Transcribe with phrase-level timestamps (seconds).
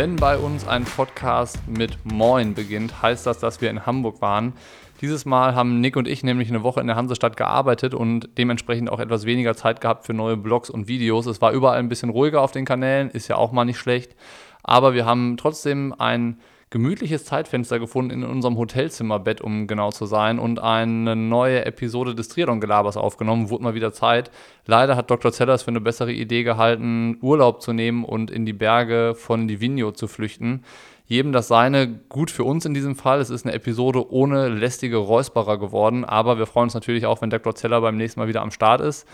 [0.00, 4.54] Wenn bei uns ein Podcast mit Moin beginnt, heißt das, dass wir in Hamburg waren.
[5.02, 8.88] Dieses Mal haben Nick und ich nämlich eine Woche in der Hansestadt gearbeitet und dementsprechend
[8.88, 11.26] auch etwas weniger Zeit gehabt für neue Blogs und Videos.
[11.26, 14.16] Es war überall ein bisschen ruhiger auf den Kanälen, ist ja auch mal nicht schlecht.
[14.62, 16.40] Aber wir haben trotzdem ein
[16.70, 22.28] gemütliches Zeitfenster gefunden in unserem Hotelzimmerbett, um genau zu sein, und eine neue Episode des
[22.28, 23.50] Triathlon-Gelabers aufgenommen.
[23.50, 24.30] Wurde mal wieder Zeit.
[24.66, 25.32] Leider hat Dr.
[25.32, 29.90] Zellers für eine bessere Idee gehalten, Urlaub zu nehmen und in die Berge von Livigno
[29.90, 30.62] zu flüchten.
[31.06, 33.18] Jedem das seine, gut für uns in diesem Fall.
[33.20, 37.30] Es ist eine Episode ohne lästige Räusperer geworden, aber wir freuen uns natürlich auch, wenn
[37.30, 37.56] Dr.
[37.56, 39.08] Zeller beim nächsten Mal wieder am Start ist.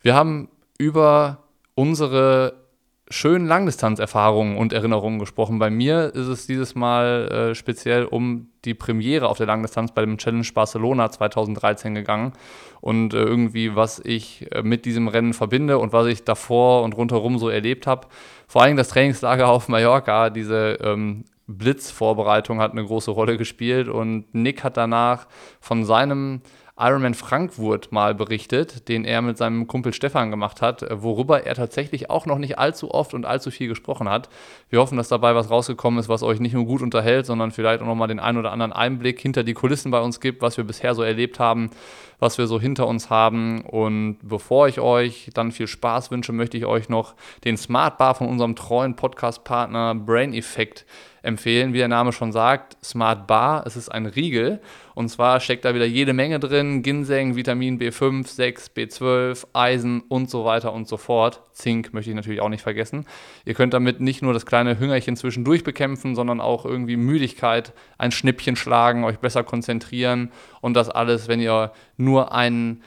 [0.00, 0.48] Wir haben
[0.78, 1.42] über
[1.74, 2.63] unsere
[3.10, 5.58] schönen Langdistanzerfahrungen und Erinnerungen gesprochen.
[5.58, 10.00] Bei mir ist es dieses Mal äh, speziell um die Premiere auf der Langdistanz bei
[10.00, 12.32] dem Challenge Barcelona 2013 gegangen
[12.80, 16.96] und äh, irgendwie, was ich äh, mit diesem Rennen verbinde und was ich davor und
[16.96, 18.08] rundherum so erlebt habe.
[18.46, 24.34] Vor allem das Trainingslager auf Mallorca, diese ähm, Blitzvorbereitung hat eine große Rolle gespielt und
[24.34, 25.26] Nick hat danach
[25.60, 26.40] von seinem
[26.76, 31.54] Ironman Frankfurt mal berichtet, den er mit seinem Kumpel Stefan gemacht hat, äh, worüber er
[31.54, 34.28] tatsächlich auch noch nicht allzu oft und allzu viel gesprochen hat.
[34.70, 37.80] Wir hoffen, dass dabei was rausgekommen ist, was euch nicht nur gut unterhält, sondern vielleicht
[37.80, 40.64] auch nochmal den einen oder anderen Einblick hinter die Kulissen bei uns gibt, was wir
[40.64, 41.70] bisher so erlebt haben,
[42.18, 43.60] was wir so hinter uns haben.
[43.60, 47.14] Und bevor ich euch dann viel Spaß wünsche, möchte ich euch noch
[47.44, 50.86] den Smart Bar von unserem treuen Podcast-Partner Brain Effect
[51.22, 51.72] empfehlen.
[51.72, 54.60] Wie der Name schon sagt, Smart Bar, es ist ein Riegel.
[54.94, 60.30] Und zwar steckt da wieder jede Menge drin: Ginseng, Vitamin B5, 6, B12, Eisen und
[60.30, 61.42] so weiter und so fort.
[61.52, 63.06] Zink möchte ich natürlich auch nicht vergessen.
[63.44, 68.12] Ihr könnt damit nicht nur das kleine Hüngerchen zwischendurch bekämpfen, sondern auch irgendwie Müdigkeit, ein
[68.12, 72.82] Schnippchen schlagen, euch besser konzentrieren und das alles, wenn ihr nur einen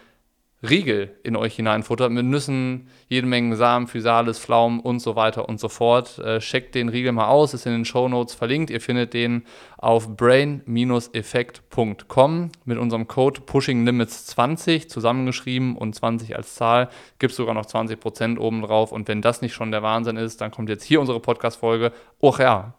[0.63, 5.59] Riegel in euch hineinfuttert mit Nüssen, jede Menge Samen, Physalis, Pflaumen und so weiter und
[5.59, 6.17] so fort.
[6.17, 8.71] Äh, checkt den Riegel mal aus, ist in den Show Notes verlinkt.
[8.71, 9.43] Ihr findet den
[9.77, 16.89] auf brain-effekt.com mit unserem Code Pushing Limits 20 zusammengeschrieben und 20 als Zahl.
[17.19, 18.91] Gibt sogar noch 20% obendrauf.
[18.91, 21.91] Und wenn das nicht schon der Wahnsinn ist, dann kommt jetzt hier unsere Podcast-Folge.
[22.19, 22.73] Oh ja,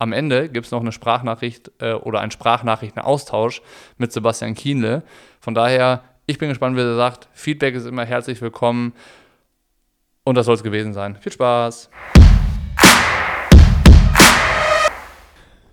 [0.00, 3.62] am Ende gibt es noch eine Sprachnachricht äh, oder einen Sprachnachrichtenaustausch
[3.98, 5.04] mit Sebastian Kienle.
[5.40, 7.28] Von daher ich bin gespannt, wie er sagt.
[7.32, 8.92] Feedback ist immer herzlich willkommen.
[10.22, 11.16] Und das soll es gewesen sein.
[11.16, 11.90] Viel Spaß.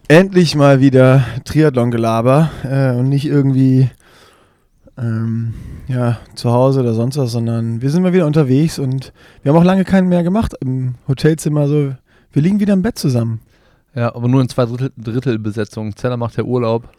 [0.08, 3.92] Endlich mal wieder Triathlon-Gelaber äh, und nicht irgendwie
[4.98, 5.54] ähm,
[5.88, 9.14] ja, zu Hause oder sonst was, sondern wir sind mal wieder unterwegs und
[9.44, 11.68] wir haben auch lange keinen mehr gemacht im Hotelzimmer.
[11.68, 11.94] So,
[12.32, 13.42] wir liegen wieder im Bett zusammen.
[13.94, 15.96] Ja, aber nur in zwei Drittel, Drittel Besetzung.
[15.96, 16.90] Zeller macht ja Urlaub.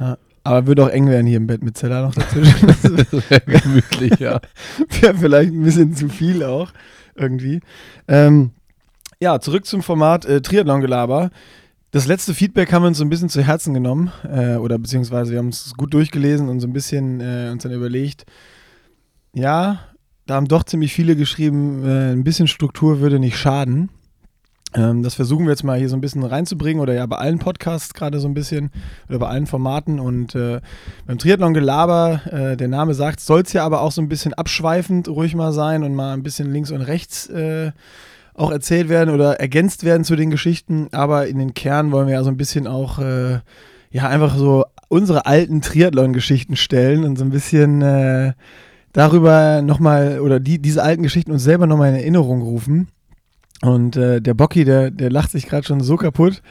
[0.00, 0.16] Ja.
[0.44, 2.66] Aber würde auch eng werden hier im Bett mit Zeller noch dazwischen.
[3.10, 4.40] das wäre gemütlich, ja.
[5.00, 6.70] Wäre vielleicht ein bisschen zu viel auch
[7.16, 7.60] irgendwie.
[8.06, 8.50] Ähm,
[9.20, 11.30] ja, zurück zum Format äh, Triathlon-Gelaber.
[11.92, 15.32] Das letzte Feedback haben wir uns so ein bisschen zu Herzen genommen äh, oder beziehungsweise
[15.32, 18.26] wir haben es gut durchgelesen und so ein bisschen äh, uns dann überlegt,
[19.32, 19.80] ja,
[20.26, 23.88] da haben doch ziemlich viele geschrieben, äh, ein bisschen Struktur würde nicht schaden.
[24.74, 27.38] Ähm, das versuchen wir jetzt mal hier so ein bisschen reinzubringen oder ja bei allen
[27.38, 28.70] Podcasts gerade so ein bisschen
[29.08, 30.60] oder bei allen Formaten und äh,
[31.06, 34.34] beim Triathlon Gelaber, äh, der Name sagt, soll es ja aber auch so ein bisschen
[34.34, 37.70] abschweifend ruhig mal sein und mal ein bisschen links und rechts äh,
[38.34, 42.14] auch erzählt werden oder ergänzt werden zu den Geschichten, aber in den Kern wollen wir
[42.14, 43.40] ja so ein bisschen auch äh,
[43.90, 48.32] ja einfach so unsere alten Triathlon-Geschichten stellen und so ein bisschen äh,
[48.92, 52.88] darüber nochmal oder die, diese alten Geschichten uns selber nochmal in Erinnerung rufen.
[53.62, 56.42] Und äh, der Bocky, der, der lacht sich gerade schon so kaputt.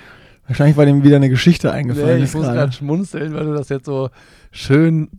[0.47, 2.17] Wahrscheinlich war dem wieder eine Geschichte eingefallen.
[2.19, 4.09] Nee, ich muss gerade schmunzeln, weil du das jetzt so
[4.51, 5.09] schön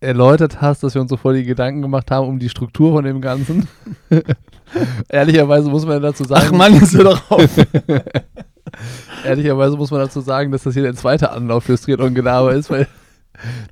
[0.00, 3.04] erläutert hast, dass wir uns so voll die Gedanken gemacht haben um die Struktur von
[3.04, 3.68] dem Ganzen.
[5.08, 6.48] Ehrlicherweise muss man dazu sagen.
[6.48, 7.48] Ach Mann, ist doch auf.
[9.24, 12.70] Ehrlicherweise muss man dazu sagen, dass das hier der zweite Anlauf fürs Triathlon Gelaber ist,
[12.70, 12.88] weil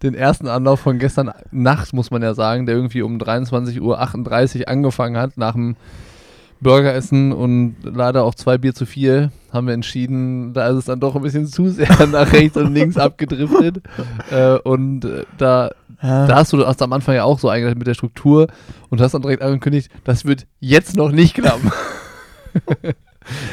[0.02, 3.80] den ersten Anlauf von gestern Nacht, muss man ja sagen, der irgendwie um 23.38
[4.60, 5.76] Uhr angefangen hat, nach dem
[6.60, 10.84] Burger essen und leider auch zwei Bier zu viel, haben wir entschieden, da ist es
[10.84, 13.82] dann doch ein bisschen zu sehr nach rechts und links abgedriftet.
[14.30, 15.70] Äh, und äh, da,
[16.02, 16.26] ja.
[16.26, 18.46] da hast du hast am Anfang ja auch so eingeleitet mit der Struktur
[18.90, 21.72] und hast dann direkt angekündigt, das wird jetzt noch nicht klappen.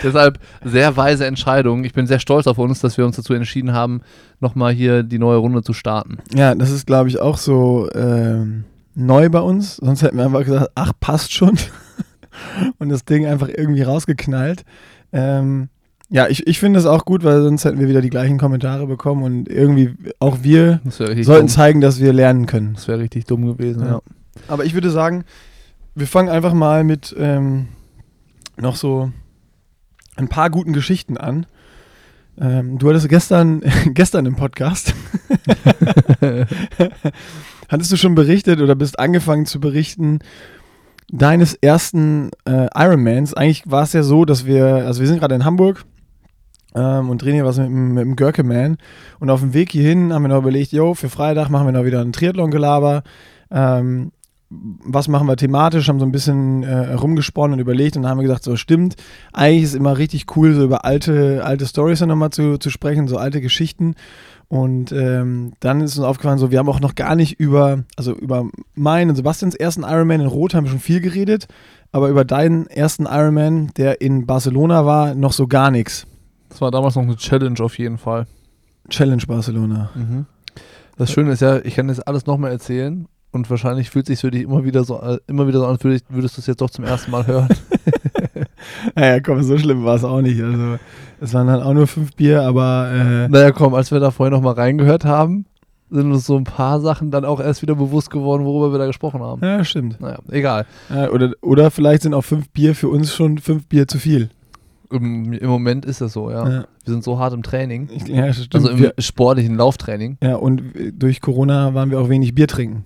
[0.04, 1.84] Deshalb sehr weise Entscheidung.
[1.84, 4.02] Ich bin sehr stolz auf uns, dass wir uns dazu entschieden haben,
[4.40, 6.20] nochmal hier die neue Runde zu starten.
[6.36, 8.46] Ja, das ist, glaube ich, auch so äh,
[8.94, 9.78] neu bei uns.
[9.78, 11.58] Sonst hätten wir einfach gesagt, ach, passt schon
[12.80, 14.64] und das Ding einfach irgendwie rausgeknallt.
[15.12, 15.70] Ähm,
[16.10, 18.88] ja, ich, ich finde es auch gut, weil sonst hätten wir wieder die gleichen Kommentare
[18.88, 21.48] bekommen und irgendwie auch wir sollten dumm.
[21.50, 22.76] zeigen, dass wir lernen können.
[22.76, 23.92] Das wäre richtig dumm gewesen, ja.
[23.92, 24.02] ja.
[24.48, 25.26] Aber ich würde sagen,
[25.96, 27.68] wir fangen einfach mal mit ähm,
[28.56, 29.12] noch so
[30.16, 31.46] ein paar guten Geschichten an.
[32.40, 33.62] Ähm, du hattest gestern,
[33.94, 34.94] gestern im Podcast,
[37.68, 40.20] hattest du schon berichtet oder bist angefangen zu berichten
[41.12, 43.34] deines ersten äh, Ironmans.
[43.34, 45.86] Eigentlich war es ja so, dass wir, also wir sind gerade in Hamburg
[46.76, 48.78] ähm, und drehen hier was mit, mit dem Görke-Man.
[49.20, 51.86] Und auf dem Weg hierhin haben wir noch überlegt, jo, für Freitag machen wir noch
[51.86, 53.04] wieder ein Triathlon-Gelaber.
[53.52, 54.12] Ähm,
[54.50, 58.20] was machen wir thematisch, haben so ein bisschen äh, rumgesponnen und überlegt und dann haben
[58.20, 58.96] wir gesagt, so stimmt,
[59.34, 63.10] eigentlich ist es immer richtig cool, so über alte, alte Stories nochmal zu, zu sprechen,
[63.10, 63.96] so alte Geschichten.
[64.50, 68.14] Und ähm, dann ist uns aufgefallen, so wir haben auch noch gar nicht über, also
[68.14, 68.46] über
[68.76, 71.48] meinen und Sebastians ersten Ironman in Rot haben wir schon viel geredet,
[71.92, 76.08] aber über deinen ersten Ironman, der in Barcelona war, noch so gar nichts.
[76.50, 78.26] Das war damals noch eine Challenge auf jeden Fall.
[78.90, 79.90] Challenge Barcelona.
[79.96, 80.26] Mhm.
[80.98, 84.32] Das Schöne ist ja, ich kann jetzt alles nochmal erzählen und wahrscheinlich fühlt sich für
[84.32, 86.86] dich immer wieder so, äh, immer wieder so an, würdest du es jetzt doch zum
[86.86, 87.50] ersten Mal hören.
[88.96, 90.42] naja, komm, so schlimm war es auch nicht.
[90.42, 90.78] Also,
[91.20, 92.92] es waren dann auch nur fünf Bier, aber.
[92.92, 95.46] Äh naja, komm, als wir da vorher nochmal reingehört haben,
[95.90, 98.86] sind uns so ein paar Sachen dann auch erst wieder bewusst geworden, worüber wir da
[98.86, 99.42] gesprochen haben.
[99.44, 100.00] Ja, stimmt.
[100.02, 100.66] Naja, egal.
[100.90, 104.30] Ja, oder, oder vielleicht sind auch fünf Bier für uns schon fünf Bier zu viel.
[104.90, 106.48] Im, Im, Moment ist das so, ja.
[106.48, 106.66] ja.
[106.84, 107.90] Wir sind so hart im Training.
[108.06, 108.56] Ja, stimmt.
[108.56, 110.18] Also im wir, sportlichen Lauftraining.
[110.24, 110.64] Ja, und
[110.94, 112.86] durch Corona waren wir auch wenig Bier trinken.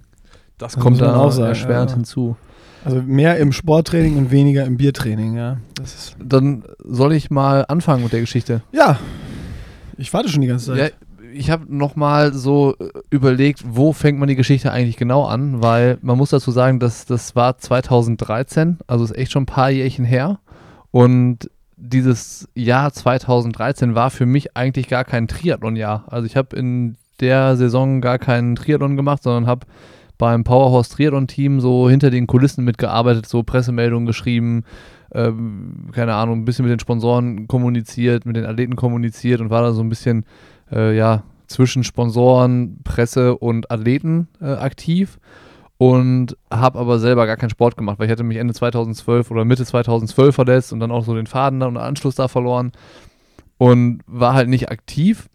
[0.58, 2.36] Das, das kommt da auch erschwerend hinzu.
[2.84, 5.58] Also mehr im Sporttraining und weniger im Biertraining, ja.
[6.20, 8.62] Dann soll ich mal anfangen mit der Geschichte.
[8.72, 9.00] Ja.
[9.98, 10.78] Ich warte schon die ganze Zeit.
[10.78, 15.62] Ja, ich habe nochmal so äh, überlegt, wo fängt man die Geschichte eigentlich genau an,
[15.62, 19.70] weil man muss dazu sagen, dass das war 2013, also ist echt schon ein paar
[19.70, 20.40] Jährchen her.
[20.92, 26.06] Und dieses Jahr 2013 war für mich eigentlich gar kein Triathlon-Jahr.
[26.08, 29.66] Also ich habe in der Saison gar keinen Triathlon gemacht, sondern habe
[30.22, 34.66] beim Powerhouse Triathlon-Team so hinter den Kulissen mitgearbeitet, so Pressemeldungen geschrieben,
[35.16, 39.64] ähm, keine Ahnung, ein bisschen mit den Sponsoren kommuniziert, mit den Athleten kommuniziert und war
[39.64, 40.26] da so ein bisschen,
[40.72, 45.20] äh, ja, zwischen Sponsoren, Presse und Athleten äh, aktiv
[45.80, 49.44] und habe aber selber gar keinen Sport gemacht, weil ich hatte mich Ende 2012 oder
[49.44, 52.74] Mitte 2012 verletzt und dann auch so den Faden da und den Anschluss da verloren
[53.58, 55.30] und war halt nicht aktiv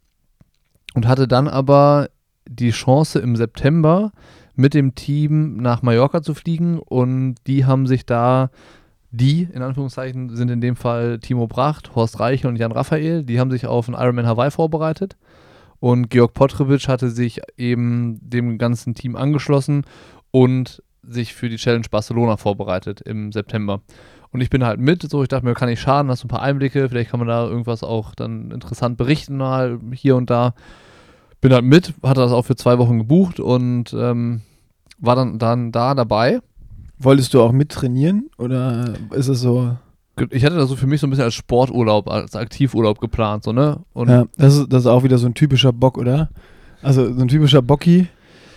[0.95, 2.09] und hatte dann aber
[2.49, 4.13] die Chance im September
[4.57, 8.51] mit dem Team nach Mallorca zu fliegen und die haben sich da,
[9.11, 13.39] die in Anführungszeichen sind in dem Fall Timo Bracht, Horst Reiche und Jan Raphael, die
[13.39, 15.17] haben sich auf einen Ironman Hawaii vorbereitet
[15.79, 19.85] und Georg Potrevic hatte sich eben dem ganzen Team angeschlossen
[20.31, 23.83] und sich für die Challenge Barcelona vorbereitet im September.
[24.33, 26.29] Und ich bin halt mit, so ich dachte mir, kann ich schaden, hast du ein
[26.29, 30.55] paar Einblicke, vielleicht kann man da irgendwas auch dann interessant berichten, mal hier und da
[31.47, 34.41] bin halt mit, hatte das auch für zwei Wochen gebucht und ähm,
[34.99, 36.41] war dann, dann da dabei.
[36.99, 39.77] Wolltest du auch mit trainieren oder ist es so?
[40.31, 43.53] Ich hatte das so für mich so ein bisschen als Sporturlaub, als Aktivurlaub geplant, so,
[43.53, 43.79] ne?
[43.93, 46.31] Und ja, das ist, das ist auch wieder so ein typischer Bock, oder?
[46.83, 48.09] Also so ein typischer Bocki,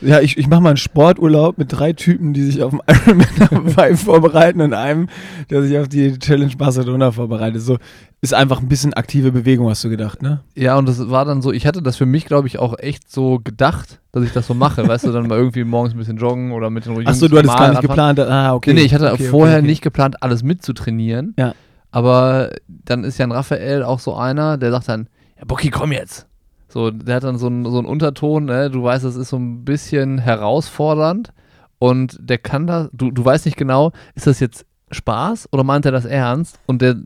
[0.02, 3.28] ja, ich, ich mache mal einen Sporturlaub mit drei Typen, die sich auf dem Ironman
[3.52, 5.10] Hawaii vorbereiten und einem,
[5.50, 7.62] der sich auf die Challenge Barcelona vorbereitet.
[7.62, 7.78] So
[8.22, 10.42] ist einfach ein bisschen aktive Bewegung, hast du gedacht, ne?
[10.56, 13.10] Ja, und das war dann so, ich hatte das für mich, glaube ich, auch echt
[13.10, 14.88] so gedacht, dass ich das so mache.
[14.88, 17.38] weißt du, dann mal irgendwie morgens ein bisschen joggen oder mit den Jungs Achso, du
[17.38, 18.16] hattest gar nicht anfangen.
[18.16, 18.20] geplant.
[18.20, 18.74] Ah, okay.
[18.74, 19.68] Nee, nee ich hatte okay, vorher okay, okay.
[19.68, 21.34] nicht geplant, alles mitzutrainieren.
[21.38, 21.54] Ja.
[21.92, 25.08] Aber dann ist ja ein Raphael auch so einer, der sagt dann,
[25.38, 26.29] ja, Bocky, komm jetzt.
[26.70, 28.70] So, der hat dann so einen, so einen Unterton, ne?
[28.70, 31.34] du weißt, das ist so ein bisschen herausfordernd
[31.80, 35.86] und der kann da, du, du weißt nicht genau, ist das jetzt Spaß oder meint
[35.86, 36.60] er das ernst?
[36.68, 36.98] Und der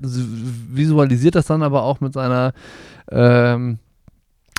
[0.00, 2.52] visualisiert das dann aber auch mit seiner
[3.10, 3.78] ähm,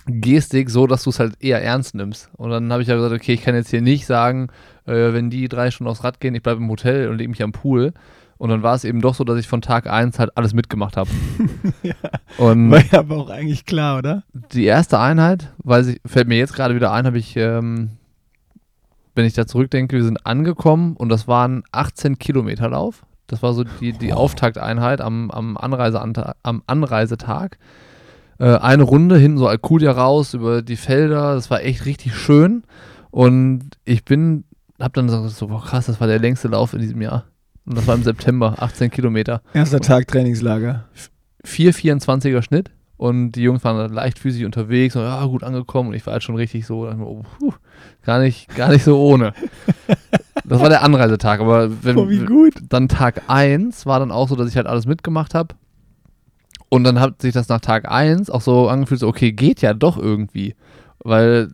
[0.06, 2.30] Gestik so, dass du es halt eher ernst nimmst.
[2.36, 4.48] Und dann habe ich ja gesagt, okay, ich kann jetzt hier nicht sagen,
[4.86, 7.44] äh, wenn die drei Stunden aufs Rad gehen, ich bleibe im Hotel und lege mich
[7.44, 7.94] am Pool,
[8.40, 10.96] und dann war es eben doch so, dass ich von Tag 1 halt alles mitgemacht
[10.96, 11.10] habe.
[11.84, 11.94] ja,
[12.38, 14.24] und war ja aber auch eigentlich klar, oder?
[14.54, 17.98] Die erste Einheit, weil sie, fällt mir jetzt gerade wieder ein, habe ich, ähm,
[19.14, 23.06] wenn ich da zurückdenke, wir sind angekommen und das waren 18 Kilometer Lauf.
[23.28, 24.14] Das war so die, die.
[24.14, 27.60] Auftakteinheit am, am, Anreise, am Anreisetag.
[28.40, 31.36] Äh, eine Runde hinten so Alcudia raus über die Felder.
[31.36, 32.64] Das war echt richtig schön.
[33.12, 34.46] Und ich bin,
[34.80, 37.26] hab dann so, boah, krass, das war der längste Lauf in diesem Jahr.
[37.70, 39.44] Und das war im September, 18 Kilometer.
[39.54, 40.86] Erster Tag Trainingslager.
[41.46, 42.72] 4,24er Schnitt.
[42.98, 45.90] Und die Jungs waren leichtfüßig unterwegs und ja, gut angekommen.
[45.90, 47.54] Und ich war halt schon richtig so, oh, puh,
[48.04, 49.34] gar, nicht, gar nicht so ohne.
[50.46, 51.42] Das war der Anreisetag.
[51.42, 52.56] Aber wenn, oh, wie gut.
[52.70, 55.54] dann Tag 1 war dann auch so, dass ich halt alles mitgemacht habe.
[56.70, 59.76] Und dann hat sich das nach Tag 1 auch so angefühlt, so, okay, geht ja
[59.76, 60.56] doch irgendwie.
[61.04, 61.52] Weil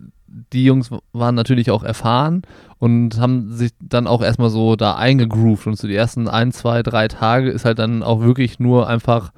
[0.53, 2.41] die Jungs waren natürlich auch erfahren
[2.77, 6.83] und haben sich dann auch erstmal so da eingegroovt und so die ersten ein, zwei,
[6.83, 9.31] drei Tage ist halt dann auch wirklich nur einfach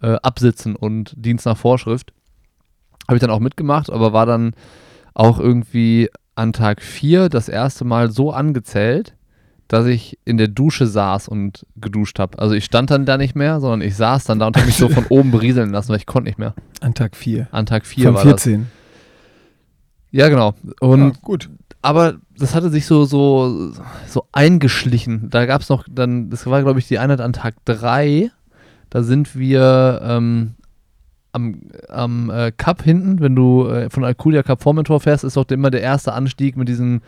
[0.00, 2.12] äh, Absitzen und Dienst nach Vorschrift.
[3.06, 4.54] Habe ich dann auch mitgemacht, aber war dann
[5.14, 9.14] auch irgendwie an Tag 4 das erste Mal so angezählt,
[9.66, 12.38] dass ich in der Dusche saß und geduscht habe.
[12.38, 14.76] Also ich stand dann da nicht mehr, sondern ich saß dann da und habe mich
[14.76, 16.54] so von oben berieseln lassen, weil ich konnte nicht mehr.
[16.80, 17.48] An Tag 4.
[17.50, 18.62] An Tag 4 Von war 14.
[18.62, 18.77] das.
[20.10, 20.54] Ja, genau.
[20.80, 21.50] Und ja, gut.
[21.82, 23.72] aber das hatte sich so, so,
[24.06, 25.28] so eingeschlichen.
[25.30, 28.30] Da gab es noch dann, das war, glaube ich, die Einheit an Tag 3.
[28.90, 30.54] Da sind wir ähm,
[31.32, 35.46] am, am äh, Cup hinten, wenn du äh, von Alcudia Cup Formentor fährst, ist doch
[35.50, 37.02] immer der erste Anstieg mit diesen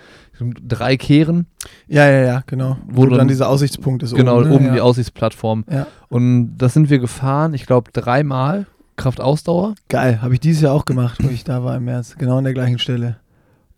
[0.66, 1.46] drei Kehren.
[1.88, 2.76] Ja, ja, ja, genau.
[2.86, 4.52] Wo Wo, dann dann- dieser Aussichtspunkt ist genau, oben.
[4.52, 4.70] oben, ne?
[4.72, 4.82] die ja.
[4.82, 5.64] Aussichtsplattform.
[5.70, 5.86] Ja.
[6.08, 8.66] Und das sind wir gefahren, ich glaube, dreimal.
[9.00, 9.74] Kraftausdauer.
[9.88, 12.16] Geil, habe ich dieses Jahr auch gemacht, wo ich da war im März.
[12.18, 13.16] Genau an der gleichen Stelle.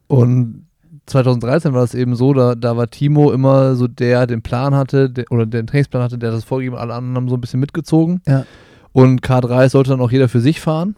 [0.09, 0.67] Und
[1.07, 4.75] 2013 war das eben so, da, da war Timo immer so der, der den Plan
[4.75, 7.41] hatte, der, oder den Trainingsplan hatte, der das vorgegeben hat, alle anderen haben so ein
[7.41, 8.21] bisschen mitgezogen.
[8.27, 8.45] Ja.
[8.91, 10.97] Und K3 sollte dann auch jeder für sich fahren.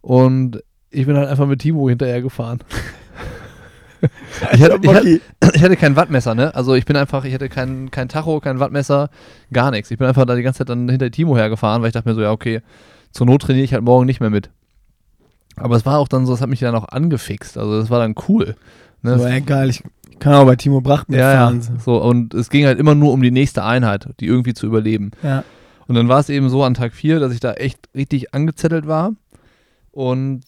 [0.00, 2.60] Und ich bin halt einfach mit Timo hinterher gefahren.
[4.52, 5.20] ich, hatte, ich, hatte,
[5.54, 6.54] ich hatte kein Wattmesser, ne?
[6.54, 9.10] Also ich bin einfach, ich hatte kein, kein Tacho, kein Wattmesser,
[9.52, 9.90] gar nichts.
[9.90, 12.14] Ich bin einfach da die ganze Zeit dann hinter Timo hergefahren, weil ich dachte mir
[12.14, 12.62] so, ja, okay,
[13.12, 14.50] zur Not trainiere ich halt morgen nicht mehr mit.
[15.56, 17.58] Aber es war auch dann so, es hat mich dann auch angefixt.
[17.58, 18.56] Also das war dann cool.
[19.02, 19.18] Ne?
[19.18, 19.82] So, ey, geil, ich
[20.18, 21.74] kann auch bei Timo Bracht ja, mitfahren.
[21.74, 21.80] ja.
[21.80, 25.10] So, und es ging halt immer nur um die nächste Einheit, die irgendwie zu überleben.
[25.22, 25.44] Ja.
[25.88, 28.86] Und dann war es eben so an Tag 4, dass ich da echt richtig angezettelt
[28.86, 29.12] war.
[29.90, 30.42] Und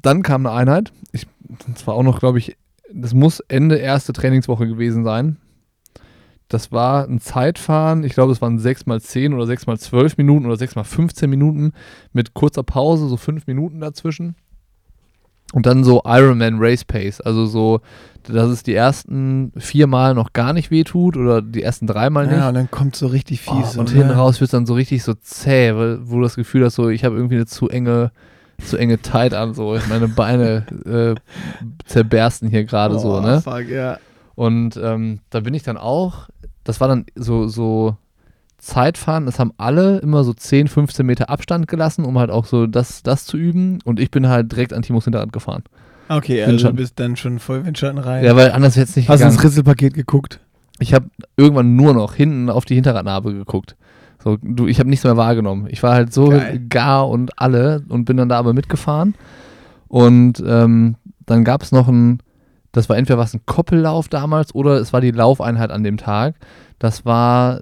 [0.00, 0.92] dann kam eine Einheit.
[1.12, 1.26] Ich,
[1.68, 2.56] das war auch noch, glaube ich,
[2.92, 5.36] das muss Ende erste Trainingswoche gewesen sein.
[6.52, 10.18] Das war ein Zeitfahren, ich glaube, es waren 6 mal 10 oder 6 mal 12
[10.18, 11.72] Minuten oder 6 mal 15 Minuten
[12.12, 14.34] mit kurzer Pause, so 5 Minuten dazwischen.
[15.54, 17.80] Und dann so Ironman Race Pace, also so,
[18.24, 22.26] dass es die ersten vier Mal noch gar nicht wehtut oder die ersten drei Mal
[22.26, 22.36] nicht.
[22.36, 23.76] ja, und dann kommt so richtig Oh, fies.
[23.76, 24.16] und so, hinten ne?
[24.16, 26.88] raus wird es dann so richtig so zäh, weil, wo du das Gefühl hast, so
[26.88, 28.12] ich habe irgendwie eine zu enge,
[28.64, 31.14] zu enge Tight an, so meine Beine äh,
[31.84, 33.40] zerbersten hier gerade so, Oh, ne?
[33.42, 33.98] Fuck, ja.
[34.34, 36.28] Und ähm, da bin ich dann auch,
[36.64, 37.96] das war dann so, so
[38.58, 42.66] Zeitfahren, das haben alle immer so 10, 15 Meter Abstand gelassen, um halt auch so
[42.66, 43.80] das, das zu üben.
[43.84, 45.64] Und ich bin halt direkt an Timos Hinterrad gefahren.
[46.08, 48.24] Okay, also du bist dann schon voll Windschatten rein.
[48.24, 50.40] Ja, weil anders es nicht Hast du ins Ritzelpaket geguckt?
[50.78, 53.76] Ich habe irgendwann nur noch hinten auf die Hinterradnarbe geguckt.
[54.22, 55.66] So, du, ich habe nichts mehr wahrgenommen.
[55.68, 56.60] Ich war halt so Geil.
[56.68, 59.14] gar und alle und bin dann da aber mitgefahren.
[59.88, 62.20] Und ähm, dann gab es noch ein,
[62.72, 66.34] das war entweder was ein Koppellauf damals oder es war die Laufeinheit an dem Tag.
[66.78, 67.60] Das war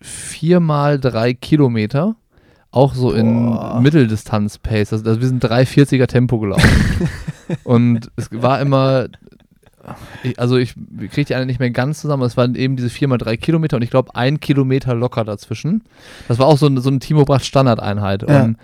[0.00, 2.16] viermal drei Kilometer.
[2.70, 3.80] Auch so in Boah.
[3.80, 4.92] Mitteldistanz-Pace.
[4.92, 7.08] Also, also wir sind 340er Tempo gelaufen.
[7.64, 9.06] und es war immer,
[10.22, 10.74] ich, also ich
[11.10, 13.90] kriege die eine nicht mehr ganz zusammen, es waren eben diese 4x3 Kilometer und ich
[13.90, 15.82] glaube ein Kilometer locker dazwischen.
[16.28, 18.28] Das war auch so eine, so eine Timo Bracht Standardeinheit.
[18.28, 18.44] Ja.
[18.44, 18.58] Und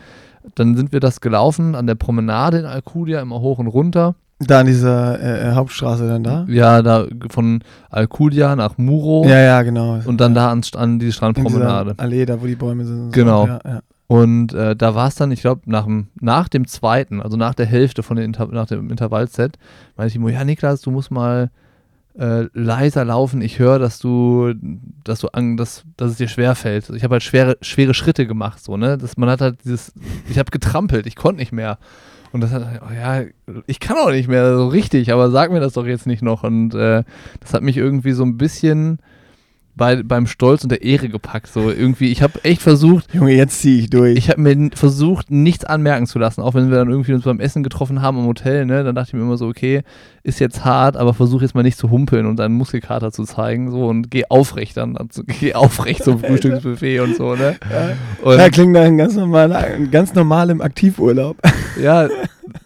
[0.55, 4.15] dann sind wir das gelaufen an der Promenade in Alcudia, immer hoch und runter.
[4.41, 6.45] Da an dieser äh, äh, Hauptstraße dann da?
[6.49, 10.01] Ja, da von Alcudia nach Muro Ja, ja, genau.
[10.05, 11.95] und dann da an, an die Strandpromenade.
[11.99, 12.99] Allee, da wo die Bäume sind.
[12.99, 13.11] und so.
[13.13, 13.47] Genau.
[13.47, 13.81] Ja, ja.
[14.07, 17.55] Und äh, da war es dann, ich glaube, nach, dem- nach dem zweiten, also nach
[17.55, 19.57] der Hälfte von den Inter nach dem Intervallset,
[19.97, 21.51] meinte Timo, ja Niklas, du musst mal
[22.19, 23.41] äh, leiser laufen.
[23.41, 24.53] Ich höre, dass du,
[25.05, 26.91] dass du an, dass, dass es dir schwer fällt.
[26.91, 28.99] Ich habe halt schwere, schwere Schritte gemacht, so, ne?
[28.99, 29.93] Das, man hat halt dieses,
[30.29, 31.79] ich habe getrampelt, ich konnte nicht mehr.
[32.35, 33.23] Und das hat, oh ja,
[33.69, 36.43] ich kann auch nicht mehr so richtig, aber sag mir das doch jetzt nicht noch.
[36.43, 37.05] Und äh,
[37.39, 38.99] das hat mich irgendwie so ein bisschen
[39.77, 41.49] bei, beim Stolz und der Ehre gepackt.
[41.49, 44.17] So irgendwie, ich habe echt versucht, Junge, jetzt ziehe ich durch.
[44.17, 47.41] ich habe mir versucht, nichts anmerken zu lassen, auch wenn wir dann irgendwie uns beim
[47.41, 49.83] Essen getroffen haben im Hotel, ne, dann dachte ich mir immer so, okay,
[50.23, 53.71] ist jetzt hart, aber versuch jetzt mal nicht zu humpeln und deinen Muskelkater zu zeigen,
[53.71, 57.57] so und geh aufrecht dann, also, geh aufrecht zum Frühstücksbuffet und so, ne.
[58.23, 61.37] Und ja, klingt nach einem ganz, normalen, ganz normalem Aktivurlaub.
[61.81, 62.09] ja,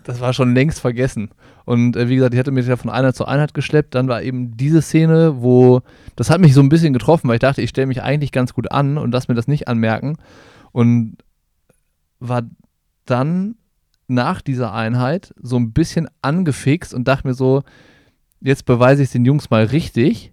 [0.05, 1.31] das war schon längst vergessen.
[1.69, 3.95] Und äh, wie gesagt, ich hatte mich ja von Einheit zu Einheit geschleppt.
[3.95, 5.83] Dann war eben diese Szene, wo
[6.17, 8.55] das hat mich so ein bisschen getroffen, weil ich dachte, ich stelle mich eigentlich ganz
[8.55, 10.17] gut an und lass mir das nicht anmerken.
[10.73, 11.19] Und
[12.21, 12.45] war
[13.05, 13.57] dann
[14.07, 17.65] nach dieser Einheit so ein bisschen angefixt und dachte mir so,
[18.41, 20.33] jetzt beweise ich es den Jungs mal richtig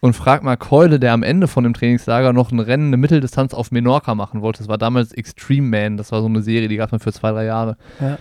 [0.00, 3.54] und frag mal Keule, der am Ende von dem Trainingslager noch ein Rennen, eine Mitteldistanz
[3.54, 4.58] auf Menorca machen wollte.
[4.58, 7.14] Das war damals Extreme Man, das war so eine Serie, die gab es mal für
[7.14, 7.78] zwei, drei Jahre.
[7.98, 8.18] Ja.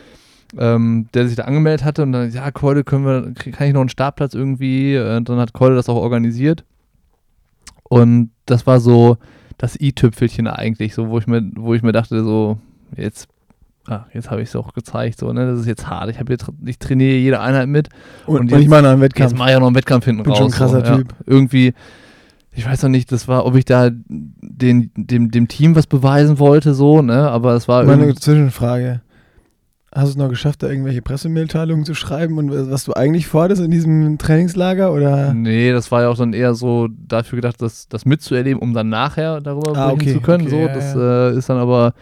[0.57, 3.81] Ähm, der sich da angemeldet hatte und dann, ja, Keule, können wir, kann ich noch
[3.81, 4.97] einen Startplatz irgendwie?
[4.97, 6.63] Und dann hat Keule das auch organisiert.
[7.83, 9.17] Und das war so
[9.57, 12.57] das i-Tüpfelchen eigentlich, so, wo ich mir, wo ich mir dachte, so,
[12.95, 13.27] jetzt,
[13.87, 16.09] ah, jetzt habe ich es auch gezeigt, so, ne, das ist jetzt hart.
[16.09, 17.89] Ich habe jetzt, ich trainiere jede Einheit mit
[18.25, 19.31] Und, Und jetzt- ich noch einen Wettkampf.
[19.31, 20.37] Jetzt mache ich auch noch einen Wettkampf hinten Bin raus.
[20.39, 20.97] schon ein krasser so, ja.
[20.97, 21.15] Typ.
[21.25, 21.73] Irgendwie,
[22.53, 26.39] ich weiß noch nicht, das war, ob ich da den, dem, dem Team was beweisen
[26.39, 27.29] wollte, so, ne?
[27.29, 29.01] Aber es war Meine Zwischenfrage.
[29.95, 33.61] Hast du es noch geschafft, da irgendwelche Pressemitteilungen zu schreiben und was du eigentlich vorhattest
[33.61, 34.91] in diesem Trainingslager?
[34.91, 35.33] Oder?
[35.33, 38.89] Nee, das war ja auch dann eher so dafür gedacht, das, das mitzuerleben, um dann
[38.89, 40.47] nachher darüber ah, okay, zu können.
[40.47, 41.29] Okay, so, ja, das ja.
[41.29, 41.93] Äh, ist dann aber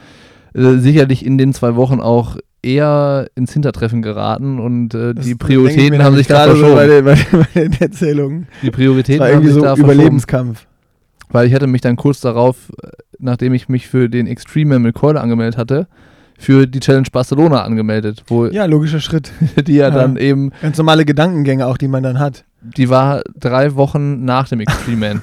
[0.55, 6.01] äh, sicherlich in den zwei Wochen auch eher ins Hintertreffen geraten und äh, die Prioritäten
[6.01, 6.69] haben sich da verschoben.
[6.69, 8.47] So bei, den, bei, den Erzählungen.
[8.63, 10.65] Die Prioritäten war haben sich so da Überlebenskampf.
[11.29, 12.71] Weil ich hatte mich dann kurz darauf,
[13.19, 15.87] nachdem ich mich für den Extreme mit Keule angemeldet hatte,
[16.37, 18.23] für die Challenge Barcelona angemeldet.
[18.27, 19.31] Wo ja, logischer Schritt.
[19.67, 20.51] Die ja, ja, dann eben.
[20.61, 22.43] Ganz normale Gedankengänge auch, die man dann hat.
[22.61, 25.21] Die war drei Wochen nach dem Extreme Man.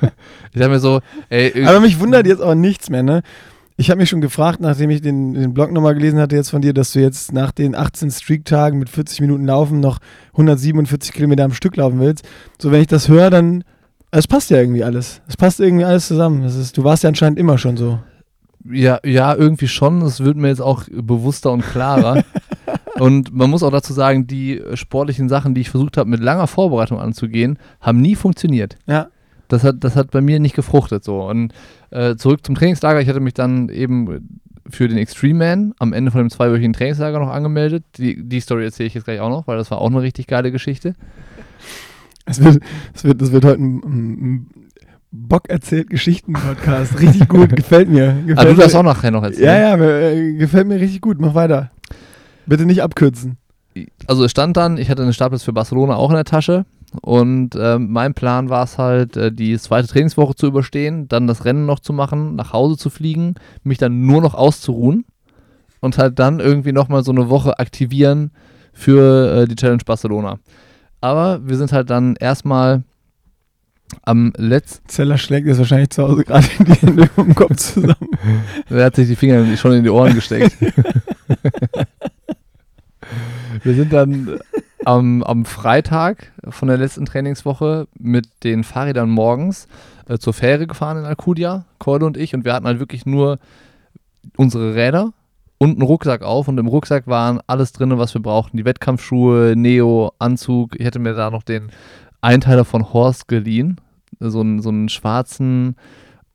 [0.52, 1.64] ich dachte mir so, ey.
[1.66, 3.22] Aber mich wundert jetzt auch nichts mehr, ne?
[3.80, 6.60] Ich habe mich schon gefragt, nachdem ich den, den Blog nochmal gelesen hatte jetzt von
[6.60, 9.98] dir, dass du jetzt nach den 18 Streak-Tagen mit 40 Minuten Laufen noch
[10.32, 12.26] 147 Kilometer am Stück laufen willst.
[12.60, 13.62] So, wenn ich das höre, dann.
[14.10, 15.20] Es passt ja irgendwie alles.
[15.28, 16.42] Es passt irgendwie alles zusammen.
[16.42, 18.00] Ist, du warst ja anscheinend immer schon so.
[18.64, 20.00] Ja, ja, irgendwie schon.
[20.00, 22.24] Das wird mir jetzt auch bewusster und klarer.
[22.98, 26.46] und man muss auch dazu sagen, die sportlichen Sachen, die ich versucht habe, mit langer
[26.46, 28.76] Vorbereitung anzugehen, haben nie funktioniert.
[28.86, 29.08] Ja.
[29.48, 31.22] Das hat, das hat bei mir nicht gefruchtet so.
[31.22, 31.54] Und
[31.90, 33.00] äh, zurück zum Trainingslager.
[33.00, 37.18] Ich hatte mich dann eben für den Extreme Man am Ende von dem zweiwöchigen Trainingslager
[37.18, 37.84] noch angemeldet.
[37.96, 40.26] Die, die Story erzähle ich jetzt gleich auch noch, weil das war auch eine richtig
[40.26, 40.94] geile Geschichte.
[42.26, 42.62] Es wird,
[42.94, 44.50] es wird, es wird heute ein, ein
[45.10, 47.00] Bock erzählt Geschichten-Podcast.
[47.00, 48.12] Richtig gut, gefällt mir.
[48.26, 49.44] Gefällt ah, du darfst auch nachher noch erzählen.
[49.44, 51.18] Ja, ja, äh, gefällt mir richtig gut.
[51.20, 51.70] Mach weiter.
[52.46, 53.38] Bitte nicht abkürzen.
[54.06, 56.66] Also es stand dann, ich hatte einen Startplatz für Barcelona auch in der Tasche
[57.02, 61.44] und äh, mein Plan war es halt, äh, die zweite Trainingswoche zu überstehen, dann das
[61.44, 65.04] Rennen noch zu machen, nach Hause zu fliegen, mich dann nur noch auszuruhen
[65.80, 68.32] und halt dann irgendwie nochmal so eine Woche aktivieren
[68.72, 70.38] für äh, die Challenge Barcelona.
[71.00, 72.82] Aber wir sind halt dann erstmal
[74.02, 74.88] am letzten.
[74.88, 78.08] Zeller schlägt jetzt wahrscheinlich zu Hause gerade die Hände im Kopf zusammen.
[78.70, 80.56] Er hat sich die Finger schon in die Ohren gesteckt.
[83.62, 84.38] Wir sind dann
[84.84, 89.66] am, am, Freitag von der letzten Trainingswoche mit den Fahrrädern morgens
[90.08, 93.38] äh, zur Fähre gefahren in Alcudia, Keule und ich, und wir hatten halt wirklich nur
[94.36, 95.12] unsere Räder
[95.58, 98.56] und einen Rucksack auf und im Rucksack waren alles drin, was wir brauchten.
[98.56, 100.78] Die Wettkampfschuhe, Neo, Anzug.
[100.78, 101.70] Ich hätte mir da noch den
[102.20, 103.80] Einteiler von Horst geliehen.
[104.20, 105.76] So einen, so einen schwarzen,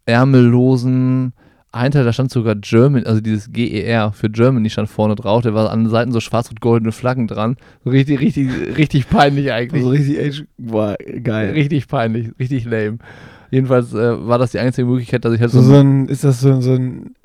[0.06, 1.34] ärmellosen
[1.74, 5.42] Einteiler, da stand sogar German, also dieses GER für Germany stand vorne drauf.
[5.42, 7.58] Der war an den Seiten so schwarz und goldene Flaggen dran.
[7.84, 9.84] So richtig, richtig, richtig peinlich eigentlich.
[9.84, 11.52] Also richtig, boah, geil.
[11.52, 13.00] Richtig peinlich, richtig lame.
[13.50, 16.24] Jedenfalls äh, war das die einzige Möglichkeit, dass ich halt so, so, so ein, ist
[16.24, 17.16] das so, so ein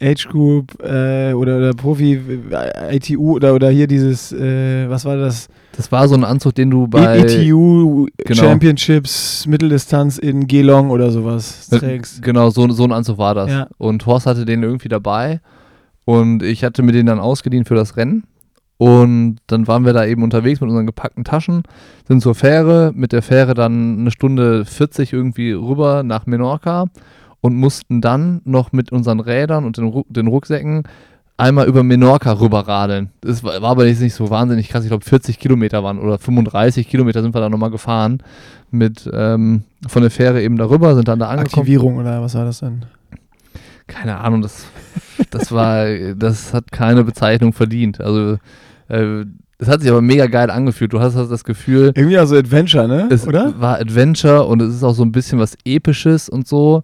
[0.00, 2.20] Age Group äh, oder, oder Profi
[2.90, 5.48] ITU oder, oder hier dieses, äh, was war das?
[5.76, 8.42] Das war so ein Anzug, den du bei ITU genau.
[8.42, 12.22] Championships Mitteldistanz in Gelong oder sowas äh, trägst.
[12.22, 13.50] Genau, so, so ein Anzug war das.
[13.50, 13.68] Ja.
[13.78, 15.40] Und Horst hatte den irgendwie dabei
[16.04, 18.24] und ich hatte mir den dann ausgeliehen für das Rennen.
[18.78, 21.62] Und dann waren wir da eben unterwegs mit unseren gepackten Taschen,
[22.06, 26.86] sind zur Fähre, mit der Fähre dann eine Stunde 40 irgendwie rüber nach Menorca
[27.40, 30.84] und mussten dann noch mit unseren Rädern und den, den Rucksäcken
[31.36, 33.10] einmal über Menorca rüberradeln.
[33.20, 34.84] Das war, war aber jetzt nicht so wahnsinnig krass.
[34.84, 38.22] Ich glaube, 40 Kilometer waren oder 35 Kilometer sind wir da nochmal gefahren.
[38.70, 41.60] Mit ähm, von der Fähre eben darüber, sind dann da angekommen.
[41.60, 42.84] Aktivierung oder was war das denn?
[43.86, 44.66] Keine Ahnung, das,
[45.30, 48.00] das war, das hat keine Bezeichnung verdient.
[48.00, 48.38] Also,
[48.88, 49.24] äh,
[49.58, 50.92] es hat sich aber mega geil angefühlt.
[50.92, 51.92] Du hast, hast das Gefühl.
[51.94, 53.08] Irgendwie also Adventure, ne?
[53.10, 53.54] Es Oder?
[53.58, 56.82] war Adventure und es ist auch so ein bisschen was Episches und so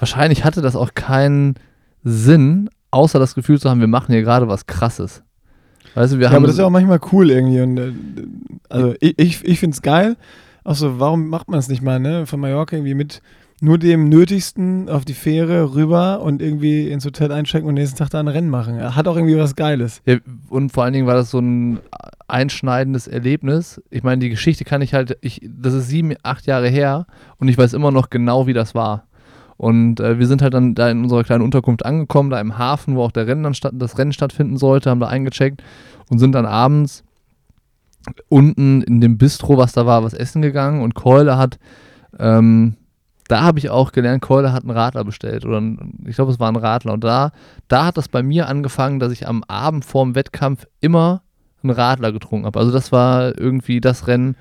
[0.00, 1.54] wahrscheinlich hatte das auch keinen
[2.02, 5.22] Sinn, außer das Gefühl zu haben, wir machen hier gerade was Krasses.
[5.94, 7.60] Weißt du, wir ja, haben aber das ist ja auch manchmal cool irgendwie.
[7.60, 7.92] Und, äh,
[8.68, 10.16] also ich, ich, ich finde es geil.
[10.64, 12.26] Auch so, warum macht man es nicht mal, ne?
[12.26, 13.22] Von Mallorca irgendwie mit
[13.62, 18.10] nur dem Nötigsten auf die Fähre rüber und irgendwie ins Hotel einchecken und nächsten Tag
[18.10, 18.94] da ein Rennen machen.
[18.94, 20.00] Hat auch irgendwie was Geiles.
[20.06, 20.16] Ja,
[20.48, 21.80] und vor allen Dingen war das so ein
[22.26, 23.82] einschneidendes Erlebnis.
[23.90, 27.06] Ich meine, die Geschichte kann ich halt, ich, das ist sieben, acht Jahre her
[27.38, 29.04] und ich weiß immer noch genau, wie das war.
[29.60, 32.96] Und äh, wir sind halt dann da in unserer kleinen Unterkunft angekommen, da im Hafen,
[32.96, 35.62] wo auch der Rennen statt, das Rennen stattfinden sollte, haben da eingecheckt
[36.08, 37.04] und sind dann abends
[38.30, 41.58] unten in dem Bistro, was da war, was essen gegangen und Keule hat,
[42.18, 42.76] ähm,
[43.28, 46.40] da habe ich auch gelernt, Keule hat einen Radler bestellt oder ein, ich glaube, es
[46.40, 47.30] war ein Radler und da,
[47.68, 51.20] da hat das bei mir angefangen, dass ich am Abend vorm Wettkampf immer
[51.62, 52.58] einen Radler getrunken habe.
[52.58, 54.36] Also das war irgendwie das Rennen,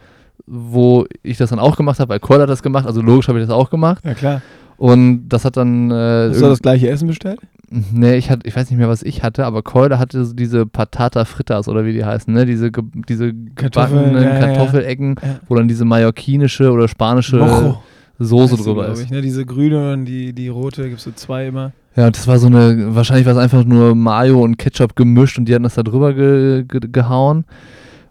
[0.45, 3.39] wo ich das dann auch gemacht habe, weil Keule hat das gemacht, also logisch habe
[3.39, 4.03] ich das auch gemacht.
[4.05, 4.41] Ja, klar.
[4.77, 5.91] Und das hat dann.
[5.91, 7.39] Äh, Hast du das gleiche Essen bestellt?
[7.69, 11.25] Nee, ich, hatte, ich weiß nicht mehr, was ich hatte, aber Keule hatte diese Patata
[11.25, 12.45] Fritters oder wie die heißen, ne?
[12.45, 12.71] Diese,
[13.07, 15.39] diese gebackenen Kartoffel, ja, Kartoffelecken, ja.
[15.47, 17.79] wo dann diese mallorquinische oder spanische Mojo.
[18.19, 19.01] Soße drüber ist.
[19.01, 19.21] Ich, ne?
[19.21, 21.71] Diese grüne und die, die rote, gibt es so zwei immer.
[21.95, 25.45] Ja, das war so eine, wahrscheinlich war es einfach nur Mayo und Ketchup gemischt und
[25.45, 27.45] die hatten das da drüber ge, ge, gehauen.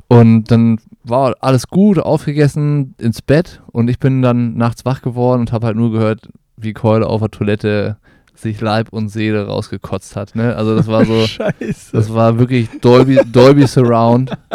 [0.08, 5.40] Und dann war alles gut, aufgegessen, ins Bett und ich bin dann nachts wach geworden
[5.40, 7.98] und habe halt nur gehört, wie Keule auf der Toilette
[8.34, 10.34] sich Leib und Seele rausgekotzt hat.
[10.34, 10.54] Ne?
[10.54, 11.90] Also das war so, Scheiße.
[11.92, 14.36] das war wirklich Dolby, Dolby Surround.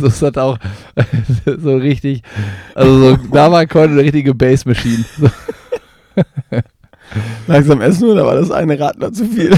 [0.00, 0.56] Das hat auch
[1.44, 2.22] so richtig,
[2.76, 5.04] also so, da war Keule eine richtige Bass Machine.
[7.46, 9.56] Langsam essen oder war das eine Radler zu viel?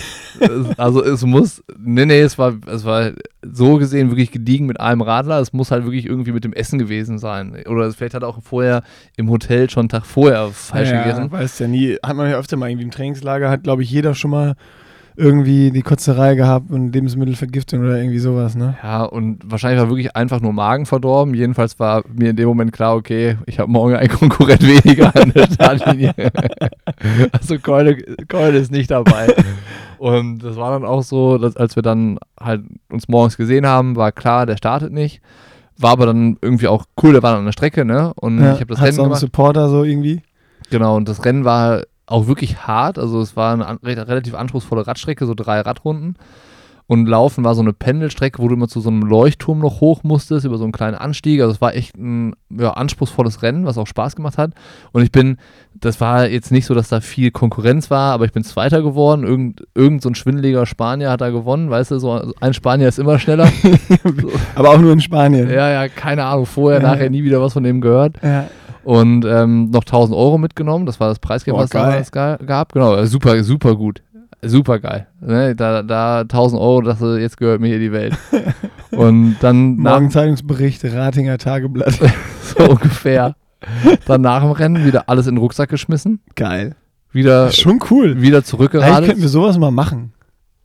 [0.77, 5.01] also es muss, nee, nee, es war, es war so gesehen wirklich gediegen mit einem
[5.01, 5.41] Radler.
[5.41, 7.63] Es muss halt wirklich irgendwie mit dem Essen gewesen sein.
[7.67, 8.83] Oder vielleicht hat er auch vorher
[9.17, 11.31] im Hotel schon einen Tag vorher falsch ja, gegessen.
[11.31, 11.97] Weiß ja nie.
[12.03, 14.55] Hat man ja öfter mal irgendwie im Trainingslager, hat glaube ich jeder schon mal
[15.21, 18.77] irgendwie die Kotzerei gehabt und Lebensmittelvergiftung oder irgendwie sowas, ne?
[18.83, 21.35] Ja, und wahrscheinlich war wirklich einfach nur Magen verdorben.
[21.35, 25.33] Jedenfalls war mir in dem Moment klar, okay, ich habe morgen einen Konkurrent weniger an
[25.33, 26.15] der Startlinie.
[27.33, 29.29] also Keule, Keule ist nicht dabei.
[29.99, 33.97] Und das war dann auch so, dass als wir dann halt uns morgens gesehen haben,
[33.97, 35.21] war klar, der startet nicht.
[35.77, 38.13] War aber dann irgendwie auch cool, der war dann an der Strecke, ne?
[38.17, 39.21] Und Ja, ich habe das Rennen auch einen gemacht.
[39.21, 40.23] Supporter so irgendwie.
[40.71, 42.99] Genau, und das Rennen war auch wirklich hart.
[42.99, 46.17] Also es war eine relativ anspruchsvolle Radstrecke, so drei Radrunden.
[46.87, 50.03] Und Laufen war so eine Pendelstrecke, wo du immer zu so einem Leuchtturm noch hoch
[50.03, 51.41] musstest, über so einen kleinen Anstieg.
[51.41, 54.55] Also es war echt ein ja, anspruchsvolles Rennen, was auch Spaß gemacht hat.
[54.91, 55.37] Und ich bin,
[55.73, 59.23] das war jetzt nicht so, dass da viel Konkurrenz war, aber ich bin Zweiter geworden.
[59.23, 62.99] Irgend, irgend so ein schwindeliger Spanier hat da gewonnen, weißt du, so ein Spanier ist
[62.99, 63.49] immer schneller.
[64.57, 65.49] Aber auch nur in Spanien.
[65.49, 66.89] ja, ja, keine Ahnung, vorher, Ja.
[66.89, 68.49] nachher nie wieder was von dem gehört Ja.
[68.85, 70.87] Und ähm, noch 1000 Euro mitgenommen.
[70.87, 72.73] Das war das Preisgeld, Boah, was es damals ga- gab.
[72.73, 74.03] Genau, äh, super, super gut.
[74.43, 75.07] Super geil.
[75.21, 75.55] Ne?
[75.55, 78.17] Da, da 1000 Euro, das, äh, jetzt gehört mir hier die Welt.
[78.91, 81.99] und dann nach, Morgen Zeitungsbericht, Ratinger Tageblatt.
[82.43, 83.35] so ungefähr,
[84.07, 86.75] dann nach dem Rennen wieder alles in den Rucksack geschmissen, Geil.
[87.13, 88.23] wieder, Schon cool.
[88.23, 89.05] wieder Eigentlich zurückgeradet.
[89.09, 90.13] könnten wir sowas mal machen.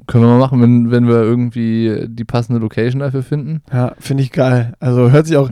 [0.08, 3.62] Können wir mal machen, wenn, wenn wir irgendwie die passende Location dafür finden.
[3.74, 4.74] Ja, finde ich geil.
[4.80, 5.50] Also hört sich auch,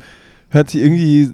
[0.50, 1.32] hört sich irgendwie,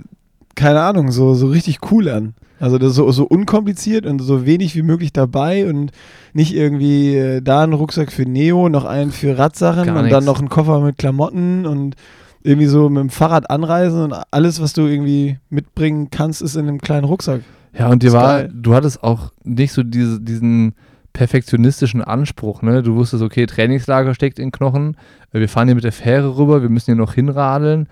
[0.60, 2.34] keine Ahnung, so, so richtig cool an.
[2.60, 5.92] Also das ist so, so unkompliziert und so wenig wie möglich dabei und
[6.34, 10.18] nicht irgendwie äh, da einen Rucksack für Neo, noch einen für Radsachen Gar und nichts.
[10.18, 11.96] dann noch einen Koffer mit Klamotten und
[12.44, 16.68] irgendwie so mit dem Fahrrad anreisen und alles, was du irgendwie mitbringen kannst, ist in
[16.68, 17.42] einem kleinen Rucksack.
[17.78, 18.52] Ja, und dir war, geil.
[18.54, 20.74] du hattest auch nicht so diese, diesen
[21.14, 22.84] perfektionistischen Anspruch, ne?
[22.84, 24.98] Du wusstest, okay, Trainingslager steckt in Knochen,
[25.32, 27.88] wir fahren hier mit der Fähre rüber, wir müssen hier noch hinradeln.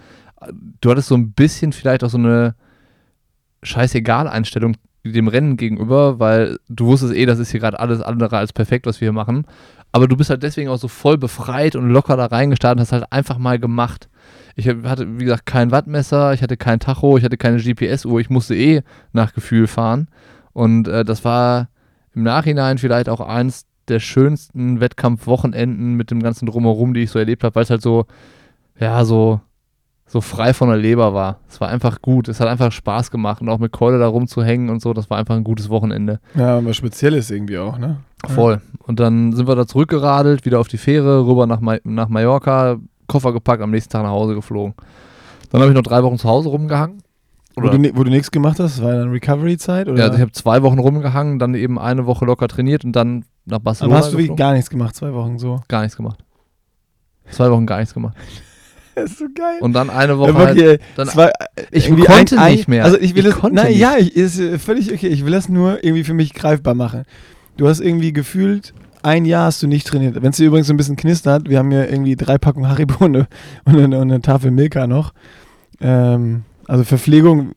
[0.82, 2.56] Du hattest so ein bisschen vielleicht auch so eine
[3.64, 8.54] Scheißegal-Einstellung dem Rennen gegenüber, weil du wusstest eh, das ist hier gerade alles andere als
[8.54, 9.46] perfekt, was wir hier machen.
[9.92, 12.92] Aber du bist halt deswegen auch so voll befreit und locker da reingestartet und hast
[12.92, 14.10] halt einfach mal gemacht.
[14.56, 18.30] Ich hatte, wie gesagt, kein Wattmesser, ich hatte kein Tacho, ich hatte keine GPS-Uhr, ich
[18.30, 18.82] musste eh
[19.14, 20.08] nach Gefühl fahren.
[20.54, 21.70] Und äh, das war
[22.14, 27.20] im Nachhinein vielleicht auch eins der schönsten Wettkampfwochenenden mit dem ganzen Drumherum, die ich so
[27.20, 28.06] erlebt habe, weil es halt so,
[28.80, 29.40] ja, so,
[30.08, 31.40] so frei von der Leber war.
[31.50, 34.70] Es war einfach gut, es hat einfach Spaß gemacht und auch mit Keule da rumzuhängen
[34.70, 36.20] und so, das war einfach ein gutes Wochenende.
[36.36, 37.98] Ja, was Spezielles irgendwie auch, ne?
[38.26, 38.62] Voll.
[38.86, 42.78] Und dann sind wir da zurückgeradelt, wieder auf die Fähre, rüber nach, Ma nach Mallorca,
[43.08, 44.74] Koffer gepackt, am nächsten Tag nach Hause geflogen.
[45.52, 47.02] Dann habe ich noch drei Wochen zu Hause rumgehangen.
[47.56, 49.88] Wo du, wo du nichts gemacht hast, war dann Recovery-Zeit?
[49.90, 49.98] oder?
[49.98, 53.26] Ja, also ich habe zwei Wochen rumgehangen, dann eben eine Woche locker trainiert und dann
[53.46, 54.38] nach Aber Barcelona hast du wirklich geflogen.
[54.38, 55.62] gar nichts gemacht, zwei Wochen so.
[55.68, 56.24] gar nichts gemacht.
[57.32, 58.16] Zwei Wochen gar nichts gemacht.
[58.98, 59.58] Das ist so geil.
[59.62, 61.32] Und dann eine Woche Ja, wirklich, halt, dann, zwei,
[61.72, 62.84] ich konnte ein- nicht mehr.
[62.86, 63.80] Also ich will Ich es, konnte nein, nicht.
[63.80, 65.08] ja, ich, ist äh, völlig okay.
[65.08, 67.04] Ich will das nur irgendwie für mich greifbar machen.
[67.58, 70.22] Du hast irgendwie gefühlt, ein Jahr hast du nicht trainiert.
[70.22, 73.06] Wenn es dir übrigens so ein bisschen knistert, wir haben hier irgendwie drei Packungen Haribo
[73.06, 73.28] und eine,
[73.66, 75.14] und eine, und eine Tafel Milka noch.
[75.80, 77.52] Ähm, also Verpflegung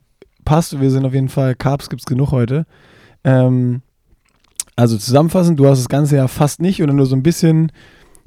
[0.44, 2.66] passt, wir sind auf jeden Fall, Carbs gibt es genug heute.
[3.24, 3.82] Ähm,
[4.76, 7.72] also zusammenfassend, du hast das ganze Jahr fast nicht oder nur so ein bisschen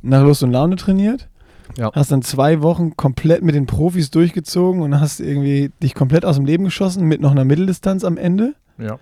[0.02, 1.28] nach Lust und Laune trainiert.
[1.77, 1.91] Ja.
[1.93, 6.36] Hast dann zwei Wochen komplett mit den Profis durchgezogen und hast irgendwie dich komplett aus
[6.36, 8.53] dem Leben geschossen mit noch einer Mitteldistanz am Ende.
[8.77, 8.97] ja.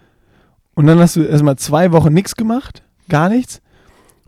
[0.73, 3.61] Und dann hast du erstmal zwei Wochen nichts gemacht, gar nichts,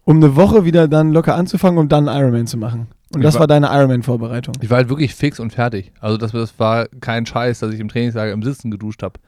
[0.03, 2.87] um eine Woche wieder dann locker anzufangen, um dann einen Ironman zu machen.
[3.13, 4.53] Und Ich das war- war deine Ironman-Vorbereitung.
[4.59, 5.93] Ich war halt wirklich fix und fertig.
[6.01, 9.19] Also das, das war kein Scheiß, dass ich im Trainingslager im Sitzen geduscht habe.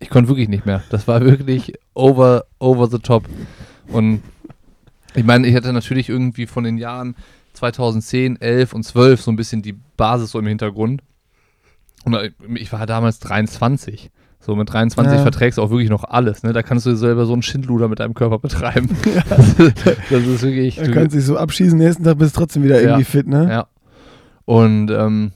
[0.00, 0.82] Ich konnte wirklich nicht mehr.
[0.90, 3.24] Das war wirklich over, over the top.
[3.86, 4.22] Und
[5.14, 7.14] ich meine, ich hatte natürlich irgendwie von den Jahren
[7.54, 11.02] 2010, 11 und 12 so ein bisschen die Basis so im Hintergrund.
[12.04, 12.18] Und
[12.56, 14.10] ich war damals 23.
[14.40, 15.22] So mit 23 Ja.
[15.22, 16.42] verträgst du auch wirklich noch alles.
[16.42, 16.52] Ne?
[16.52, 18.90] Da kannst du selber so einen Schindluder mit deinem Körper betreiben.
[19.30, 20.76] das, ist, das ist wirklich.
[20.76, 22.88] Da kannst du dich so abschießen, nächsten Tag bist du trotzdem wieder Ja.
[22.88, 23.48] irgendwie fit, ne?
[23.48, 23.66] Ja.
[24.44, 25.32] Und ähm,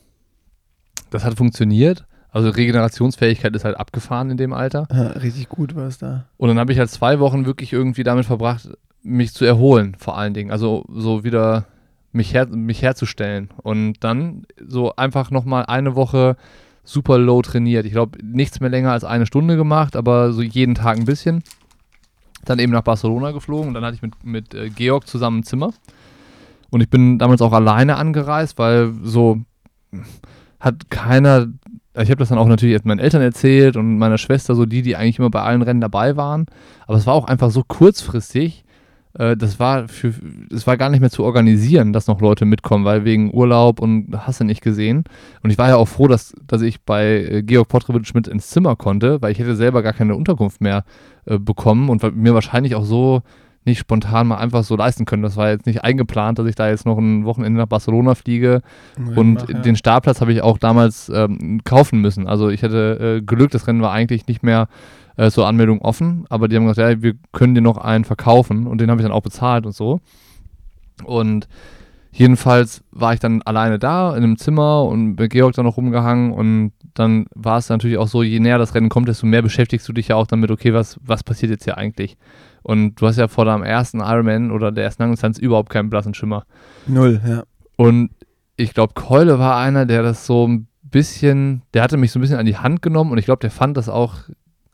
[1.08, 4.86] das hat funktioniert, Also Regenerationsfähigkeit ist halt abgefahren in dem Alter.
[4.92, 6.26] Ja, richtig gut war es da.
[6.36, 8.68] Und dann habe ich halt zwei Wochen wirklich irgendwie damit verbracht,
[9.02, 10.50] mich zu erholen, vor allen Dingen.
[10.50, 11.64] Also so wieder
[12.12, 13.50] mich, her mich herzustellen.
[13.62, 16.36] Und dann so einfach nochmal eine Woche
[16.84, 17.84] super low trainiert.
[17.84, 21.42] Ich glaube, nichts mehr länger als eine Stunde gemacht, aber so jeden Tag ein bisschen.
[22.44, 25.42] Dann eben nach Barcelona geflogen und dann hatte ich mit, mit äh, Georg zusammen ein
[25.42, 25.72] Zimmer.
[26.70, 29.40] Und ich bin damals auch alleine angereist, weil so
[30.60, 31.48] hat keiner,
[31.94, 34.82] ich habe das dann auch natürlich jetzt meinen Eltern erzählt und meiner Schwester, so die,
[34.82, 36.46] die eigentlich immer bei allen Rennen dabei waren.
[36.86, 38.64] Aber es war auch einfach so kurzfristig,
[39.14, 40.12] das war für,
[40.50, 44.08] es war gar nicht mehr zu organisieren, dass noch Leute mitkommen, weil wegen Urlaub und
[44.16, 45.04] hast du nicht gesehen.
[45.42, 48.48] Und ich war ja auch froh, dass, dass ich bei äh, Georg Potrowitsch mit ins
[48.48, 50.84] Zimmer konnte, weil ich hätte selber gar keine Unterkunft mehr
[51.24, 53.22] äh, bekommen und mir wahrscheinlich auch so
[53.68, 55.22] nicht spontan mal einfach so leisten können.
[55.22, 58.62] Das war jetzt nicht eingeplant, dass ich da jetzt noch ein Wochenende nach Barcelona fliege.
[58.98, 59.58] Ja, und mach, ja.
[59.60, 62.26] den Startplatz habe ich auch damals ähm, kaufen müssen.
[62.26, 64.68] Also ich hätte äh, Glück, das Rennen war eigentlich nicht mehr
[65.16, 68.66] äh, zur Anmeldung offen, aber die haben gesagt, ja, wir können dir noch einen verkaufen
[68.66, 70.00] und den habe ich dann auch bezahlt und so.
[71.04, 71.48] Und
[72.10, 76.32] jedenfalls war ich dann alleine da in einem Zimmer und mit Georg dann noch rumgehangen
[76.32, 79.88] und dann war es natürlich auch so, je näher das Rennen kommt, desto mehr beschäftigst
[79.88, 82.16] du dich ja auch damit, okay, was, was passiert jetzt hier eigentlich?
[82.68, 86.12] Und du hast ja vor deinem ersten Ironman oder der ersten Langdistanz überhaupt keinen blassen
[86.12, 86.44] Schimmer.
[86.86, 87.44] Null, ja.
[87.76, 88.10] Und
[88.56, 92.20] ich glaube, Keule war einer, der das so ein bisschen, der hatte mich so ein
[92.20, 94.16] bisschen an die Hand genommen und ich glaube, der fand das auch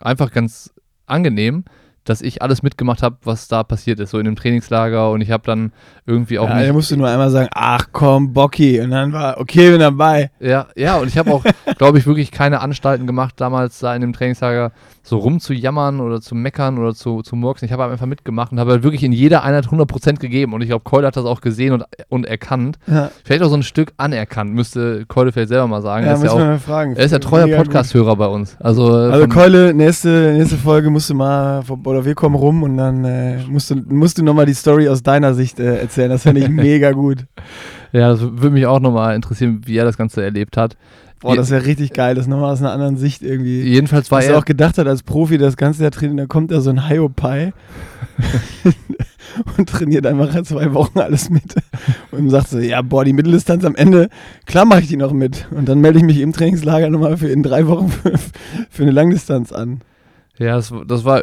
[0.00, 0.74] einfach ganz
[1.06, 1.66] angenehm,
[2.02, 5.30] dass ich alles mitgemacht habe, was da passiert ist, so in dem Trainingslager und ich
[5.30, 5.72] habe dann
[6.04, 6.48] irgendwie auch.
[6.48, 10.32] Ja, er musste nur einmal sagen, ach komm, Bocky, und dann war, okay, bin dabei.
[10.40, 11.44] Ja, ja, und ich habe auch,
[11.78, 14.72] glaube ich, wirklich keine Anstalten gemacht, damals da in dem Trainingslager
[15.06, 17.66] so rumzujammern oder zu meckern oder zu, zu murksen.
[17.66, 20.54] Ich habe einfach mitgemacht und habe halt wirklich in jeder Einheit 100% gegeben.
[20.54, 22.78] Und ich glaube, Keule hat das auch gesehen und, und erkannt.
[22.86, 23.10] Ja.
[23.22, 26.06] Vielleicht auch so ein Stück anerkannt, müsste Keule vielleicht selber mal sagen.
[26.06, 26.96] Ja, müssen ja wir mal fragen.
[26.96, 28.56] Er ist ja treuer Podcast-Hörer bei uns.
[28.60, 33.04] Also, also Keule, nächste, nächste Folge musst du mal, oder wir kommen rum und dann
[33.04, 36.08] äh, musst du, musst du nochmal die Story aus deiner Sicht äh, erzählen.
[36.08, 37.26] Das fände ich mega gut.
[37.92, 40.76] Ja, das würde mich auch nochmal interessieren, wie er das Ganze erlebt hat.
[41.24, 43.62] Boah, das wäre richtig geil, das nochmal aus einer anderen Sicht irgendwie.
[43.62, 44.38] Jedenfalls war Was er.
[44.38, 47.54] auch gedacht hat als Profi, das ganze Jahr trainiert, da kommt da so ein Hyopai
[49.56, 51.54] und trainiert einfach zwei Wochen alles mit.
[52.10, 54.10] Und sagt so, ja, boah, die Mitteldistanz am Ende,
[54.44, 55.48] klar mache ich die noch mit.
[55.50, 58.12] Und dann melde ich mich im Trainingslager nochmal für in drei Wochen für,
[58.68, 59.80] für eine Langdistanz an.
[60.36, 61.22] Ja, das, das, war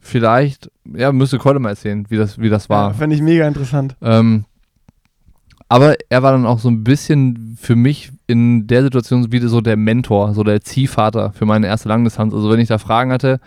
[0.00, 2.90] vielleicht, ja, müsste Kolle mal erzählen, wie das, wie das war.
[2.90, 3.96] Ja, fand ich mega interessant.
[4.00, 4.44] Ähm,
[5.68, 9.60] aber er war dann auch so ein bisschen für mich in der Situation wie so
[9.60, 12.32] der Mentor, so der Ziehvater für meine erste Langdistanz.
[12.34, 13.40] Also wenn ich da Fragen hatte,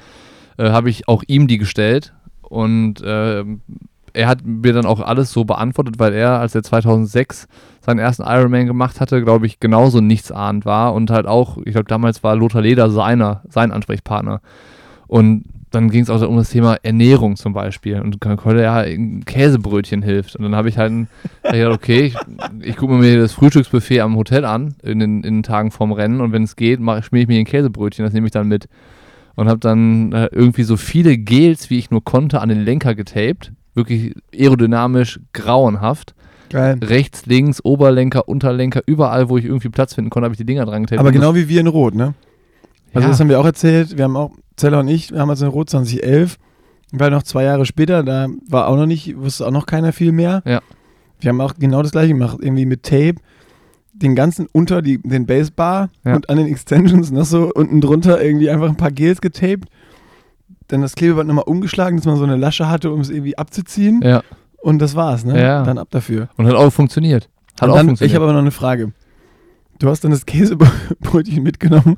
[0.57, 3.45] äh, habe ich auch ihm die gestellt und äh,
[4.13, 7.47] er hat mir dann auch alles so beantwortet, weil er, als er 2006
[7.79, 11.85] seinen ersten Ironman gemacht hatte, glaube ich, genauso nichtsahnd war und halt auch, ich glaube,
[11.85, 14.41] damals war Lothar Leder seiner, sein Ansprechpartner.
[15.07, 17.99] Und dann ging es auch um das Thema Ernährung zum Beispiel.
[18.01, 20.35] Und Keule ja ein Käsebrötchen hilft.
[20.35, 21.07] Und dann habe ich halt
[21.43, 22.15] hab gedacht, okay, ich,
[22.59, 26.19] ich gucke mir das Frühstücksbuffet am Hotel an, in den, in den Tagen vorm Rennen.
[26.19, 28.67] Und wenn es geht, schmier ich mir ein Käsebrötchen, das nehme ich dann mit.
[29.35, 32.93] Und habe dann äh, irgendwie so viele Gels, wie ich nur konnte, an den Lenker
[32.93, 33.53] getaped.
[33.73, 36.13] Wirklich aerodynamisch grauenhaft.
[36.49, 36.79] Geil.
[36.83, 40.65] Rechts, links, Oberlenker, Unterlenker, überall, wo ich irgendwie Platz finden konnte, habe ich die Dinger
[40.65, 40.99] dran getaped.
[40.99, 42.13] Aber genau wie wir in Rot, ne?
[42.93, 43.11] Also ja.
[43.11, 43.95] das haben wir auch erzählt.
[43.95, 44.31] Wir haben auch
[44.61, 46.37] Zeller und ich, wir haben uns in Rot 2011,
[46.91, 50.11] weil noch zwei Jahre später, da war auch noch nicht, wusste auch noch keiner viel
[50.11, 50.43] mehr.
[50.45, 50.61] Ja.
[51.19, 53.15] Wir haben auch genau das gleiche gemacht, irgendwie mit Tape,
[53.93, 56.15] den ganzen unter die, den Basebar ja.
[56.15, 59.67] und an den Extensions noch so unten drunter irgendwie einfach ein paar Gels getaped.
[60.67, 64.01] Dann das Klebeband nochmal umgeschlagen, dass man so eine Lasche hatte, um es irgendwie abzuziehen.
[64.03, 64.21] Ja.
[64.57, 65.41] Und das war's, ne?
[65.41, 65.63] Ja.
[65.63, 66.29] Dann ab dafür.
[66.37, 67.29] Und hat auch funktioniert.
[67.59, 68.11] Hat auch dann, funktioniert.
[68.11, 68.93] Ich habe aber noch eine Frage.
[69.79, 71.97] Du hast dann das Käsebrötchen mitgenommen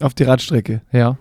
[0.00, 0.80] auf die Radstrecke.
[0.90, 1.18] Ja.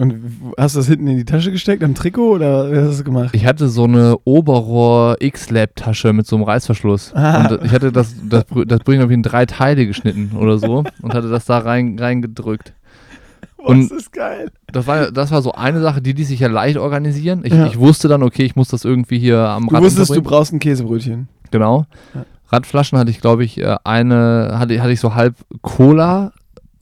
[0.00, 0.14] Und
[0.56, 3.04] hast du das hinten in die Tasche gesteckt, am Trikot oder wie hast du das
[3.04, 3.30] gemacht?
[3.32, 7.12] Ich hatte so eine Oberrohr X-Lab-Tasche mit so einem Reißverschluss.
[7.14, 7.48] Ah.
[7.48, 11.28] Und ich hatte das, das, das Brüchen in drei Teile geschnitten oder so und hatte
[11.28, 12.72] das da rein, reingedrückt.
[13.58, 14.50] Boah, und das ist geil.
[14.72, 17.42] Das war, das war so eine Sache, die die sich ja leicht organisieren.
[17.44, 17.66] Ich, ja.
[17.66, 20.54] ich wusste dann, okay, ich muss das irgendwie hier am Rad Du wusstest, du brauchst
[20.54, 21.28] ein Käsebrötchen.
[21.50, 21.84] Genau.
[22.14, 22.24] Ja.
[22.48, 26.32] Radflaschen hatte ich, glaube ich, äh, eine, hatte, hatte ich so halb Cola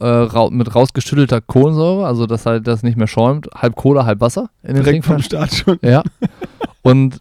[0.01, 3.49] äh, ra mit rausgeschüttelter Kohlensäure, also dass halt das nicht mehr schäumt.
[3.55, 5.79] Halb Cola, halb Wasser in den Direkt vom Start schon.
[5.83, 6.03] Ja.
[6.83, 7.21] Und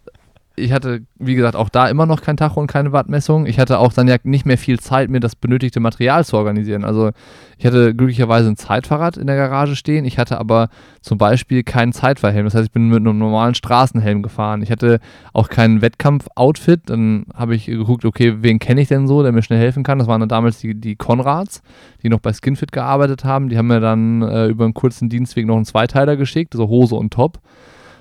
[0.58, 3.46] ich hatte, wie gesagt, auch da immer noch kein Tacho und keine Wattmessung.
[3.46, 6.84] Ich hatte auch dann ja nicht mehr viel Zeit, mir das benötigte Material zu organisieren.
[6.84, 7.10] Also
[7.56, 10.04] ich hatte glücklicherweise ein Zeitfahrrad in der Garage stehen.
[10.04, 10.68] Ich hatte aber
[11.00, 12.44] zum Beispiel keinen Zeitfahrhelm.
[12.44, 14.62] Das heißt, ich bin mit einem normalen Straßenhelm gefahren.
[14.62, 15.00] Ich hatte
[15.32, 16.82] auch kein Wettkampf-Outfit.
[16.86, 19.98] Dann habe ich geguckt, okay, wen kenne ich denn so, der mir schnell helfen kann.
[19.98, 21.62] Das waren dann damals die, die Konrads,
[22.02, 23.48] die noch bei Skinfit gearbeitet haben.
[23.48, 26.94] Die haben mir dann äh, über einen kurzen Dienstweg noch einen Zweiteiler geschickt, so Hose
[26.94, 27.40] und Top.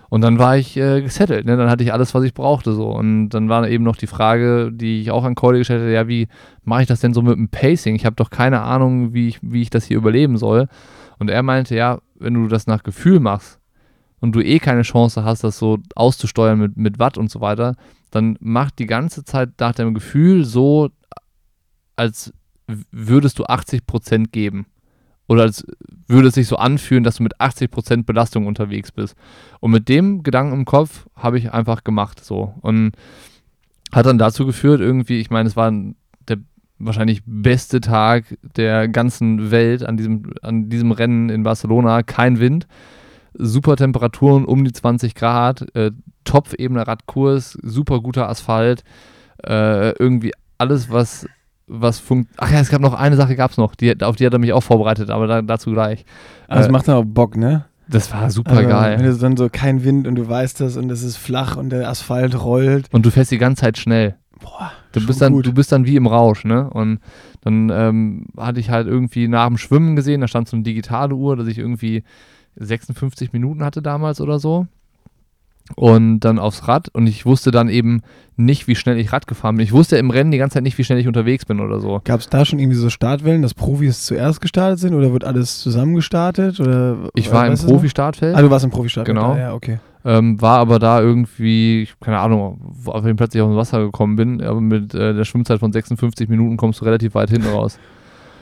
[0.09, 1.57] Und dann war ich äh, gesettelt, ne?
[1.57, 2.73] dann hatte ich alles, was ich brauchte.
[2.73, 2.89] So.
[2.89, 6.07] Und dann war eben noch die Frage, die ich auch an Cody gestellt hatte, ja,
[6.07, 6.27] wie
[6.63, 7.95] mache ich das denn so mit dem Pacing?
[7.95, 10.67] Ich habe doch keine Ahnung, wie ich, wie ich das hier überleben soll.
[11.19, 13.59] Und er meinte, ja, wenn du das nach Gefühl machst
[14.19, 17.75] und du eh keine Chance hast, das so auszusteuern mit, mit Watt und so weiter,
[18.11, 20.89] dann mach die ganze Zeit nach deinem Gefühl so,
[21.95, 22.33] als
[22.91, 24.67] würdest du 80% geben
[25.27, 25.65] oder als
[26.07, 29.15] würde es sich so anfühlen, dass du mit 80% Belastung unterwegs bist.
[29.59, 32.93] Und mit dem Gedanken im Kopf habe ich einfach gemacht so und
[33.91, 35.71] hat dann dazu geführt irgendwie, ich meine, es war
[36.27, 36.37] der
[36.79, 42.67] wahrscheinlich beste Tag der ganzen Welt an diesem, an diesem Rennen in Barcelona, kein Wind,
[43.33, 45.91] super Temperaturen um die 20 Grad, äh,
[46.23, 48.83] Topfebener Radkurs, super guter Asphalt,
[49.45, 51.27] äh, irgendwie alles, was
[51.67, 52.31] was funkt.
[52.37, 54.39] Ach ja, es gab noch eine Sache, gab es noch, die, auf die hat er
[54.39, 56.05] mich auch vorbereitet, aber da, dazu gleich.
[56.47, 57.65] Also äh, macht dann auch Bock, ne?
[57.89, 58.97] Das war super also, geil.
[58.99, 61.69] Wenn du dann so kein Wind und du weißt das und es ist flach und
[61.69, 62.87] der Asphalt rollt.
[62.91, 64.15] Und du fährst die ganze Zeit schnell.
[64.39, 65.45] Boah, du bist dann, gut.
[65.45, 66.69] du bist dann wie im Rausch, ne?
[66.69, 66.99] Und
[67.41, 71.15] dann ähm, hatte ich halt irgendwie nach dem Schwimmen gesehen, da stand so eine digitale
[71.15, 72.03] Uhr, dass ich irgendwie
[72.55, 74.67] 56 Minuten hatte damals oder so
[75.75, 78.01] und dann aufs Rad und ich wusste dann eben
[78.35, 79.63] nicht, wie schnell ich Rad gefahren bin.
[79.63, 82.01] Ich wusste im Rennen die ganze Zeit nicht, wie schnell ich unterwegs bin oder so.
[82.03, 85.59] Gab es da schon irgendwie so Startwellen, dass Profis zuerst gestartet sind oder wird alles
[85.59, 86.59] zusammen gestartet?
[86.59, 88.35] Oder, ich war im Profi-Startfeld.
[88.35, 89.17] Ah, du warst im Profi-Startfeld.
[89.17, 89.35] Genau.
[89.35, 89.79] Ja, okay.
[90.05, 94.41] Ähm, war aber da irgendwie, keine Ahnung, auf wen plötzlich aus dem Wasser gekommen bin,
[94.41, 97.77] aber mit äh, der Schwimmzeit von 56 Minuten kommst du relativ weit hinten raus.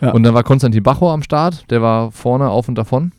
[0.01, 0.11] ja.
[0.11, 3.13] Und dann war Konstantin Bacho am Start, der war vorne auf und davon.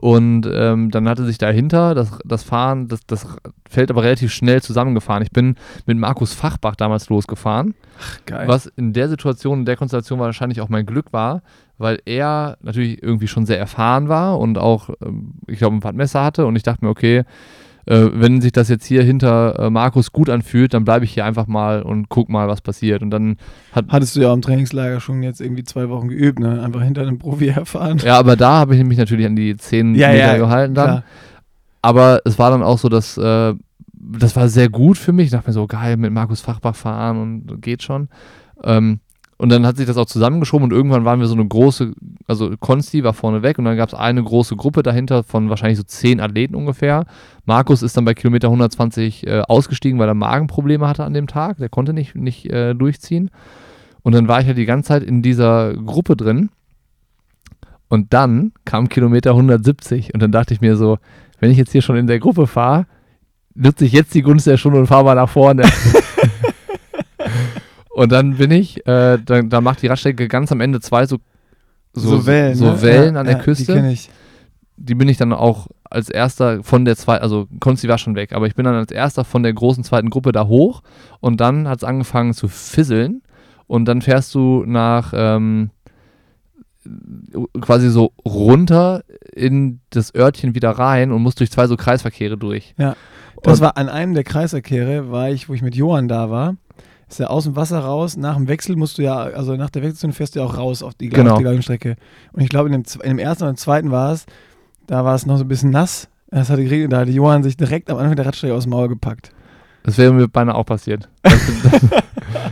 [0.00, 3.26] Und ähm, dann hatte sich dahinter das, das Fahren, das, das
[3.68, 5.22] Feld aber relativ schnell zusammengefahren.
[5.22, 7.74] Ich bin mit Markus Fachbach damals losgefahren.
[8.00, 8.48] Ach, geil.
[8.48, 11.42] Was in der Situation, in der Konstellation wahrscheinlich auch mein Glück war,
[11.78, 16.24] weil er natürlich irgendwie schon sehr erfahren war und auch, ähm, ich glaube, ein Wattmesser
[16.24, 16.46] hatte.
[16.46, 17.24] Und ich dachte mir, okay,
[17.86, 21.24] äh, wenn sich das jetzt hier hinter äh, Markus gut anfühlt, dann bleibe ich hier
[21.24, 23.02] einfach mal und guck mal, was passiert.
[23.02, 23.36] Und dann
[23.72, 26.62] hat Hattest du ja im Trainingslager schon jetzt irgendwie zwei Wochen geübt, ne?
[26.62, 27.98] Einfach hinter einem Profi erfahren.
[27.98, 30.86] Ja, aber da habe ich mich natürlich an die 10 ja, Meter ja, gehalten dann.
[30.86, 31.04] Klar.
[31.82, 33.54] Aber es war dann auch so, dass äh,
[33.92, 35.26] das war sehr gut für mich.
[35.26, 38.08] Ich dachte mir so, geil, mit Markus Fachbach fahren und geht schon.
[38.62, 39.00] Ähm,
[39.44, 41.92] und dann hat sich das auch zusammengeschoben und irgendwann waren wir so eine große,
[42.26, 45.76] also Konsti war vorne weg und dann gab es eine große Gruppe dahinter von wahrscheinlich
[45.76, 47.04] so zehn Athleten ungefähr.
[47.44, 51.58] Markus ist dann bei Kilometer 120 äh, ausgestiegen, weil er Magenprobleme hatte an dem Tag.
[51.58, 53.30] Der konnte nicht, nicht äh, durchziehen.
[54.00, 56.48] Und dann war ich halt die ganze Zeit in dieser Gruppe drin.
[57.88, 60.96] Und dann kam Kilometer 170 und dann dachte ich mir so,
[61.38, 62.86] wenn ich jetzt hier schon in der Gruppe fahre,
[63.54, 65.64] nutze ich jetzt die Gunst der Stunde und fahre mal nach vorne.
[67.94, 71.18] Und dann bin ich, äh, dann, da macht die Radstrecke ganz am Ende zwei so,
[71.92, 72.82] so, so Wellen, so ne?
[72.82, 73.66] Wellen ja, an der ja, Küste.
[73.66, 74.10] Die kenne ich.
[74.76, 78.32] Die bin ich dann auch als erster von der zweiten, also Konzi war schon weg,
[78.32, 80.82] aber ich bin dann als erster von der großen zweiten Gruppe da hoch
[81.20, 83.22] und dann hat es angefangen zu fisseln
[83.68, 85.70] und dann fährst du nach ähm,
[87.60, 92.74] quasi so runter in das Örtchen wieder rein und musst durch zwei so Kreisverkehre durch.
[92.76, 92.96] Ja.
[93.44, 96.56] Das und war an einem der Kreisverkehre, war ich, wo ich mit Johann da war
[97.08, 98.16] ist ja aus dem Wasser raus.
[98.16, 100.82] Nach dem Wechsel musst du ja, also nach der Wechselzone fährst du ja auch raus
[100.82, 101.32] auf die, genau.
[101.32, 101.96] auf die gleiche Strecke.
[102.32, 104.26] Und ich glaube, in dem, in dem ersten oder dem zweiten war es,
[104.86, 106.08] da war es noch so ein bisschen nass.
[106.30, 108.88] Es hatte geregnet, da hat Johann sich direkt am Anfang der Radstrecke aus dem Maul
[108.88, 109.32] gepackt.
[109.84, 111.08] Das wäre mir beinahe auch passiert.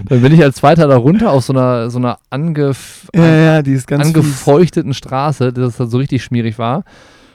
[0.09, 3.63] dann bin ich als Zweiter da runter auf so einer, so einer angef ja, ja,
[3.89, 4.99] angefeuchteten fies.
[4.99, 6.85] Straße, das so richtig schmierig war.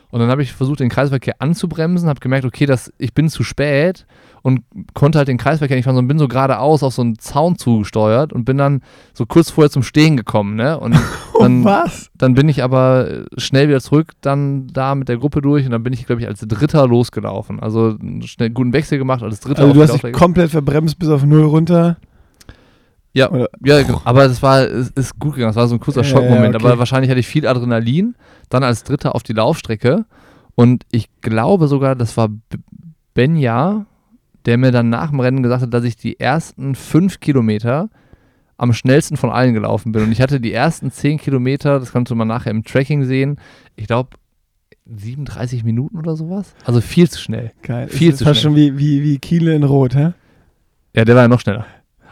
[0.09, 3.43] Und dann habe ich versucht, den Kreisverkehr anzubremsen, habe gemerkt, okay, das, ich bin zu
[3.43, 4.05] spät
[4.41, 4.61] und
[4.93, 8.33] konnte halt den Kreisverkehr nicht fahren, sondern bin so geradeaus auf so einen Zaun zugesteuert
[8.33, 8.81] und bin dann
[9.13, 10.79] so kurz vorher zum Stehen gekommen, ne?
[10.79, 10.95] Und
[11.39, 12.09] dann, Was?
[12.15, 15.83] dann bin ich aber schnell wieder zurück, dann da mit der Gruppe durch und dann
[15.83, 17.59] bin ich, glaube ich, als Dritter losgelaufen.
[17.59, 19.63] Also schnell guten Wechsel gemacht, als Dritter.
[19.63, 21.97] Also du hast dich komplett verbremst bis auf Null runter.
[23.13, 23.29] Ja,
[23.63, 25.49] ja aber es war, es ist gut gegangen.
[25.49, 26.53] Es war so ein kurzer Schockmoment.
[26.53, 26.67] Ja, okay.
[26.67, 28.15] Aber wahrscheinlich hatte ich viel Adrenalin.
[28.49, 30.05] Dann als Dritter auf die Laufstrecke.
[30.53, 32.29] Und ich glaube sogar, das war
[33.15, 33.87] Benja,
[34.47, 37.89] der mir dann nach dem Rennen gesagt hat, dass ich die ersten fünf Kilometer
[38.55, 40.03] am schnellsten von allen gelaufen bin.
[40.03, 43.39] Und ich hatte die ersten zehn Kilometer, das kannst du mal nachher im Tracking sehen,
[43.75, 44.11] ich glaube
[44.85, 46.55] 37 Minuten oder sowas.
[46.63, 47.51] Also viel zu schnell.
[47.61, 47.89] Geil.
[47.89, 48.53] Viel ist zu fast schnell.
[48.53, 50.13] schon wie, wie, wie Kiele in Rot, hä?
[50.95, 51.65] Ja, der war ja noch schneller.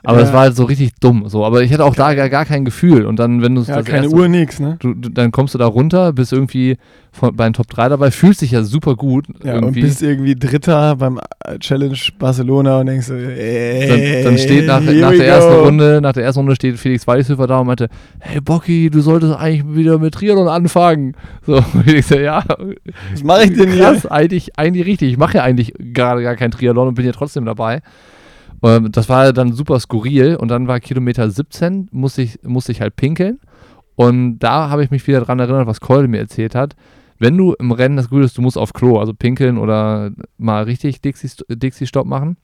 [0.08, 1.26] Aber das war halt so richtig dumm.
[1.28, 1.46] So.
[1.46, 3.06] Aber ich hatte auch da gar, gar kein Gefühl.
[3.06, 4.78] Und dann, wenn du Ja, keine erste- Uhr, nix, ne?
[4.80, 6.78] Du, du, dann kommst du da runter, bist irgendwie
[7.12, 9.26] von, bei den Top 3 dabei, fühlst dich ja super gut.
[9.44, 9.82] Ja, und irgendwie.
[9.82, 13.88] bist irgendwie Dritter beim äh, Challenge Barcelona und denkst so, ey,
[14.24, 15.54] dann, dann steht nach, nach der ersten.
[15.54, 17.88] Runde, nach der ersten Runde steht Felix Weishöfer da und meinte,
[18.20, 21.14] hey Bocky, du solltest eigentlich wieder mit Triathlon anfangen.
[21.46, 22.44] So, und ich so, ja,
[23.14, 23.84] Was mache ich denn hier?
[23.84, 25.12] krass, eigentlich, eigentlich richtig.
[25.14, 27.82] Ich mache ja eigentlich gerade gar kein Triathlon und bin ja trotzdem dabei.
[28.66, 32.82] Ähm, Das war dann super skurril und dann war Kilometer 17, musste ich, musste ich
[32.82, 33.40] halt pinkeln.
[33.96, 36.76] Und da habe ich mich wieder dran erinnert, was Keule mir erzählt hat.
[37.18, 40.64] Wenn du im Rennen das Gefühl hast, du musst auf Klo, also pinkeln oder mal
[40.64, 42.36] richtig Dixie- Dixie-Stopp machen,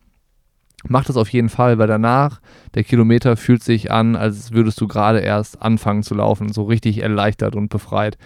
[0.87, 2.39] mach das auf jeden Fall, weil danach
[2.73, 7.03] der Kilometer fühlt sich an, als würdest du gerade erst anfangen zu laufen, so richtig
[7.03, 8.17] erleichtert und befreit.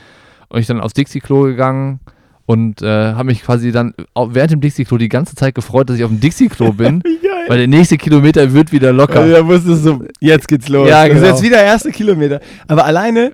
[0.49, 1.99] Und ich dann aufs Dixie-Klo gegangen
[2.45, 6.03] und äh, habe mich quasi dann während dem Dixie-Klo die ganze Zeit gefreut, dass ich
[6.03, 7.01] auf dem Dixie-Klo bin.
[7.47, 9.19] weil der nächste Kilometer wird wieder locker.
[9.21, 10.87] Also, da wusstest du, jetzt geht's los.
[10.87, 11.33] Ja, Das ist genau.
[11.33, 12.39] jetzt wieder erste Kilometer.
[12.67, 13.33] Aber alleine,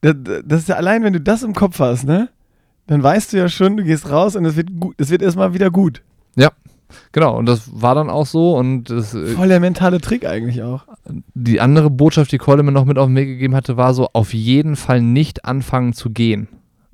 [0.00, 2.28] das, das ist ja allein, wenn du das im Kopf hast, ne?
[2.86, 5.54] Dann weißt du ja schon, du gehst raus und es wird gut, es wird erstmal
[5.54, 6.02] wieder gut.
[7.12, 10.62] Genau, und das war dann auch so und das, äh, Voll der mentale Trick eigentlich
[10.62, 10.84] auch.
[11.34, 14.08] die andere Botschaft, die Keule mir noch mit auf den Weg gegeben hatte, war so,
[14.12, 16.48] auf jeden Fall nicht anfangen zu gehen.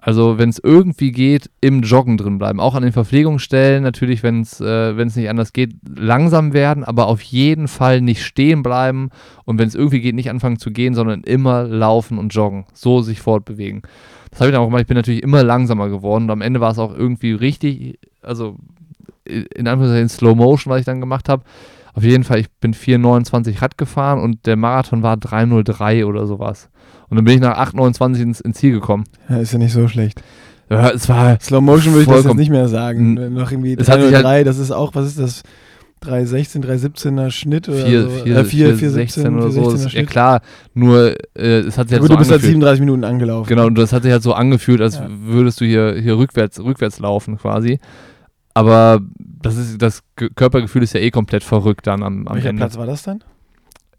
[0.05, 2.59] Also wenn es irgendwie geht, im Joggen drin bleiben.
[2.59, 7.23] Auch an den Verpflegungsstellen natürlich, wenn es äh, nicht anders geht, langsam werden, aber auf
[7.23, 9.11] jeden Fall nicht stehen bleiben
[9.45, 12.65] und wenn es irgendwie geht, nicht anfangen zu gehen, sondern immer laufen und joggen.
[12.75, 13.83] So sich fortbewegen.
[14.33, 14.83] Das habe ich dann auch gemacht.
[14.83, 18.57] Ich bin natürlich immer langsamer geworden und am Ende war es auch irgendwie richtig, also
[19.25, 21.45] in Anführungszeichen Slow Motion, was ich dann gemacht habe.
[21.95, 26.71] Auf jeden Fall, ich bin 4,29 Rad gefahren und der Marathon war 3,03 oder sowas.
[27.13, 29.05] Und dann bin ich nach 8,29 ins, ins Ziel gekommen.
[29.29, 30.23] Ja, ist ja nicht so schlecht.
[30.71, 33.15] Ja, es war, Slow Motion würde ich das jetzt nicht mehr sagen.
[33.35, 35.43] Noch irgendwie Es hat sich 303, das ist auch, was ist das?
[36.01, 38.09] 316, 317er Schnitt oder 4, so?
[38.25, 39.61] 4, Äh, 4, 4, 16 oder so.
[39.61, 40.41] 416er Ist, ja klar,
[40.73, 42.55] nur äh, es hat sich halt so du bist halt angefühlt.
[42.55, 43.49] 37 Minuten angelaufen.
[43.49, 45.07] Genau, und das hat sich halt so angefühlt, als Ja.
[45.11, 47.79] würdest du hier, hier rückwärts, rückwärts laufen quasi.
[48.55, 52.49] Aber das, ist, das Ge- Körpergefühl ist ja eh komplett verrückt dann am, am Welcher
[52.49, 52.61] Ende.
[52.61, 53.23] Platz war das dann?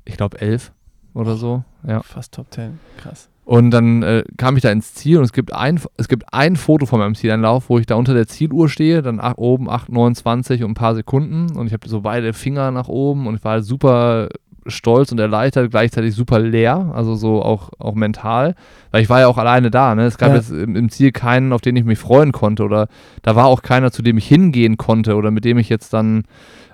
[0.03, 0.71] Ich glaube 11
[1.13, 1.63] oder so.
[1.87, 2.01] Ja.
[2.03, 2.79] Fast Top 10.
[2.97, 3.29] Krass.
[3.45, 6.55] Und dann äh, kam ich da ins Ziel und es gibt ein, es gibt ein
[6.55, 10.63] Foto von meinem Zieleinlauf, wo ich da unter der Zieluhr stehe, dann ach, oben 8,29
[10.63, 13.61] und ein paar Sekunden und ich habe so beide Finger nach oben und ich war
[13.61, 14.29] super
[14.65, 18.55] stolz und erleichtert, gleichzeitig super leer, also so auch, auch mental,
[18.91, 20.05] weil ich war ja auch alleine da, ne?
[20.05, 20.35] Es gab Ja.
[20.35, 22.87] jetzt im, im Ziel keinen, auf den ich mich freuen konnte oder
[23.23, 26.23] da war auch keiner, zu dem ich hingehen konnte oder mit dem ich jetzt dann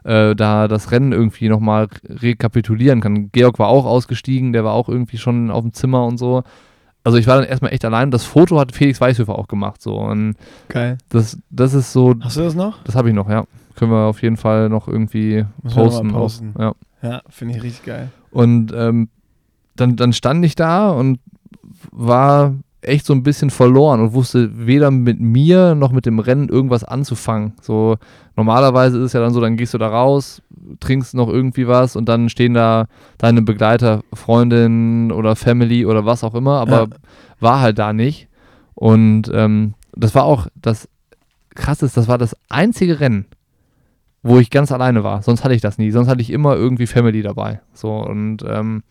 [0.04, 3.32] äh, da das Rennen irgendwie nochmal rekapitulieren kann.
[3.32, 6.44] Georg war auch ausgestiegen, der war auch irgendwie schon auf dem Zimmer und so.
[7.04, 8.12] Also ich war dann erstmal echt allein.
[8.12, 9.82] Das Foto hat Felix Weißhöfer auch gemacht.
[9.82, 9.96] So.
[9.96, 10.36] Und
[10.68, 10.98] Geil.
[11.10, 12.84] das, das ist so, Hast du das noch?
[12.84, 13.46] das habe ich noch, ja.
[13.76, 16.08] Können wir auf jeden Fall noch irgendwie Müssen posten.
[16.08, 16.22] mal auch.
[16.22, 16.54] posten.
[16.60, 16.74] Ja.
[17.02, 18.10] Ja, finde ich richtig geil.
[18.32, 19.08] Und ähm,
[19.78, 21.20] dann, dann stand ich da und
[21.92, 26.48] war echt so ein bisschen verloren und wusste weder mit mir noch mit dem Rennen
[26.50, 27.54] irgendwas anzufangen.
[27.62, 27.98] So
[28.38, 30.42] normalerweise ist es ja dann so, dann gehst du da raus,
[30.80, 36.24] trinkst noch irgendwie was und dann stehen da deine Begleiter, Freundin oder Family oder was
[36.24, 36.88] auch immer, aber Ja.
[37.42, 38.28] war halt da nicht.
[38.76, 40.88] Und ähm, das war auch das
[41.56, 43.26] Krasse, das war das einzige Rennen,
[44.24, 45.22] wo ich ganz alleine war.
[45.22, 45.92] Sonst hatte ich das nie.
[45.92, 47.60] Sonst hatte ich immer irgendwie Family dabei.
[47.74, 48.84] So und ähm,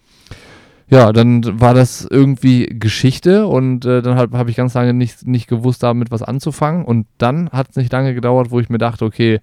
[0.91, 5.27] ja, dann war das irgendwie Geschichte und äh, dann habe hab ich ganz lange nicht,
[5.27, 6.85] nicht gewusst, damit was anzufangen.
[6.85, 9.41] Und dann hat es nicht lange gedauert, wo ich mir dachte, okay,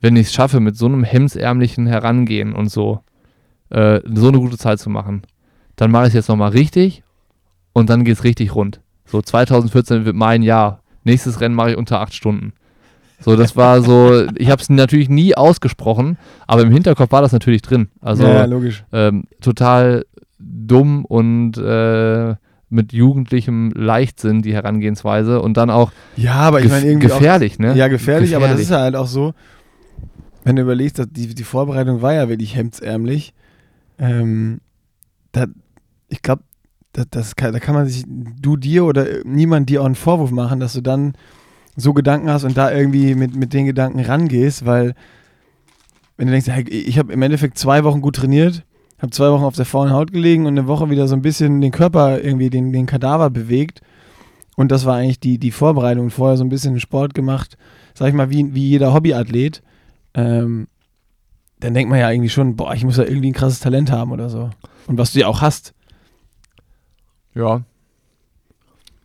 [0.00, 3.00] wenn ich es schaffe, mit so einem hemsärmlichen Herangehen und so,
[3.70, 5.22] äh, so eine gute Zeit zu machen,
[5.76, 7.02] dann mache ich es jetzt nochmal richtig
[7.72, 8.80] und dann geht es richtig rund.
[9.06, 10.82] So 2014 wird mein Jahr.
[11.04, 12.52] Nächstes Rennen mache ich unter acht Stunden.
[13.20, 17.32] So, das war so, ich habe es natürlich nie ausgesprochen, aber im Hinterkopf war das
[17.32, 17.88] natürlich drin.
[18.02, 18.84] Also ja, ja, logisch.
[18.92, 20.04] ähm, total
[20.44, 22.34] dumm und äh,
[22.68, 27.58] mit jugendlichem Leichtsinn die Herangehensweise und dann auch Ja, aber ich meine irgendwie gefährlich, auch,
[27.60, 27.76] ne?
[27.76, 28.64] Ja, gefährlich, aber das Gefährlich.
[28.64, 29.34] ist ja halt auch so,
[30.44, 33.32] wenn du überlegst, dass die, die Vorbereitung war ja wirklich hemdsärmlich.
[33.98, 34.60] Ähm,
[35.32, 35.46] da,
[36.08, 36.42] ich glaube,
[36.92, 40.30] das, das kann, da kann man sich, du dir oder niemand dir auch einen Vorwurf
[40.30, 41.14] machen, dass du dann
[41.76, 44.94] so Gedanken hast und da irgendwie mit, mit den Gedanken rangehst, weil
[46.16, 48.64] wenn du denkst, hey, ich habe im Endeffekt zwei Wochen gut trainiert,
[49.04, 51.60] habe zwei Wochen auf der faulen Haut gelegen und eine Woche wieder so ein bisschen
[51.60, 53.80] den Körper irgendwie, den, den Kadaver bewegt
[54.56, 56.10] und das war eigentlich die, die Vorbereitung.
[56.10, 57.56] Vorher so ein bisschen Sport gemacht,
[57.94, 59.62] sag ich mal, wie, wie jeder Hobbyathlet.
[60.14, 60.68] Ähm,
[61.60, 64.12] dann denkt man ja irgendwie schon, boah, ich muss ja irgendwie ein krasses Talent haben
[64.12, 64.50] oder so.
[64.86, 65.72] Und was du ja auch hast.
[67.34, 67.62] ja,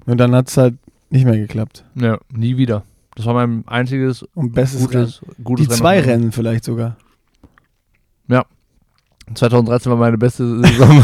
[0.06, 0.76] Und dann hat es halt
[1.10, 1.86] nicht mehr geklappt.
[1.96, 2.84] Ja, nie wieder.
[3.16, 5.44] Das war mein einziges Und bestes gutes, Rennen.
[5.44, 5.80] gutes Die Rennen.
[5.80, 6.96] zwei Rennen vielleicht sogar.
[9.34, 11.04] 2013 war meine beste Saison.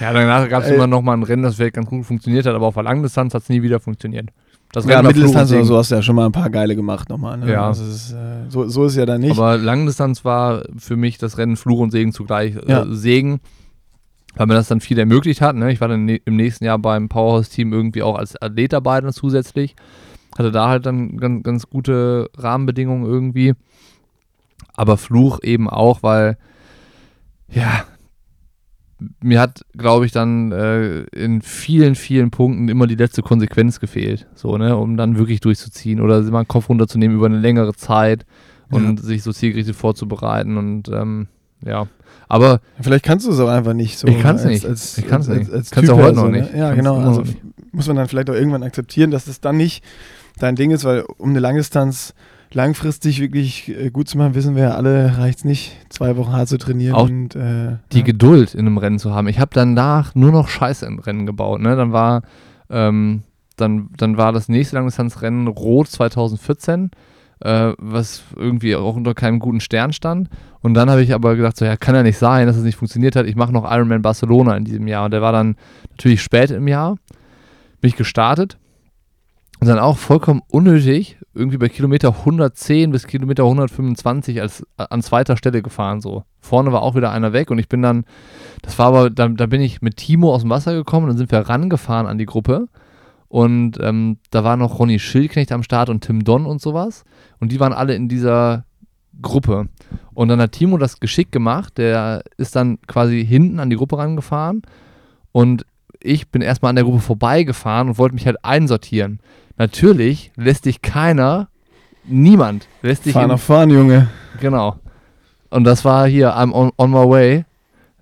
[0.00, 2.54] ja, danach gab es immer noch mal ein Rennen, das vielleicht ganz gut funktioniert hat,
[2.54, 4.30] aber auf der Langdistanz hat es nie wieder funktioniert.
[4.74, 7.38] Das Ja, Mitteldistanz oder so hast du ja schon mal ein paar geile gemacht nochmal.
[7.38, 7.52] Ne?
[7.52, 7.68] Ja.
[7.68, 9.38] Also ist, äh, so, so ist es ja dann nicht.
[9.38, 12.56] Aber Langdistanz war für mich das Rennen Fluch und Segen zugleich.
[12.66, 12.82] Ja.
[12.82, 13.40] Äh, Segen,
[14.34, 15.54] weil mir das dann viel ermöglicht hat.
[15.54, 15.70] Ne?
[15.70, 19.12] Ich war dann ne im nächsten Jahr beim Powerhouse-Team irgendwie auch als Athlet dabei dann
[19.12, 19.76] zusätzlich.
[20.36, 23.54] Hatte da halt dann ganz, ganz gute Rahmenbedingungen irgendwie.
[24.74, 26.36] Aber Fluch eben auch, weil,
[27.48, 27.84] ja,
[29.20, 34.26] mir hat, glaube ich, dann äh, in vielen, vielen Punkten immer die letzte Konsequenz gefehlt.
[34.34, 38.24] So, ne, um dann wirklich durchzuziehen oder mal den Kopf runterzunehmen über eine längere Zeit
[38.70, 41.28] und sich so zielgerichtet vorzubereiten und ähm,
[41.64, 41.86] ja.
[42.28, 44.08] Aber Vielleicht kannst du es auch einfach nicht so.
[44.08, 44.66] Ich kann's als- nicht.
[44.66, 45.48] Als, Ich kann's als, nicht.
[45.50, 46.52] Als, als Kannst du heute noch so, nicht.
[46.52, 46.58] Ne?
[46.58, 46.96] Ja, Kannst genau.
[46.98, 47.22] Also
[47.72, 49.84] muss man dann vielleicht auch irgendwann akzeptieren, dass das dann nicht
[50.38, 52.14] dein Ding ist, weil um eine Langdistanz
[52.54, 56.32] langfristig wirklich äh, gut zu machen, wissen wir ja alle, reicht es nicht, zwei Wochen
[56.32, 56.94] hart zu trainieren.
[56.94, 58.04] Auch und, äh, die ja.
[58.04, 59.28] Geduld in einem Rennen zu haben.
[59.28, 61.60] Ich habe danach nur noch Scheiße im Rennen gebaut.
[61.60, 61.76] Ne?
[61.76, 62.22] Dann war
[62.70, 63.22] ähm,
[63.56, 66.90] dann, dann war das nächste Langdistanzrennen Rot 2014,
[67.40, 70.28] äh, was irgendwie auch unter keinem guten Stern stand.
[70.60, 72.76] Und dann habe ich aber gedacht, so ja, kann ja nicht sein, dass es nicht
[72.76, 73.26] funktioniert hat.
[73.26, 75.04] Ich mache noch Ironman Barcelona in diesem Jahr.
[75.04, 75.56] Und der war dann
[75.90, 76.96] natürlich spät im Jahr.
[77.80, 78.58] Bin ich gestartet.
[79.64, 85.00] Und dann auch vollkommen unnötig, irgendwie bei Kilometer 110 bis Kilometer 125 als äh, an
[85.00, 86.02] zweiter Stelle gefahren.
[86.02, 86.24] So.
[86.38, 88.04] Vorne war auch wieder einer weg und ich bin dann,
[88.60, 91.16] das war aber, da, da bin ich mit Timo aus dem Wasser gekommen und dann
[91.16, 92.68] sind wir rangefahren an die Gruppe.
[93.28, 97.04] Und ähm, da war noch Ronny Schildknecht am Start und Tim Don und sowas.
[97.40, 98.66] Und die waren alle in dieser
[99.22, 99.70] Gruppe.
[100.12, 101.78] Und dann hat Timo das geschickt gemacht.
[101.78, 104.60] Der ist dann quasi hinten an die Gruppe rangefahren.
[105.32, 105.64] Und
[106.00, 109.20] ich bin erstmal an der Gruppe vorbeigefahren und wollte mich halt einsortieren.
[109.56, 111.48] Natürlich lässt dich keiner,
[112.04, 114.08] niemand lässt dich Fahr nach vorn, Junge.
[114.40, 114.76] Genau.
[115.50, 117.44] Und das war hier, I'm on, on my way,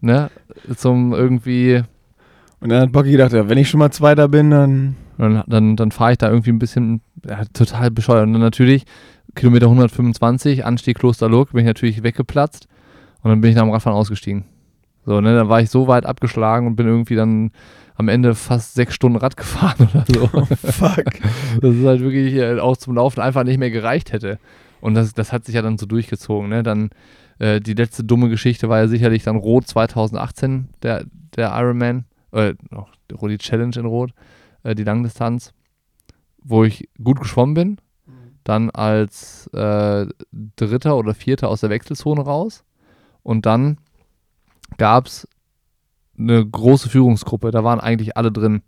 [0.00, 0.30] ne,
[0.76, 1.82] zum irgendwie,
[2.60, 5.76] Und dann hat Bocky gedacht, ja, wenn ich schon mal Zweiter bin, dann dann, dann,
[5.76, 8.26] dann fahre ich da irgendwie ein bisschen, ja, total bescheuert.
[8.26, 8.84] Und dann natürlich,
[9.34, 12.66] Kilometer 125, Anstieg Klosterlook, bin ich natürlich weggeplatzt
[13.22, 14.44] und dann bin ich nach dem Radfahren ausgestiegen.
[15.04, 17.50] So, ne, dann war ich so weit abgeschlagen und bin irgendwie dann
[17.96, 20.26] am Ende fast sechs Stunden Rad gefahren oder so.
[20.56, 21.04] fuck.
[21.60, 24.38] Das ist halt wirklich äh, auch zum Laufen einfach nicht mehr gereicht hätte.
[24.80, 26.48] Und das, das hat sich ja dann so durchgezogen.
[26.48, 26.62] Ne?
[26.62, 26.90] Dann
[27.38, 31.04] äh, die letzte dumme Geschichte war ja sicherlich dann Rot 2018, der,
[31.36, 34.12] der Ironman, äh, noch die Challenge in Rot,
[34.62, 35.52] äh, die Langdistanz,
[36.42, 37.76] wo ich gut geschwommen bin.
[38.44, 40.06] Dann als äh,
[40.56, 42.64] Dritter oder Vierter aus der Wechselzone raus.
[43.22, 43.78] Und dann
[44.78, 45.28] gab es
[46.18, 47.50] eine große Führungsgruppe.
[47.50, 48.62] Da waren eigentlich alle drin.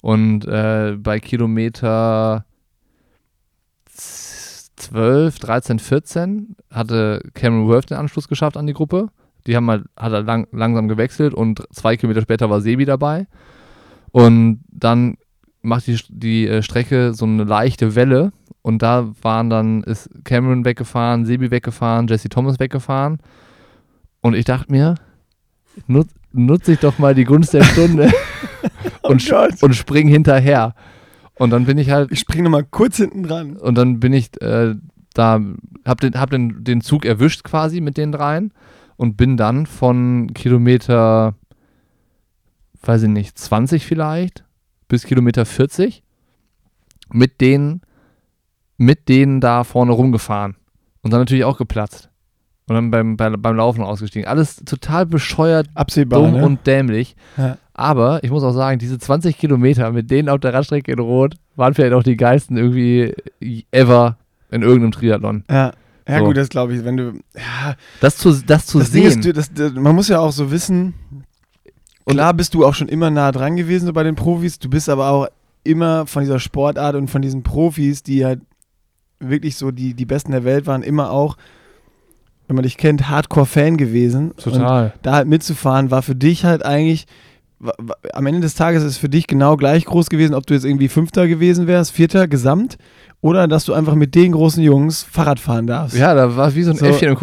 [0.00, 2.44] Und äh, bei Kilometer
[4.78, 9.08] 12, 13, 14 hatte Cameron Worth den Anschluss geschafft an die Gruppe.
[9.46, 13.26] Die haben halt, hat er lang, langsam gewechselt und zwei Kilometer später war Sebi dabei.
[14.12, 15.16] Und dann
[15.62, 18.32] macht die, die äh, Strecke so eine leichte Welle
[18.62, 23.18] und da waren dann, ist Cameron weggefahren, Sebi weggefahren, Jesse Thomas weggefahren.
[24.20, 24.94] Und ich dachte mir,
[25.86, 28.10] nut, nutze ich doch mal die Gunst der Stunde
[29.02, 30.74] und, Oh und spring hinterher.
[31.34, 33.56] Und dann bin ich halt Ich springe nochmal kurz hinten dran.
[33.56, 34.74] und dann bin ich äh,
[35.14, 35.40] da,
[35.84, 38.52] hab, den, hab den, den Zug erwischt quasi mit den dreien
[38.96, 41.34] und bin dann von Kilometer,
[42.82, 44.44] weiß ich nicht, 20 vielleicht,
[44.88, 46.02] bis Kilometer 40
[47.12, 47.82] mit denen,
[48.76, 50.56] mit denen da vorne rumgefahren.
[51.02, 52.10] Und dann natürlich auch geplatzt.
[52.68, 54.28] Und dann beim, bei, beim Laufen ausgestiegen.
[54.28, 56.44] Alles total bescheuert, Absehbar, dumm ne?
[56.44, 57.16] und dämlich.
[57.36, 57.56] Ja.
[57.74, 61.34] Aber ich muss auch sagen, diese 20 Kilometer mit denen auf der Radstrecke in Rot
[61.56, 63.14] waren vielleicht auch die geilsten irgendwie
[63.70, 64.16] ever
[64.50, 65.44] in irgendeinem Triathlon.
[65.50, 65.72] ja.
[66.10, 66.24] Ja So.
[66.24, 69.04] gut, das glaube ich, wenn du, ja, Das zu, das zu das sehen.
[69.08, 70.94] ist, du- das, das, man muss ja auch so wissen,
[72.04, 74.70] Und- klar bist du auch schon immer nah dran gewesen so bei den Profis, du
[74.70, 75.26] bist aber auch
[75.64, 78.40] immer von dieser Sportart und von diesen Profis, die halt
[79.20, 81.36] wirklich so die, die Besten der Welt waren, immer auch,
[82.48, 84.32] wenn man dich kennt, Hardcore-Fan gewesen.
[84.32, 84.92] Und Total.
[85.02, 87.06] da halt mitzufahren, war für dich halt eigentlich,
[88.12, 90.64] am Ende des Tages ist es für dich genau gleich groß gewesen, ob du jetzt
[90.64, 92.78] irgendwie Fünfter gewesen wärst, Vierter gesamt,
[93.20, 95.96] oder dass du einfach mit den großen Jungs Fahrrad fahren darfst.
[95.96, 96.86] Ja, da war wie so ein So.
[96.86, 97.16] Äffchen.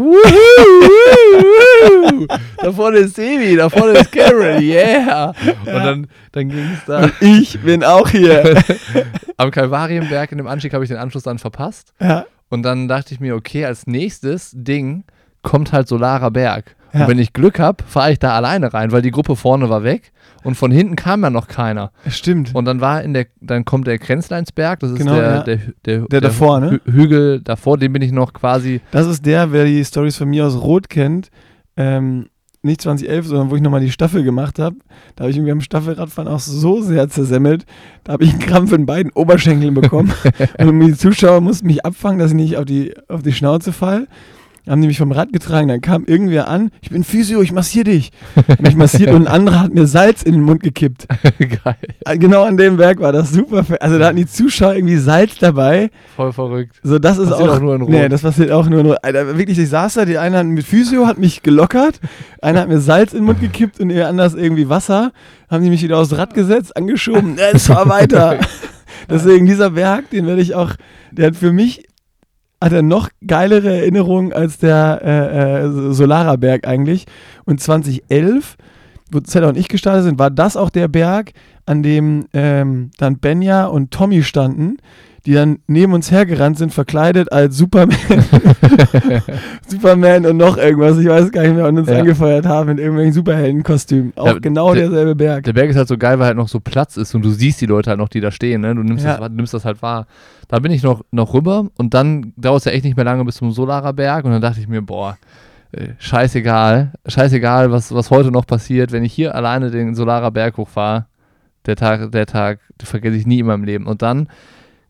[2.58, 5.34] da vorne ist Sebi, da vorne ist Carol, yeah.
[5.62, 7.10] Und dann, dann ging es da.
[7.22, 8.62] Ich bin auch hier.
[9.38, 11.94] Am Kalvarienberg in dem Anstieg habe ich den Anschluss dann verpasst.
[12.02, 12.26] ja.
[12.50, 15.04] Und dann dachte ich mir, okay, als nächstes Ding
[15.46, 16.76] kommt halt Solarer Berg.
[16.92, 17.02] Ja.
[17.02, 19.84] Und wenn ich Glück habe, fahre ich da alleine rein, weil die Gruppe vorne war
[19.84, 20.12] weg
[20.44, 21.92] und von hinten kam ja noch keiner.
[22.08, 22.56] Stimmt.
[22.56, 25.44] Und dann war in der, dann kommt der Grenzleinsberg, das ist genau, der, ja.
[25.44, 26.80] der, der, der, davor, ne?
[26.86, 28.82] Hügel davor, den bin ich noch quasi.
[28.92, 31.30] Das ist der, wer die Stories von mir aus Rot kennt.
[31.76, 32.28] Ähm,
[32.62, 34.78] nicht 2011, sondern wo ich nochmal die Staffel gemacht habe.
[35.16, 37.66] Da habe ich irgendwie am Staffelradfahren auch so sehr zersemmelt.
[38.04, 40.14] Da habe ich einen Krampf in beiden Oberschenkeln bekommen.
[40.58, 44.08] und die Zuschauer mussten mich abfangen, dass ich nicht auf die, auf die Schnauze fall
[44.68, 47.86] haben die mich vom Rad getragen, dann kam irgendwer an, ich bin Physio, ich massiere
[47.86, 48.12] dich.
[48.58, 51.08] Und ich massiert und ein anderer hat mir Salz in den Mund gekippt.
[51.40, 51.76] Geil.
[52.06, 53.66] Äh, genau an dem Werk war das super.
[53.80, 55.92] Also da hatten die Zuschauer irgendwie Salz dabei.
[56.16, 56.80] Voll verrückt.
[56.84, 57.90] So, das ist auch, auch nur in Rot.
[57.92, 58.98] Nee, das passiert auch nur in Rot.
[59.04, 62.00] Alter, wirklich, ich saß da, die eine hat mit Physio, hat mich gelockert,
[62.42, 65.12] einer hat mir Salz in den Mund gekippt und der anders irgendwie Wasser.
[65.50, 68.40] Haben die mich wieder aufs Rad gesetzt, angeschoben, es war weiter.
[69.10, 70.74] Deswegen dieser Werk, den werde ich auch,
[71.12, 71.84] der hat für mich
[72.66, 77.06] hat er noch geilere Erinnerungen als der äh, äh, Solara-Berg eigentlich.
[77.46, 78.58] Und 2011,
[79.12, 81.34] wo Zeller und ich gestartet sind, war das auch der Berg,
[81.68, 84.78] an dem ähm, dann Benja und Tommy standen,
[85.26, 87.98] die dann neben uns hergerannt sind, verkleidet als Superman.
[89.68, 92.00] Superman und noch irgendwas, ich weiß gar nicht mehr, und uns ja.
[92.00, 94.14] angefeuert haben in irgendwelchen Superheldenkostümen.
[94.16, 95.44] Auch ja, genau der, derselbe Berg.
[95.46, 97.60] Der Berg ist halt so geil, weil halt noch so Platz ist und du siehst
[97.60, 98.62] die Leute halt noch, die da stehen.
[98.62, 98.76] Ne?
[98.76, 99.18] Du nimmst, ja.
[99.18, 100.06] das, nimmst das halt wahr.
[100.48, 103.26] Da bin ich noch, noch rüber und dann dauert es ja echt nicht mehr lange
[103.26, 105.18] bis zum Solarer Berg und dann dachte ich mir, boah,
[105.72, 110.58] äh, scheißegal, scheißegal, was, was heute noch passiert, wenn ich hier alleine den Solarer Berg
[110.58, 111.08] hochfahre,
[111.66, 113.88] der Tag, der Tag, vergesse ich nie in meinem Leben.
[113.88, 114.30] Und dann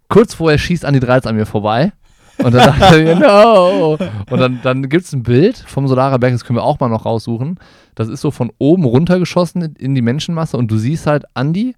[0.10, 1.92] kurz vorher schießt Andi Dreiz an mir vorbei.
[2.38, 3.98] Und dann dachte ich, no.
[4.30, 6.90] Und dann, dann gibt es ein Bild vom Solarer Berg, das können wir auch mal
[6.90, 7.60] noch raussuchen.
[7.96, 11.76] Das ist so von oben runtergeschossen in die Menschenmasse und du siehst halt Andi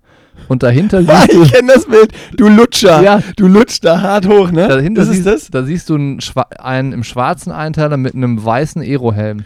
[0.47, 1.43] und dahinter siehst du.
[1.43, 2.11] Ich kenne das Bild.
[2.35, 3.01] Du Lutscher.
[3.01, 3.21] Ja.
[3.35, 4.67] Du lutscht da hart hoch, ne?
[4.67, 5.51] Dahinter das siehst, ist das?
[5.51, 6.19] Da siehst du einen,
[6.59, 9.45] einen im schwarzen Einteiler mit einem weißen Aero-Helm.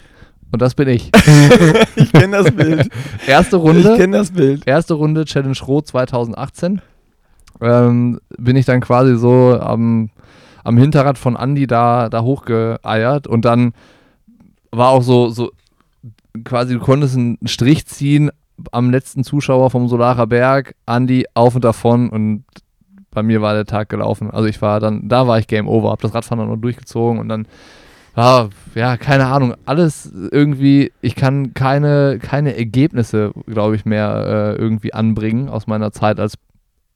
[0.53, 1.09] Und das bin ich.
[1.95, 2.89] ich kenne das Bild.
[3.25, 3.91] Erste Runde.
[3.91, 4.67] Ich kenne das Bild.
[4.67, 6.81] Erste Runde Challenge Rot 2018
[7.61, 10.09] ähm, bin ich dann quasi so am,
[10.63, 13.73] am Hinterrad von Andy da, da hochgeeiert und dann
[14.71, 15.51] war auch so, so
[16.43, 18.31] quasi, du konntest einen Strich ziehen
[18.71, 22.43] am letzten Zuschauer vom Solarer Berg, Andy auf und davon und
[23.11, 24.31] bei mir war der Tag gelaufen.
[24.31, 27.19] Also ich war dann, da war ich Game Over, hab das Radfahren dann noch durchgezogen
[27.19, 27.45] und dann
[28.13, 29.55] Ah, ja, keine Ahnung.
[29.65, 35.91] Alles irgendwie, ich kann keine, keine Ergebnisse, glaube ich, mehr äh, irgendwie anbringen aus meiner
[35.93, 36.35] Zeit als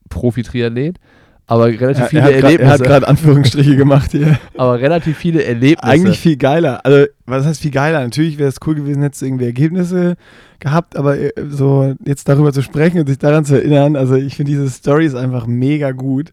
[0.08, 0.98] Profi-Triathlet,
[1.46, 2.62] aber relativ ja, viele er Erlebnisse.
[2.62, 4.38] Er hat gerade Anführungsstriche gemacht hier.
[4.56, 5.84] Aber relativ viele Erlebnisse.
[5.84, 6.84] Eigentlich viel geiler.
[6.84, 8.02] Also, was heißt viel geiler?
[8.02, 10.16] Natürlich wäre es cool gewesen, hättest du irgendwie Ergebnisse
[10.58, 14.34] gehabt, aber äh, so jetzt darüber zu sprechen und sich daran zu erinnern, also ich
[14.36, 16.32] finde diese Story ist einfach mega gut.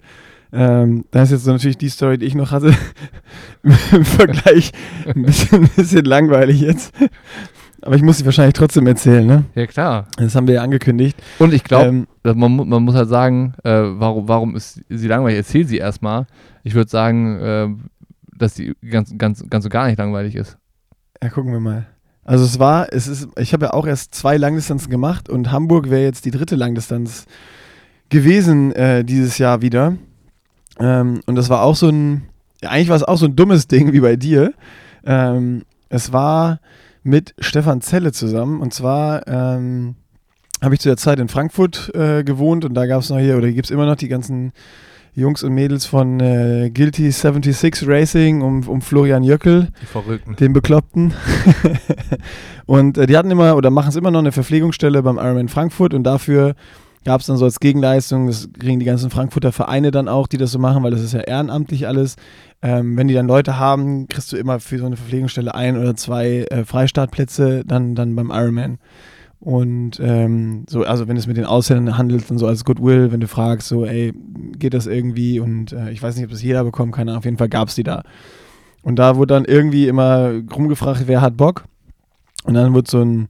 [0.51, 2.75] Ähm, das ist jetzt so natürlich die Story, die ich noch hatte.
[3.91, 4.71] Im Vergleich
[5.05, 6.93] ein bisschen, ein bisschen langweilig jetzt.
[7.85, 9.43] Aber ich muss sie wahrscheinlich trotzdem erzählen, ne?
[9.55, 10.07] Ja, klar.
[10.17, 11.21] Das haben wir ja angekündigt.
[11.37, 15.37] Und ich glaube, ähm, man, man, muss halt sagen, äh, warum, warum ist sie langweilig?
[15.37, 16.25] Erzähl sie erstmal.
[16.63, 17.67] Ich würde sagen, äh,
[18.37, 20.57] dass sie ganz, ganz, ganz so gar nicht langweilig ist.
[21.21, 21.85] Ja, gucken wir mal.
[22.23, 25.89] Also es war, es ist, ich habe ja auch erst zwei Langdistanzen gemacht und Hamburg
[25.89, 27.25] wäre jetzt die dritte Langdistanz
[28.07, 29.97] gewesen äh, dieses Jahr wieder.
[30.79, 32.29] Ähm, und das war auch so ein,
[32.61, 34.53] ja, eigentlich war es auch so ein dummes Ding wie bei dir.
[35.05, 36.59] Ähm, es war
[37.03, 38.61] mit Stefan Zelle zusammen.
[38.61, 39.95] Und zwar ähm,
[40.61, 43.37] habe ich zu der Zeit in Frankfurt äh, gewohnt und da gab es noch hier,
[43.37, 44.53] oder gibt es immer noch die ganzen
[45.15, 49.67] Jungs und Mädels von äh, Guilty 76 Racing um, um Florian Jöckel.
[49.81, 50.35] Die Verrückten.
[50.37, 51.13] Den Bekloppten.
[52.65, 55.93] und äh, die hatten immer oder machen es immer noch eine Verpflegungsstelle beim Ironman Frankfurt
[55.93, 56.55] und dafür
[57.05, 60.37] gab es dann so als Gegenleistung, das kriegen die ganzen Frankfurter Vereine dann auch, die
[60.37, 62.15] das so machen, weil das ist ja ehrenamtlich alles.
[62.61, 65.95] Ähm, wenn die dann Leute haben, kriegst du immer für so eine Verpflegungsstelle ein oder
[65.95, 68.77] zwei äh, Freistartplätze dann, dann beim Ironman.
[69.43, 73.19] Und ähm, so, also wenn es mit den Ausländern handelt, dann so als Goodwill, wenn
[73.19, 74.13] du fragst, so, ey,
[74.57, 75.41] geht das irgendwie?
[75.41, 77.67] Und äh, ich weiß nicht, ob das jeder bekommt, keine Ahnung, auf jeden Fall gab
[77.67, 78.03] es die da.
[78.83, 81.65] Und da wurde dann irgendwie immer rumgefragt, wer hat Bock?
[82.45, 83.27] Und dann wurde so ein,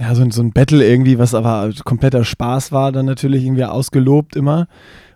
[0.00, 3.64] ja, so ein, so ein Battle irgendwie, was aber kompletter Spaß war, dann natürlich irgendwie
[3.64, 4.66] ausgelobt immer.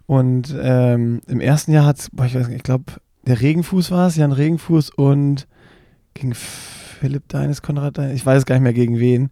[0.06, 2.84] Und ähm, im ersten Jahr hat es, ich weiß nicht, ich glaube,
[3.26, 5.46] der Regenfuß war es, Jan Regenfuß und
[6.12, 9.30] gegen Philipp Deines, Konrad Deines, ich weiß gar nicht mehr gegen wen.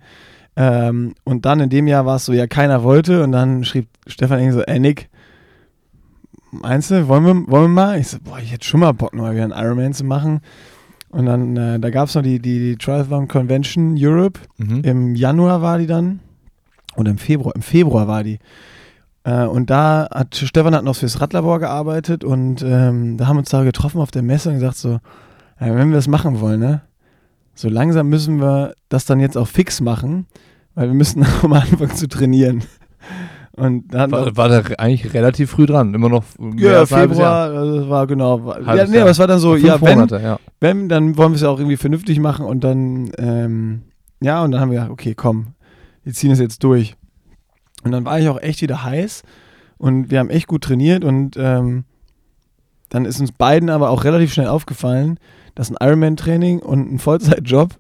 [0.57, 3.89] Ähm, und dann in dem Jahr war es so, ja, keiner wollte und dann schrieb
[4.07, 5.11] Stefan irgendwie so, ey Nick,
[6.51, 7.99] meinst du, wollen wir, wollen wir mal?
[7.99, 10.41] Ich so, boah, ich hätte schon mal Bock, mal wieder einen Ironman zu machen.
[11.13, 14.41] Und dann, äh, da gab es noch die, die, die Triathlon Convention Europe.
[14.57, 14.81] Mhm.
[14.83, 16.21] Im Januar war die dann.
[16.97, 17.55] Oder im Februar.
[17.55, 18.39] Im Februar war die.
[19.25, 23.41] Äh, und da hat Stefan hat noch fürs Radlabor gearbeitet und ähm, da haben wir
[23.41, 24.99] uns da getroffen auf der Messe und gesagt so,
[25.61, 26.83] ja, wenn wir das machen wollen, ne,
[27.55, 30.27] so langsam müssen wir das dann jetzt auch fix machen,
[30.75, 32.65] weil wir müssen am Anfang zu trainieren.
[33.55, 36.25] Und dann war, war der eigentlich relativ früh dran, immer noch
[36.57, 38.45] ja, Februar, also war genau.
[38.47, 41.33] War, ja, nee, aber es war dann so, ja wenn, Monate, ja, wenn, dann wollen
[41.33, 43.83] wir es ja auch irgendwie vernünftig machen und dann, ähm,
[44.23, 45.49] ja, und dann haben wir gedacht, okay, komm,
[46.03, 46.97] wir ziehen es jetzt durch.
[47.85, 49.23] Und dann war ich auch echt wieder heiß
[49.77, 51.85] und wir haben echt gut trainiert und ähm,
[52.89, 55.19] dann ist uns beiden aber auch relativ schnell aufgefallen,
[55.55, 57.75] dass ein Ironman-Training und ein Vollzeitjob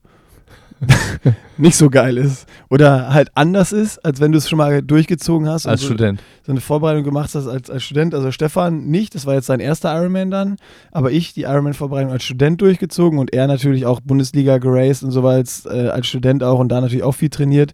[1.56, 2.46] nicht so geil ist.
[2.70, 5.66] Oder halt anders ist, als wenn du es schon mal durchgezogen hast.
[5.66, 6.20] Als so, Student.
[6.44, 8.14] So eine Vorbereitung gemacht hast als, als Student.
[8.14, 10.56] Also Stefan nicht, das war jetzt sein erster Ironman dann,
[10.90, 15.26] aber ich die Ironman-Vorbereitung als Student durchgezogen und er natürlich auch Bundesliga geraced und so
[15.26, 17.72] als, äh, als Student auch und da natürlich auch viel trainiert.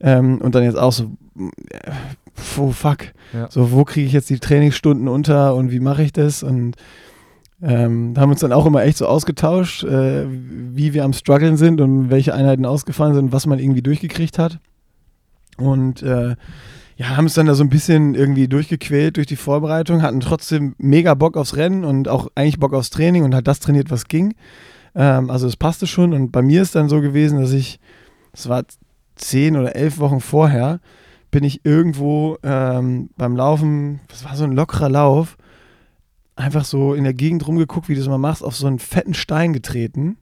[0.00, 1.90] Ähm, und dann jetzt auch so, äh,
[2.58, 2.98] oh fuck,
[3.32, 3.48] ja.
[3.50, 6.76] so wo kriege ich jetzt die Trainingsstunden unter und wie mache ich das und
[7.64, 11.80] ähm, haben uns dann auch immer echt so ausgetauscht, äh, wie wir am struggeln sind
[11.80, 14.58] und welche Einheiten ausgefallen sind, was man irgendwie durchgekriegt hat.
[15.56, 16.36] Und äh,
[16.96, 20.74] ja, haben uns dann da so ein bisschen irgendwie durchgequält durch die Vorbereitung, hatten trotzdem
[20.76, 24.08] mega Bock aufs Rennen und auch eigentlich Bock aufs Training und hat das trainiert, was
[24.08, 24.34] ging.
[24.94, 27.80] Ähm, also es passte schon und bei mir ist dann so gewesen, dass ich,
[28.34, 28.64] es war
[29.16, 30.80] zehn oder elf Wochen vorher,
[31.30, 35.38] bin ich irgendwo ähm, beim Laufen, das war so ein lockerer Lauf,
[36.36, 39.14] einfach so in der Gegend rumgeguckt, wie du es mal machst, auf so einen fetten
[39.14, 40.16] Stein getreten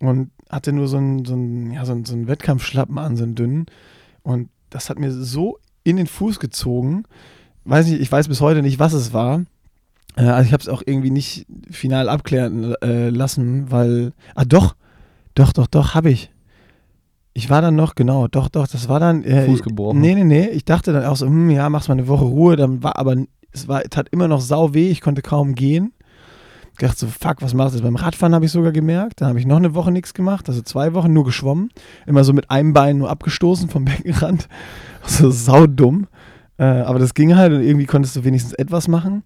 [0.00, 3.24] und hatte nur so einen, so einen, ja, so einen, so einen Wettkampfschlappen an, so
[3.24, 3.66] einen dünnen.
[4.22, 7.04] Und das hat mir so in den Fuß gezogen.
[7.64, 9.44] Weiß nicht, ich weiß bis heute nicht, was es war.
[10.16, 14.12] Äh, also ich habe es auch irgendwie nicht final abklären äh, lassen, weil.
[14.34, 14.76] Ah, doch,
[15.34, 16.30] doch, doch, doch, habe ich.
[17.36, 19.24] Ich war dann noch, genau, doch, doch, das war dann.
[19.24, 20.00] Äh, Fuß gebrochen.
[20.00, 20.48] Nee, nee, nee.
[20.48, 22.56] Ich dachte dann auch so, hm, ja, machst mal eine Woche Ruhe.
[22.56, 23.16] Dann war aber
[23.54, 25.92] es war, tat immer noch sau weh, ich konnte kaum gehen.
[26.72, 27.84] Ich dachte so, fuck, was machst du jetzt?
[27.84, 29.20] Beim Radfahren habe ich sogar gemerkt.
[29.20, 31.70] Dann habe ich noch eine Woche nichts gemacht, also zwei Wochen nur geschwommen.
[32.04, 34.48] Immer so mit einem Bein nur abgestoßen vom Beckenrand.
[35.06, 36.08] So saudumm.
[36.58, 39.22] Äh, aber das ging halt und irgendwie konntest du wenigstens etwas machen.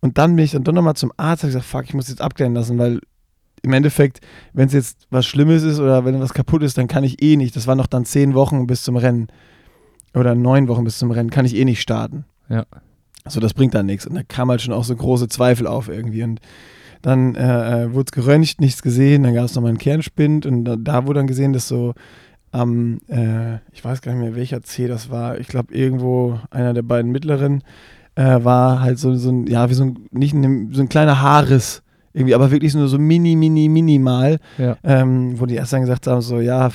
[0.00, 2.20] Und dann bin ich dann doch nochmal zum Arzt und gesagt, fuck, ich muss jetzt
[2.20, 3.00] abklären lassen, weil
[3.62, 4.20] im Endeffekt,
[4.52, 7.36] wenn es jetzt was Schlimmes ist oder wenn was kaputt ist, dann kann ich eh
[7.36, 7.56] nicht.
[7.56, 9.28] Das waren noch dann zehn Wochen bis zum Rennen.
[10.14, 12.26] Oder neun Wochen bis zum Rennen, kann ich eh nicht starten.
[12.48, 12.64] Ja.
[13.28, 14.06] So, das bringt dann nichts.
[14.06, 16.22] Und da kam halt schon auch so große Zweifel auf irgendwie.
[16.22, 16.40] Und
[17.02, 19.22] dann äh, äh wurde es geröntgt, nichts gesehen.
[19.22, 21.94] Dann gab es nochmal einen Kernspind und da, da, wurde dann gesehen, dass so
[22.50, 25.38] am, äh, ich weiß gar nicht mehr, welcher C das war.
[25.38, 27.62] Ich glaube, irgendwo einer der beiden mittleren
[28.14, 31.20] äh, war halt so, so ein, ja, wie so ein, nicht ein, so ein kleiner
[31.20, 31.82] Haarriss.
[32.12, 34.38] Irgendwie, aber wirklich nur so mini, mini, minimal.
[34.58, 34.76] Ja.
[34.84, 36.70] Ähm, wo die erst dann gesagt haben, so, ja,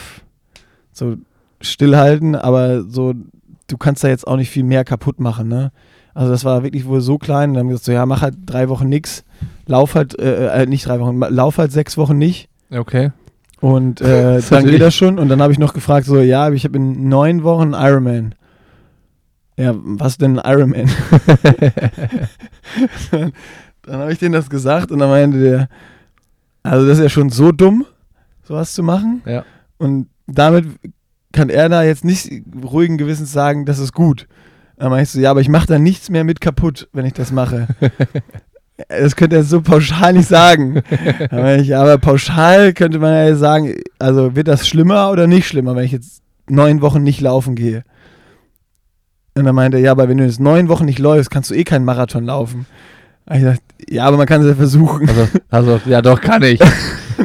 [0.92, 1.18] so
[1.62, 3.14] stillhalten, aber so,
[3.68, 5.72] du kannst da jetzt auch nicht viel mehr kaputt machen, ne?
[6.18, 7.50] Also das war wirklich wohl so klein.
[7.50, 9.24] Und dann haben wir gesagt, so, ja, mach halt drei Wochen nichts.
[9.66, 12.50] Lauf halt, äh, äh, nicht drei Wochen, lauf halt sechs Wochen nicht.
[12.72, 13.12] Okay.
[13.60, 15.20] Und äh, dann geht das schon.
[15.20, 18.36] Und dann habe ich noch gefragt, so, ja, ich habe in neun Wochen Ironman.
[19.58, 20.88] Ja, was denn Ironman?
[23.12, 23.34] dann
[23.88, 25.70] dann habe ich denen das gesagt und dann meinte der,
[26.62, 27.86] also das ist ja schon so dumm,
[28.44, 29.22] sowas zu machen.
[29.26, 29.46] Ja.
[29.78, 30.66] Und damit
[31.32, 32.30] kann er da jetzt nicht
[32.64, 34.28] ruhigen Gewissens sagen, das ist gut.
[34.78, 37.32] Dann meinst du, ja, aber ich mache da nichts mehr mit kaputt, wenn ich das
[37.32, 37.68] mache.
[38.88, 40.82] das könnte er so pauschal nicht sagen.
[41.30, 45.48] Dann meine ich, aber pauschal könnte man ja sagen, also wird das schlimmer oder nicht
[45.48, 47.84] schlimmer, wenn ich jetzt neun Wochen nicht laufen gehe?
[49.34, 51.56] Und dann meinte er, ja, aber wenn du jetzt neun Wochen nicht läufst, kannst du
[51.56, 52.66] eh keinen Marathon laufen.
[53.34, 55.10] Ich dachte, ja, aber man kann es ja versuchen.
[55.10, 56.60] Also, also ja, doch, kann ich.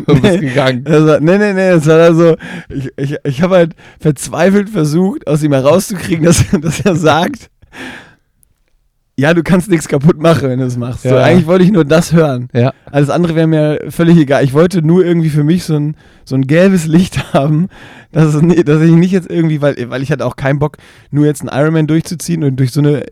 [0.07, 0.85] Du bist gegangen.
[0.87, 2.37] Also, nee, nee, nee, das war also,
[2.71, 7.51] ich, ich, ich habe halt verzweifelt versucht, aus ihm herauszukriegen, dass, dass er sagt,
[9.17, 11.05] ja, du kannst nichts kaputt machen, wenn du es machst.
[11.05, 11.11] Ja.
[11.11, 12.49] So, eigentlich wollte ich nur das hören.
[12.55, 12.73] Ja.
[12.91, 14.43] Alles andere wäre mir völlig egal.
[14.45, 17.69] Ich wollte nur irgendwie für mich so ein, so ein gelbes Licht haben,
[18.13, 20.79] dass, es, dass ich nicht jetzt irgendwie, weil, weil ich hatte auch keinen Bock,
[21.11, 23.05] nur jetzt einen Ironman durchzuziehen und durch so eine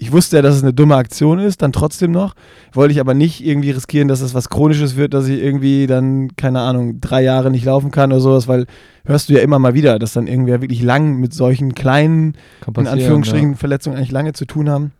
[0.00, 2.34] ich wusste ja, dass es eine dumme Aktion ist, dann trotzdem noch.
[2.72, 6.36] Wollte ich aber nicht irgendwie riskieren, dass es was Chronisches wird, dass ich irgendwie dann,
[6.36, 8.66] keine Ahnung, drei Jahre nicht laufen kann oder sowas, weil
[9.04, 12.36] hörst du ja immer mal wieder, dass dann irgendwer wirklich lang mit solchen kleinen,
[12.76, 13.56] in Anführungsstrichen, ja.
[13.56, 14.92] Verletzungen eigentlich lange zu tun haben.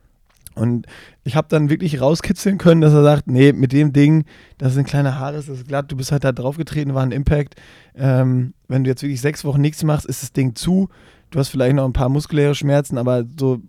[0.56, 0.86] Und
[1.22, 4.24] ich habe dann wirklich rauskitzeln können, dass er sagt, nee, mit dem Ding,
[4.58, 7.12] das ist ein kleiner Haar, das ist glatt, du bist halt da draufgetreten, war ein
[7.12, 7.54] Impact.
[7.96, 10.88] Ähm, wenn du jetzt wirklich sechs Wochen nichts machst, ist das Ding zu.
[11.30, 13.60] Du hast vielleicht noch ein paar muskuläre Schmerzen, aber so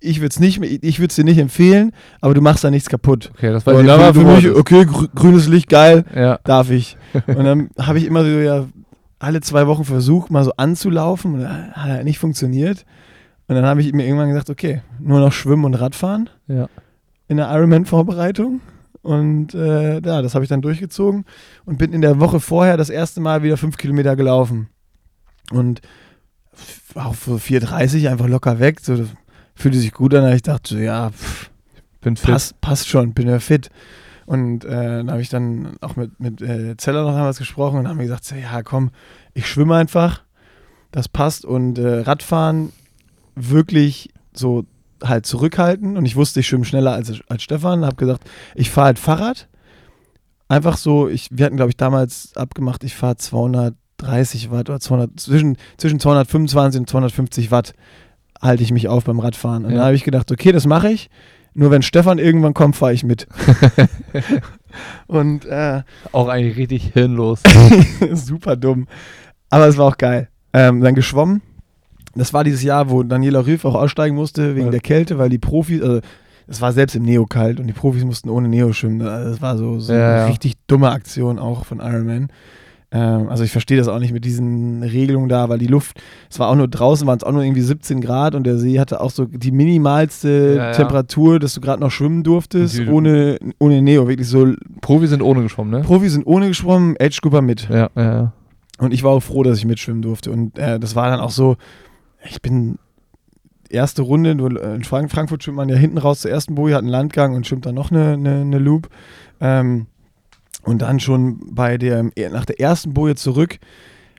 [0.00, 3.30] ich würde es nicht, ich würde dir nicht empfehlen, aber du machst da nichts kaputt.
[3.34, 6.38] Okay, das war, und dann war für mich, okay, grünes Licht, geil, ja.
[6.44, 6.96] darf ich.
[7.26, 8.66] Und dann habe ich immer so ja
[9.18, 12.84] alle zwei Wochen versucht, mal so anzulaufen und hat halt nicht funktioniert.
[13.48, 16.68] Und dann habe ich mir irgendwann gesagt, okay, nur noch Schwimmen und Radfahren ja.
[17.26, 18.60] in der Ironman-Vorbereitung.
[19.02, 21.24] Und äh, ja, das habe ich dann durchgezogen
[21.64, 24.68] und bin in der Woche vorher das erste Mal wieder fünf Kilometer gelaufen.
[25.50, 25.80] Und
[26.94, 28.80] auch für 4,30 einfach locker weg.
[28.80, 28.96] So,
[29.58, 30.32] fühlte sich gut an.
[30.32, 31.50] Ich dachte so, ja, pff,
[32.00, 32.30] bin fit.
[32.30, 33.70] Passt, passt schon, bin ja fit.
[34.26, 37.88] Und äh, da habe ich dann auch mit, mit äh, Zeller noch einmal gesprochen und
[37.88, 38.90] haben gesagt, so, ja komm,
[39.34, 40.22] ich schwimme einfach,
[40.92, 41.44] das passt.
[41.44, 42.72] Und äh, Radfahren
[43.34, 44.64] wirklich so
[45.02, 45.96] halt zurückhalten.
[45.96, 47.84] Und ich wusste, ich schwimme schneller als, als Stefan.
[47.84, 49.48] Habe gesagt, ich fahre halt Fahrrad.
[50.48, 55.20] Einfach so, ich, wir hatten glaube ich damals abgemacht, ich fahre 230 Watt oder 200,
[55.20, 57.74] zwischen, zwischen 225 und 250 Watt
[58.40, 59.64] halte ich mich auf beim Radfahren.
[59.64, 59.78] Und ja.
[59.78, 61.10] da habe ich gedacht, okay, das mache ich.
[61.54, 63.26] Nur wenn Stefan irgendwann kommt, fahre ich mit.
[65.06, 65.82] und äh,
[66.12, 67.42] auch eigentlich richtig hirnlos.
[68.12, 68.86] super dumm.
[69.50, 70.28] Aber es war auch geil.
[70.52, 71.42] Ähm, dann geschwommen.
[72.14, 74.70] Das war dieses Jahr, wo Daniela Rüff auch aussteigen musste wegen ja.
[74.70, 76.00] der Kälte, weil die Profis, also
[76.46, 79.02] es war selbst im Neo kalt und die Profis mussten ohne Neo schwimmen.
[79.02, 82.28] Also das war so, so ja, eine richtig dumme Aktion auch von Ironman.
[82.90, 86.38] Ähm, also ich verstehe das auch nicht mit diesen Regelungen da, weil die Luft, es
[86.38, 89.00] war auch nur draußen, waren es auch nur irgendwie 17 Grad und der See hatte
[89.00, 90.72] auch so die minimalste ja, ja.
[90.72, 94.54] Temperatur, dass du gerade noch schwimmen durftest, ohne, ohne Neo, wirklich so.
[94.80, 95.80] Profi sind ohne geschwommen, ne?
[95.80, 97.68] Profi sind ohne geschwommen, Edge Scooper mit.
[97.68, 98.32] Ja, ja, ja.
[98.78, 101.30] Und ich war auch froh, dass ich mitschwimmen durfte und äh, das war dann auch
[101.30, 101.56] so,
[102.30, 102.78] ich bin
[103.68, 107.34] erste Runde, in Frankfurt schwimmt man ja hinten raus zur ersten Boje, hat einen Landgang
[107.34, 108.88] und schwimmt dann noch eine, eine, eine Loop.
[109.40, 109.86] Ähm,
[110.62, 113.58] und dann schon bei der, nach der ersten Boje zurück,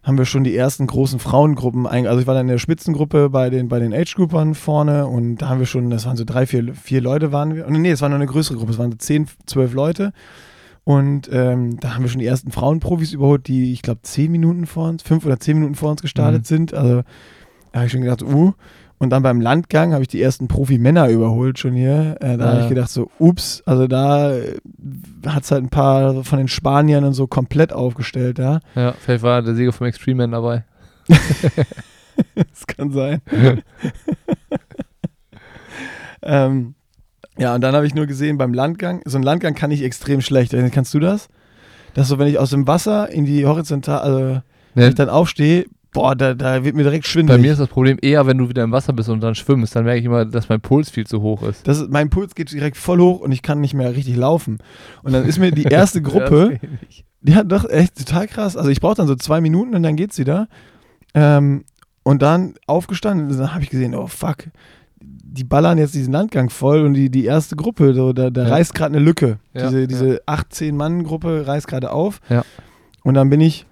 [0.04, 1.86] haben wir schon die ersten großen Frauengruppen.
[1.86, 5.50] Also ich war dann in der Spitzengruppe bei den, bei den Age-Groupern vorne und da
[5.50, 7.68] haben wir schon, das waren so drei, vier, vier Leute waren wir.
[7.68, 10.14] Und nee, es war noch eine größere Gruppe, es waren so zehn, zwölf Leute.
[10.86, 14.66] Und ähm, da haben wir schon die ersten Frauenprofis überholt, die, ich glaube, zehn Minuten
[14.66, 16.46] vor uns, fünf oder zehn Minuten vor uns gestartet mhm.
[16.46, 16.74] sind.
[16.74, 17.04] Also
[17.72, 18.54] da habe ich schon gedacht, uh,
[19.00, 22.18] und dann beim Landgang habe ich die ersten Profi-Männer überholt schon hier.
[22.20, 22.52] Äh, da ja.
[22.52, 24.58] habe ich gedacht so, ups, also da äh,
[25.26, 28.60] hat es halt ein paar von den Spaniern und so komplett aufgestellt, ja.
[28.76, 30.66] Ja, vielleicht war der Sieger vom Extreme Man dabei.
[32.36, 33.22] das kann sein.
[36.22, 36.76] ähm,
[37.38, 40.20] ja, und dann habe ich nur gesehen beim Landgang, so ein Landgang kann ich extrem
[40.20, 40.54] schlecht.
[40.74, 41.30] Kannst du das?
[41.94, 44.42] Dass so, wenn ich aus dem Wasser in die Horizontal, also
[44.76, 47.40] wenn ich dann aufstehe, Boah, da, da wird mir direkt schwindelig.
[47.40, 49.76] Bei mir ist das Problem eher, wenn du wieder im Wasser bist und dann schwimmst,
[49.76, 51.68] dann merke ich immer, dass mein Puls viel zu hoch ist.
[51.68, 54.60] Das ist mein Puls geht direkt voll hoch und ich kann nicht mehr richtig laufen.
[55.02, 56.60] Und dann ist mir die erste Gruppe,
[57.22, 58.56] die hat doch echt total krass.
[58.56, 60.48] Also ich brauche dann so zwei Minuten und dann geht's wieder.
[61.16, 61.64] Ähm,
[62.04, 64.46] und dann aufgestanden, dann habe ich gesehen, oh fuck,
[65.02, 68.50] die ballern jetzt diesen Landgang voll und die, die erste Gruppe, so, da, da ja.
[68.50, 69.40] reißt gerade eine Lücke.
[69.54, 70.20] Ja, diese, diese ja.
[70.28, 72.20] 18-Mann-Gruppe reißt gerade auf.
[72.30, 72.44] Ja.
[73.04, 73.66] Und dann bin ich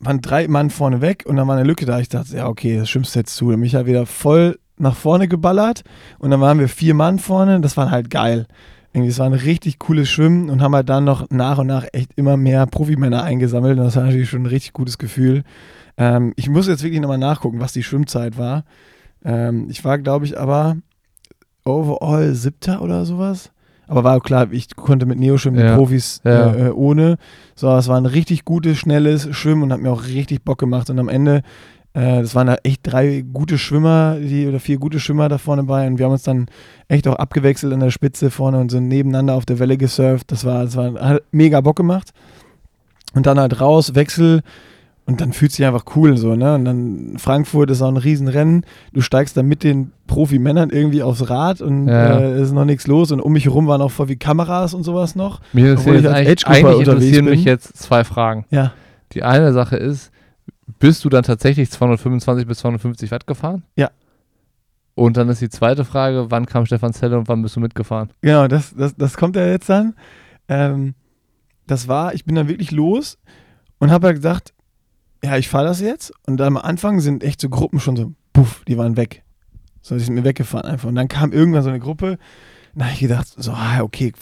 [0.00, 1.98] waren drei Mann vorne weg und dann war eine Lücke da.
[1.98, 3.50] Ich dachte, ja, okay, das schwimmst jetzt zu.
[3.50, 5.82] Dann bin ich ja wieder voll nach vorne geballert
[6.18, 7.60] und dann waren wir vier Mann vorne.
[7.60, 8.46] Das war halt geil.
[8.92, 11.86] Irgendwie, es war ein richtig cooles Schwimmen und haben halt dann noch nach und nach
[11.92, 13.78] echt immer mehr Profimänner eingesammelt.
[13.78, 15.42] Und das war natürlich schon ein richtig gutes Gefühl.
[15.96, 18.64] Ähm, ich muss jetzt wirklich nochmal nachgucken, was die Schwimmzeit war.
[19.24, 20.76] Ähm, ich war, glaube ich, aber
[21.64, 23.50] overall siebter oder sowas.
[23.88, 25.70] Aber war klar, ich konnte mit Neo schwimmen, ja.
[25.70, 26.54] mit Profis ja.
[26.54, 27.16] äh, ohne.
[27.54, 30.90] So, es war ein richtig gutes, schnelles Schwimmen und hat mir auch richtig Bock gemacht.
[30.90, 31.42] Und am Ende,
[31.94, 35.64] äh, das waren da echt drei gute Schwimmer, die, oder vier gute Schwimmer da vorne
[35.64, 35.86] bei.
[35.86, 36.46] Und wir haben uns dann
[36.88, 40.30] echt auch abgewechselt an der Spitze vorne und so nebeneinander auf der Welle gesurft.
[40.30, 42.12] Das war, das war hat mega Bock gemacht.
[43.14, 44.42] Und dann halt raus, Wechsel
[45.08, 46.54] und dann fühlt sich einfach cool so, ne?
[46.54, 48.66] Und dann Frankfurt ist auch ein Riesenrennen.
[48.92, 52.18] Du steigst dann mit den Profimännern irgendwie aufs Rad und ja.
[52.18, 53.10] äh, ist noch nichts los.
[53.10, 55.40] Und um mich herum waren auch voll wie Kameras und sowas noch.
[55.54, 57.34] Mir ist jetzt eigentlich, eigentlich interessieren bin.
[57.36, 58.44] mich jetzt zwei Fragen.
[58.50, 58.74] Ja.
[59.12, 60.10] Die eine Sache ist,
[60.78, 63.62] bist du dann tatsächlich 225 bis 250 Watt gefahren?
[63.76, 63.90] Ja.
[64.94, 68.10] Und dann ist die zweite Frage, wann kam Stefan Zelle und wann bist du mitgefahren?
[68.20, 69.94] Genau, das, das, das kommt ja jetzt dann.
[70.48, 70.92] Ähm,
[71.66, 73.16] das war, ich bin dann wirklich los
[73.78, 74.52] und habe ja gesagt,
[75.22, 76.12] ja, ich fahre das jetzt.
[76.26, 79.22] Und am Anfang sind echt so Gruppen schon so, puff, die waren weg.
[79.82, 80.88] So, die sind mir weggefahren einfach.
[80.88, 82.18] Und dann kam irgendwann so eine Gruppe,
[82.74, 84.12] da habe ich gedacht, so, ah, okay,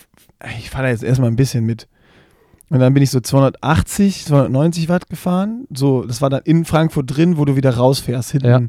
[0.59, 1.88] ich fahre da jetzt erstmal ein bisschen mit.
[2.68, 5.66] Und dann bin ich so 280, 290 Watt gefahren.
[5.72, 8.61] So, das war dann in Frankfurt drin, wo du wieder rausfährst, hinten ja.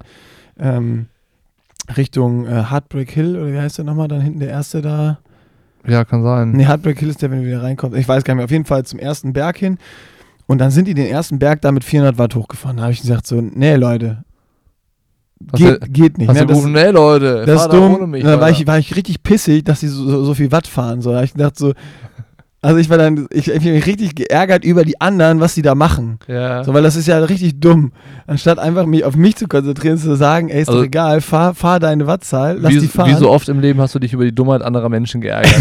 [0.59, 1.07] ähm,
[1.95, 4.07] Richtung äh, Heartbreak Hill, oder wie heißt der nochmal?
[4.07, 5.19] Dann hinten der erste da.
[5.85, 6.51] Ja, kann sein.
[6.51, 7.97] Nee, Heartbreak Hill ist der, wenn du wieder reinkommst.
[7.97, 8.45] Ich weiß gar nicht mehr.
[8.45, 9.77] Auf jeden Fall zum ersten Berg hin.
[10.47, 12.77] Und dann sind die den ersten Berg da mit 400 Watt hochgefahren.
[12.77, 14.23] Da habe ich gesagt so, nee Leute,
[15.53, 16.27] geht, du, geht nicht.
[16.29, 16.41] Hast ne?
[16.41, 17.95] du gerufen, nee Leute, das ist dumm.
[17.95, 20.51] Ohne mich, da war ich, war ich richtig pissig, dass die so, so, so viel
[20.51, 21.01] Watt fahren.
[21.01, 21.73] So, da habe ich gedacht so,
[22.61, 25.61] Also ich war dann, ich, ich habe mich richtig geärgert über die anderen, was sie
[25.61, 26.17] da machen.
[26.27, 26.63] Ja.
[26.63, 27.91] So, weil das ist ja richtig dumm.
[28.25, 31.53] Anstatt einfach mich auf mich zu konzentrieren, zu sagen, ey, ist Also- doch egal, fahr,
[31.53, 33.11] fahr deine Wattzahl, lass wie, die fahren.
[33.11, 35.53] wie so oft im Leben hast du dich über die Dummheit anderer Menschen geärgert.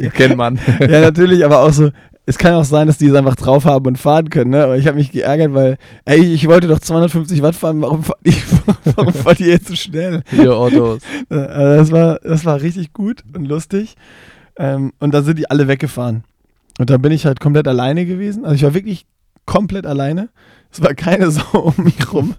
[0.00, 0.10] ja.
[0.10, 0.58] Kennt man.
[0.80, 1.90] ja, natürlich, aber auch so,
[2.28, 4.64] es kann auch sein, dass die es einfach drauf haben und fahren können, ne?
[4.64, 8.18] Aber ich habe mich geärgert, weil, ey, ich wollte doch 250 Watt fahren, warum fahrt
[8.24, 8.34] ihr,
[8.96, 10.22] warum fahrt ihr jetzt so schnell?
[10.30, 11.00] Hier Autos.
[11.30, 13.94] Äh, Also das war, das war richtig gut und lustig.
[14.58, 16.24] Ähm, und dann sind die alle weggefahren.
[16.78, 18.44] Und dann bin ich halt komplett alleine gewesen.
[18.44, 19.06] Also ich war wirklich
[19.44, 20.28] komplett alleine.
[20.72, 22.34] Es war keine Sau um mich rum.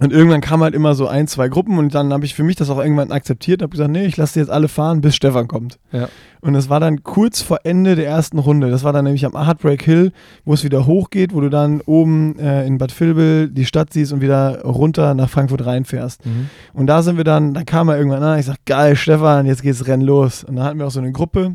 [0.00, 2.56] Und irgendwann kamen halt immer so ein, zwei Gruppen und dann habe ich für mich
[2.56, 5.14] das auch irgendwann akzeptiert und habe gesagt, nee, ich lasse die jetzt alle fahren, bis
[5.14, 5.78] Stefan kommt.
[5.92, 6.08] Ja.
[6.40, 8.70] Und es war dann kurz vor Ende der ersten Runde.
[8.70, 10.10] Das war dann nämlich am Heartbreak Hill,
[10.44, 14.12] wo es wieder hochgeht, wo du dann oben äh, in Bad Vilbel die Stadt siehst
[14.12, 16.26] und wieder runter nach Frankfurt reinfährst.
[16.26, 16.50] Mhm.
[16.72, 19.62] Und da sind wir dann, da kam er irgendwann an, ich sag, geil, Stefan, jetzt
[19.62, 20.42] geht's Rennen los.
[20.42, 21.54] Und dann hatten wir auch so eine Gruppe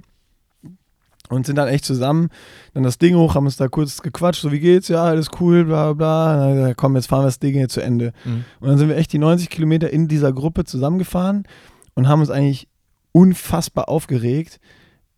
[1.30, 2.30] und sind dann echt zusammen,
[2.74, 5.66] dann das Ding hoch, haben uns da kurz gequatscht, so wie geht's, ja, alles cool,
[5.66, 8.14] bla bla dann komm, jetzt fahren wir das Ding jetzt zu Ende.
[8.26, 8.46] Mhm.
[8.60, 11.44] Und dann sind wir echt die 90 Kilometer in dieser Gruppe zusammengefahren
[11.94, 12.68] und haben uns eigentlich
[13.12, 14.60] unfassbar aufgeregt,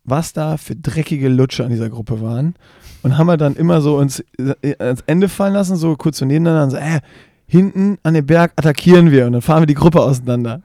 [0.04, 2.54] was da für dreckige Lutsche an dieser Gruppe waren.
[3.02, 6.24] Und haben wir dann immer so uns äh, ans Ende fallen lassen, so kurz so
[6.24, 7.00] nebeneinander und so, äh,
[7.46, 10.62] hinten an den Berg attackieren wir und dann fahren wir die Gruppe auseinander.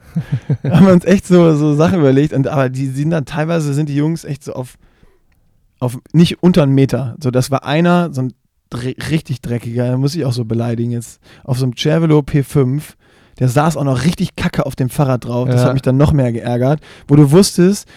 [0.64, 2.34] da haben wir uns echt so, so Sachen überlegt.
[2.34, 4.78] Und, aber die sind dann teilweise sind die Jungs echt so auf,
[5.80, 7.16] auf nicht unter einen Meter.
[7.22, 8.34] So, das war einer, so ein
[8.70, 12.82] dre richtig dreckiger, da muss ich auch so beleidigen jetzt, auf so einem Cervelo P5.
[13.40, 15.48] Der saß auch noch richtig kacke auf dem Fahrrad drauf.
[15.48, 15.68] Das Ja.
[15.68, 17.88] hat mich dann noch mehr geärgert, wo du wusstest,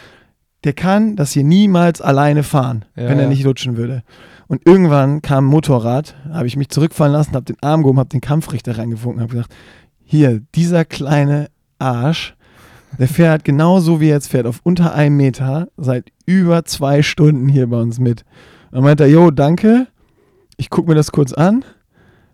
[0.65, 4.03] der kann das hier niemals alleine fahren, Ja, wenn er nicht rutschen würde.
[4.47, 8.11] Und irgendwann kam ein Motorrad, habe ich mich zurückfallen lassen, habe den Arm gehoben, habe
[8.11, 9.55] den Kampfrichter reingefunken, habe gesagt,
[10.05, 12.35] hier, dieser kleine Arsch,
[12.99, 17.49] der fährt genauso wie er jetzt fährt, auf unter einem Meter, seit über zwei Stunden
[17.49, 18.25] hier bei uns mit.
[18.73, 19.87] Dann meint er, jo, danke,
[20.57, 21.65] ich gucke mir das kurz an,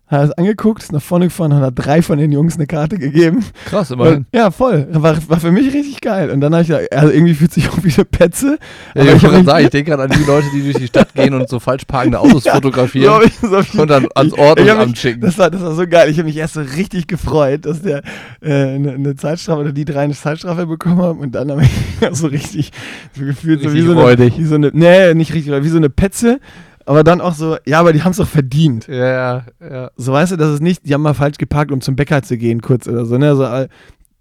[0.08, 2.96] hat es angeguckt, ist nach vorne gefahren und hat drei von den Jungs eine Karte
[2.96, 3.44] gegeben.
[3.64, 4.26] Krass, immerhin.
[4.32, 4.86] Ja, voll.
[4.92, 6.30] War, war für mich richtig geil.
[6.30, 8.58] Und dann habe ich gedacht, also irgendwie fühlt sich auch wie eine Petze.
[8.94, 11.34] Ja, ich ich sagen, ich denke gerade an die Leute, die durch die Stadt gehen
[11.34, 14.90] und so falsch parkende Autos Ja, fotografieren So ich, so ich, und dann ans Ordnungsamt
[14.90, 15.20] mich- schicken.
[15.22, 16.08] Das war, das war so geil.
[16.08, 18.02] Ich habe mich erst so richtig gefreut, dass der
[18.40, 21.70] äh, eine, eine Zeitstrafe oder die drei eine Zeitstrafe bekommen haben und dann habe ich
[22.12, 22.70] so richtig
[23.18, 25.76] so gefühlt so wie Richtig so, eine, wie so eine, nee, nicht richtig, wie so
[25.78, 26.38] eine Petze,
[26.86, 28.86] aber dann auch so, ja, aber die haben es doch verdient.
[28.88, 29.90] Ja, ja, ja.
[29.96, 32.38] So weißt du, das ist nicht, die haben mal falsch geparkt, um zum Bäcker zu
[32.38, 33.36] gehen, kurz oder so, ne?
[33.36, 33.68] So, äh,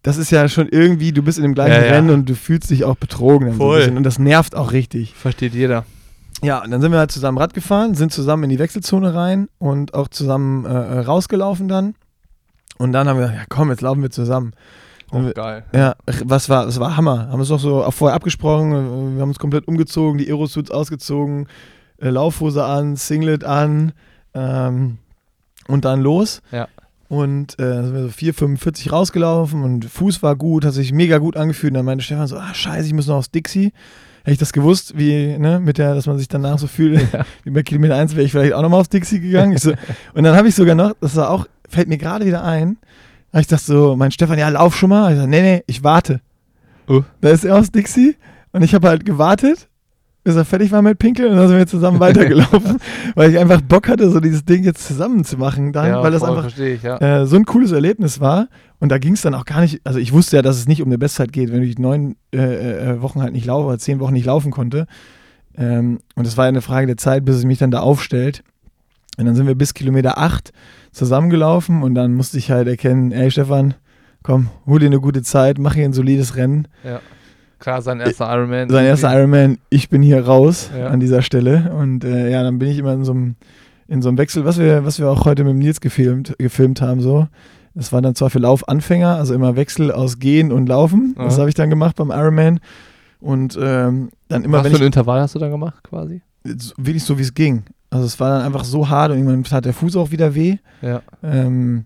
[0.03, 1.91] das ist ja schon irgendwie, du bist in dem gleichen Ja.
[1.91, 3.51] Rennen und du fühlst dich auch betrogen.
[3.53, 3.78] So Voll.
[3.80, 3.97] bisschen.
[3.97, 5.13] und das nervt auch richtig.
[5.16, 5.86] Versteht jeder.
[6.43, 9.47] Ja, und dann sind wir halt zusammen Rad gefahren, sind zusammen in die Wechselzone rein
[9.57, 11.95] und auch zusammen äh, äh, rausgelaufen dann.
[12.78, 14.51] Und dann haben wir gesagt, ja komm, jetzt laufen wir zusammen.
[15.11, 15.63] Oh, wir- geil.
[15.74, 15.95] Ja,
[16.26, 17.30] was war, das war Hammer.
[17.30, 21.47] Haben uns doch so vorher abgesprochen, äh, wir haben uns komplett umgezogen, die Aerosuits ausgezogen,
[22.00, 23.93] Laufhose an, Singlet an
[24.34, 24.98] ähm,
[25.68, 26.41] und dann los.
[26.52, 26.68] Ja.
[27.08, 31.38] Und äh, sind wir so 4,45 rausgelaufen und Fuß war gut, hat sich mega gut
[31.38, 31.72] angefühlt.
[31.72, 33.74] Und dann meinte Stefan so, ah scheiße, ich muss noch aufs Dixie.
[34.24, 37.26] Hätte ich das gewusst, wie, ne, mit der, dass man sich danach so fühlt, Ja.
[37.43, 39.56] wie bei Kilometer 1 wäre ich vielleicht auch nochmal aufs Dixie gegangen.
[39.58, 39.74] So,
[40.16, 42.78] und dann habe ich sogar noch, das war auch, fällt mir gerade wieder ein,
[43.32, 45.14] habe ich dachte so, mein Stefan, ja, lauf schon mal.
[45.14, 46.22] Ich sag, nee, nee, ich warte.
[46.88, 47.04] Oh.
[47.22, 48.16] Da ist er aufs Dixie
[48.52, 49.68] und ich habe halt gewartet,
[50.26, 52.80] bis er fertig war mit Pinkeln und dann sind wir zusammen weitergelaufen,
[53.16, 56.24] weil ich einfach Bock hatte, so dieses Ding jetzt zusammen zu machen, ja, weil das
[56.24, 56.98] einfach ich, ja.
[56.98, 58.48] äh, so ein cooles Erlebnis war.
[58.80, 60.82] Und da ging es dann auch gar nicht, also ich wusste ja, dass es nicht
[60.82, 64.00] um eine Bestzeit geht, wenn ich neun äh, äh, Wochen halt nicht laufe oder zehn
[64.00, 64.88] Wochen nicht laufen konnte.
[65.56, 68.44] Ähm, und es war ja eine Frage der Zeit, bis es mich dann da aufstellt.
[69.18, 70.54] Und dann sind wir bis Kilometer acht
[70.92, 73.76] zusammengelaufen und dann musste ich halt erkennen, ey Stefan,
[74.24, 76.68] komm, hol dir eine gute Zeit, mach hier ein solides Rennen.
[76.84, 77.00] ja.
[77.66, 78.70] Klar, sein erster Ironman.
[78.70, 80.89] Sein erster Ironman, ich bin hier raus Ja.
[80.89, 81.74] an dieser Stelle.
[81.76, 83.36] Und äh, ja, dann bin ich immer in so einem
[83.88, 86.80] in so einem Wechsel, was wir, was wir auch heute mit dem Nils gefilmt, gefilmt
[86.84, 87.28] haben, so.
[87.74, 91.16] Das war dann zwar für Laufanfänger, also immer Wechsel aus Gehen und Laufen.
[91.18, 91.39] Das Aha.
[91.39, 92.59] habe ich dann gemacht beim Ironman.
[93.20, 96.22] Und ähm, dann immer, Was für ein Intervall hast du da gemacht, quasi?
[96.43, 97.63] wirklich so wie es ging.
[97.89, 100.57] Also es war dann einfach so hart und irgendwann tat der Fuß auch wieder weh.
[100.84, 101.01] Ja.
[101.24, 101.86] Ähm,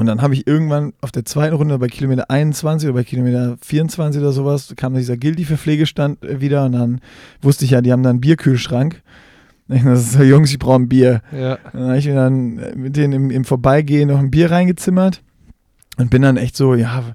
[0.00, 3.56] und dann habe ich irgendwann auf der zweiten Runde bei Kilometer 21 oder bei Kilometer
[3.60, 7.00] 24 oder sowas, kam dieser Guilty-Verpflegestand äh, wieder und dann
[7.42, 9.02] wusste ich ja, die haben da einen Bierkühlschrank.
[9.72, 11.20] Ich dachte, Das ist so, Jungs, ich brauche ein Bier.
[11.30, 11.56] Ja.
[11.72, 15.22] Dann habe ich mir dann äh, mit denen im, im Vorbeigehen noch ein Bier reingezimmert
[15.96, 17.14] und bin dann echt so, ja,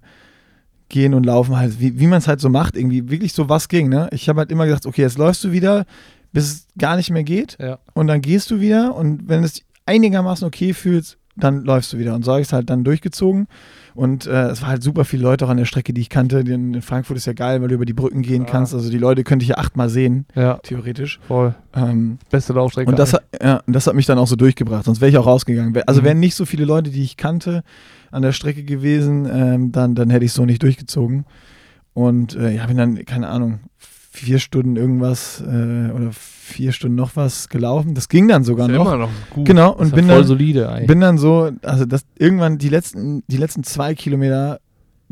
[0.87, 3.67] gehen und laufen halt, wie, wie man es halt so macht, irgendwie wirklich so was
[3.67, 4.07] ging, ne?
[4.13, 5.85] Ich habe halt immer gedacht, okay, jetzt läufst du wieder,
[6.31, 7.79] bis es gar nicht mehr geht Ja.
[7.93, 12.15] und dann gehst du wieder und wenn es einigermaßen okay fühlst, dann läufst du wieder.
[12.15, 13.47] Und so habe ich es halt dann durchgezogen.
[13.93, 16.39] Und äh, es war halt super viele Leute auch an der Strecke, die ich kannte.
[16.39, 18.49] In Frankfurt ist ja geil, weil du über die Brücken gehen ja.
[18.49, 18.73] kannst.
[18.73, 20.55] Also die Leute könnte ich ja achtmal sehen, ja.
[20.63, 21.19] theoretisch.
[21.27, 21.55] Voll.
[21.73, 22.89] Ähm, Beste Laufstrecke.
[22.89, 24.85] Und das, hat, ja, und das hat mich dann auch so durchgebracht.
[24.85, 25.75] Sonst wäre ich auch rausgegangen.
[25.87, 26.05] Also mhm.
[26.05, 27.63] wären nicht so viele Leute, die ich kannte,
[28.11, 31.25] an der Strecke gewesen, ähm, dann, dann hätte ich es so nicht durchgezogen.
[31.93, 33.59] Und äh, ja, bin dann, keine Ahnung,
[34.15, 37.93] vier Stunden irgendwas äh, oder vier Stunden noch was gelaufen.
[37.93, 38.85] Das ging dann sogar ist noch.
[38.85, 39.45] Immer noch gut.
[39.45, 40.87] Genau und bin voll dann solide eigentlich.
[40.87, 44.59] bin dann so, also das irgendwann die letzten die letzten zwei Kilometer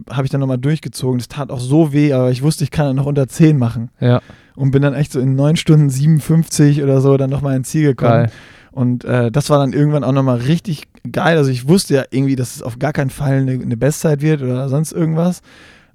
[0.10, 1.20] habe ich dann nochmal durchgezogen.
[1.20, 3.92] Das tat auch so weh, aber ich wusste, ich kann dann noch unter zehn machen.
[4.00, 4.22] Ja.
[4.56, 7.84] Und bin dann echt so in neun Stunden 57 oder so dann nochmal ins Ziel
[7.84, 8.12] gekommen.
[8.12, 8.32] Geil.
[8.72, 11.38] Und äh, das war dann irgendwann auch nochmal richtig geil.
[11.38, 14.42] Also ich wusste ja irgendwie, dass es auf gar keinen Fall eine, eine Bestzeit wird
[14.42, 15.42] oder sonst irgendwas.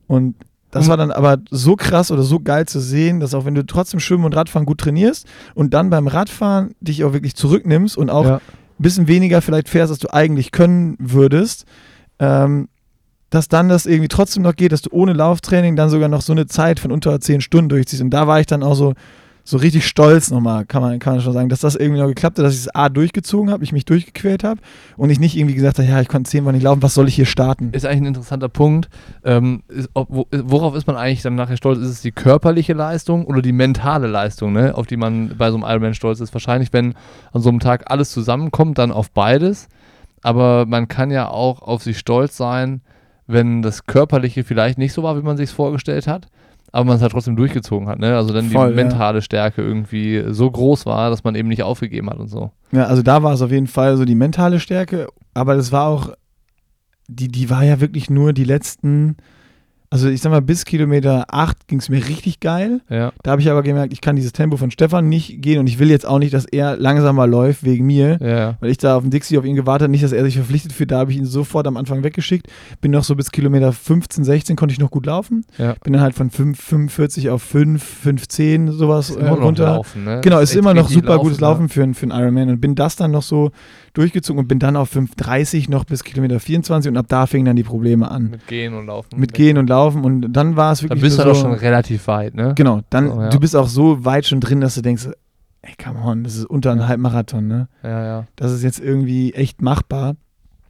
[0.07, 0.37] Und
[0.71, 3.65] das war dann aber so krass oder so geil zu sehen, dass auch wenn du
[3.65, 8.11] trotzdem Schwimmen und Radfahren gut trainierst und dann beim Radfahren dich auch wirklich zurücknimmst und
[8.11, 8.37] auch ja.
[8.37, 8.41] ein
[8.79, 11.65] bisschen weniger vielleicht fährst, als du eigentlich können würdest,
[12.19, 12.69] ähm,
[13.31, 16.33] dass dann das irgendwie trotzdem noch geht, dass du ohne Lauftraining dann sogar noch so
[16.33, 18.03] eine Zeit von unter 10 Stunden durchziehst.
[18.03, 18.95] Und da war ich dann auch so,
[19.49, 22.39] so richtig stolz nochmal, kann man, kann man schon sagen, dass das irgendwie noch geklappt
[22.39, 24.61] hat, dass ich es A durchgezogen habe, ich mich durchgequält habe
[24.99, 27.15] und ich nicht irgendwie gesagt habe, ja, ich konnte zehnmal nicht laufen, was soll ich
[27.15, 27.71] hier starten?
[27.73, 28.91] Ist eigentlich ein interessanter Punkt.
[29.25, 31.79] Ähm, ist, ob, worauf ist man eigentlich dann nachher stolz?
[31.79, 35.57] Ist es die körperliche Leistung oder die mentale Leistung, ne, auf die man bei so
[35.57, 36.35] einem Ironman stolz ist?
[36.35, 36.93] Wahrscheinlich, wenn
[37.33, 39.69] an so einem Tag alles zusammenkommt, dann auf beides.
[40.21, 42.83] Aber man kann ja auch auf sich stolz sein,
[43.27, 46.29] wenn das Körperliche vielleicht nicht so war, wie man sich es vorgestellt hat
[46.73, 48.17] aber man es halt trotzdem durchgezogen hat, ne?
[48.17, 49.23] Also dann Voll, die mentale ja.
[49.23, 52.51] Stärke irgendwie so groß war, dass man eben nicht aufgegeben hat und so.
[52.73, 55.87] Ja, also da war es auf jeden Fall so die mentale Stärke, aber das war
[55.87, 56.13] auch,
[57.09, 59.17] die, die war ja wirklich nur die letzten
[59.91, 62.81] also ich sag mal, bis Kilometer 8 ging es mir richtig geil.
[62.91, 63.13] Ja.
[63.23, 65.79] Da habe ich aber gemerkt, ich kann dieses Tempo von Stefan nicht gehen und ich
[65.79, 68.57] will jetzt auch nicht, dass er langsamer läuft wegen mir, ja.
[68.61, 70.73] weil ich da auf dem Dixie auf ihn gewartet habe, nicht, dass er sich verpflichtet
[70.73, 70.91] fühlt.
[70.91, 72.49] Da habe ich ihn sofort am Anfang weggeschickt.
[72.81, 75.47] Bin noch so bis Kilometer 15, 16 konnte ich noch gut laufen.
[75.57, 75.75] Ja.
[75.83, 79.65] Bin dann halt von 5, 45 auf 5, 15 sowas äh, runter.
[79.65, 80.21] Laufen, ne?
[80.23, 82.75] Genau, ist, ist immer noch super laufen, gutes Laufen für, für einen Ironman und bin
[82.75, 83.53] das dann noch so
[83.99, 87.57] durchgezogen und bin dann auf 5,30 noch bis Kilometer 24 und ab da fingen dann
[87.57, 88.31] die Probleme an.
[88.31, 89.19] Mit Gehen und Laufen.
[89.19, 91.01] Mit Gehen und Laufen und dann war es wirklich.
[91.01, 92.55] Dann bist du so, doch schon relativ weit, ne?
[92.57, 93.29] Genau, dann so, ja.
[93.29, 95.09] du bist auch so weit schon drin, dass du denkst,
[95.63, 97.69] ey, come on, das ist unter einem Halbmarathon, ne?
[97.83, 98.27] Ja, ja.
[98.37, 100.15] Das ist jetzt irgendwie echt machbar.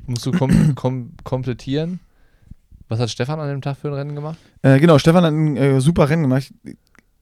[0.06, 2.00] Musst du kom kom komplettieren?
[2.88, 4.38] Was hat Stefan an dem Tag für ein Rennen gemacht?
[4.62, 6.50] Äh, genau, Stefan hat ein äh, super Rennen gemacht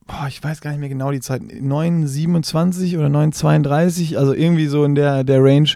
[0.07, 4.85] boah, ich weiß gar nicht mehr genau die Zeit, 9,27 oder 9,32, also irgendwie so
[4.85, 5.69] in der, der Range,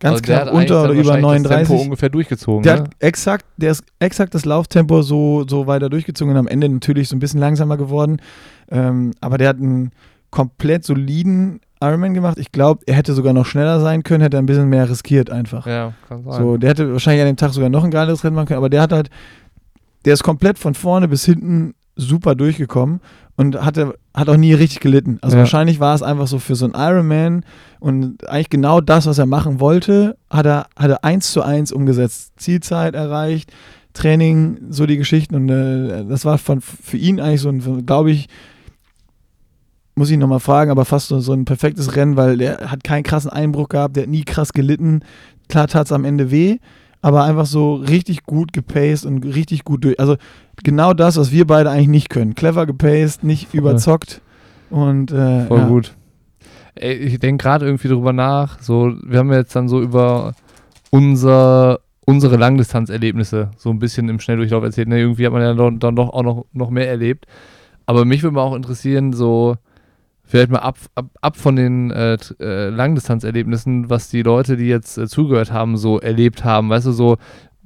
[0.00, 1.48] ganz also knapp unter oder über 39.
[1.48, 2.62] Das Tempo ungefähr durchgezogen.
[2.62, 2.82] Der ne?
[2.82, 7.08] hat exakt, der ist exakt das Lauftempo so, so weiter durchgezogen und am Ende natürlich
[7.08, 8.20] so ein bisschen langsamer geworden.
[8.70, 9.92] Ähm, aber der hat einen
[10.30, 12.38] komplett soliden Ironman gemacht.
[12.38, 15.66] Ich glaube, er hätte sogar noch schneller sein können, hätte ein bisschen mehr riskiert einfach.
[15.66, 16.42] Ja, kann sein.
[16.42, 18.70] So, der hätte wahrscheinlich an dem Tag sogar noch ein geiles Rennen machen können, aber
[18.70, 19.10] der hat halt,
[20.04, 23.00] der ist komplett von vorne bis hinten super durchgekommen
[23.36, 25.18] und hatte, hat auch nie richtig gelitten.
[25.22, 25.40] Also ja.
[25.40, 27.44] wahrscheinlich war es einfach so für so einen Ironman
[27.80, 31.72] und eigentlich genau das, was er machen wollte, hat er, hat er eins zu eins
[31.72, 32.32] umgesetzt.
[32.36, 33.52] Zielzeit erreicht,
[33.94, 38.10] Training, so die Geschichten und äh, das war von, für ihn eigentlich so ein, glaube
[38.10, 38.28] ich,
[39.94, 43.02] muss ich nochmal fragen, aber fast so, so ein perfektes Rennen, weil der hat keinen
[43.02, 45.00] krassen Einbruch gehabt, der hat nie krass gelitten.
[45.48, 46.58] Klar tat es am Ende weh,
[47.02, 50.00] aber einfach so richtig gut gepaced und richtig gut durch.
[50.00, 50.16] Also
[50.64, 52.34] genau das, was wir beide eigentlich nicht können.
[52.34, 53.60] Clever gepaced, nicht Voll.
[53.60, 54.20] überzockt
[54.70, 55.68] und äh, Voll ja.
[55.68, 55.94] gut.
[56.74, 58.60] Ey, ich denke gerade irgendwie drüber nach.
[58.60, 60.34] So, wir haben jetzt dann so über
[60.90, 64.88] unser, unsere Langdistanzerlebnisse so ein bisschen im Schnelldurchlauf erzählt.
[64.88, 67.26] Ne, irgendwie hat man ja dann, doch auch noch, noch mehr erlebt.
[67.86, 69.56] Aber mich würde mal auch interessieren, so
[70.26, 74.98] vielleicht mal ab, ab, ab von den äh, äh, Langdistanzerlebnissen, was die Leute, die jetzt
[74.98, 76.68] äh, zugehört haben, so erlebt haben.
[76.68, 77.16] Weißt du, so,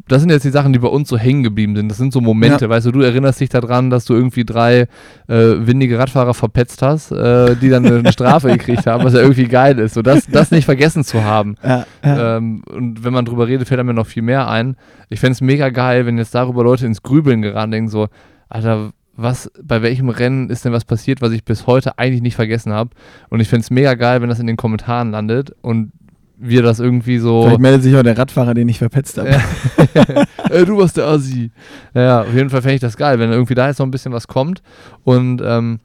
[0.09, 1.89] das sind jetzt die Sachen, die bei uns so hängen geblieben sind.
[1.89, 2.69] Das sind so Momente, ja.
[2.69, 4.87] weißt du, du erinnerst dich daran, dass du irgendwie drei äh,
[5.29, 9.79] windige Radfahrer verpetzt hast, äh, die dann eine Strafe gekriegt haben, was ja irgendwie geil
[9.79, 9.95] ist.
[9.95, 11.57] So, das, das nicht vergessen zu haben.
[11.63, 12.37] Ja, ja.
[12.37, 14.77] Ähm, und wenn man drüber redet, fällt mir noch viel mehr ein.
[15.09, 18.09] Ich fände es mega geil, wenn jetzt darüber Leute ins Grübeln geraten denken, so,
[18.49, 18.91] Alter,
[19.23, 22.73] was, bei welchem Rennen ist denn was passiert, was ich bis heute eigentlich nicht vergessen
[22.73, 22.91] habe.
[23.29, 25.93] Und ich fände es mega geil, wenn das in den Kommentaren landet und
[26.43, 27.43] wir das irgendwie so.
[27.43, 29.29] Vielleicht meldet sich auch der Radfahrer, den ich verpetzt habe.
[30.51, 31.51] äh, du warst der Assi.
[31.95, 34.13] Ja, auf jeden Fall fände ich das geil, wenn irgendwie da jetzt noch ein bisschen
[34.13, 34.63] was kommt.
[35.05, 35.81] Und ähm,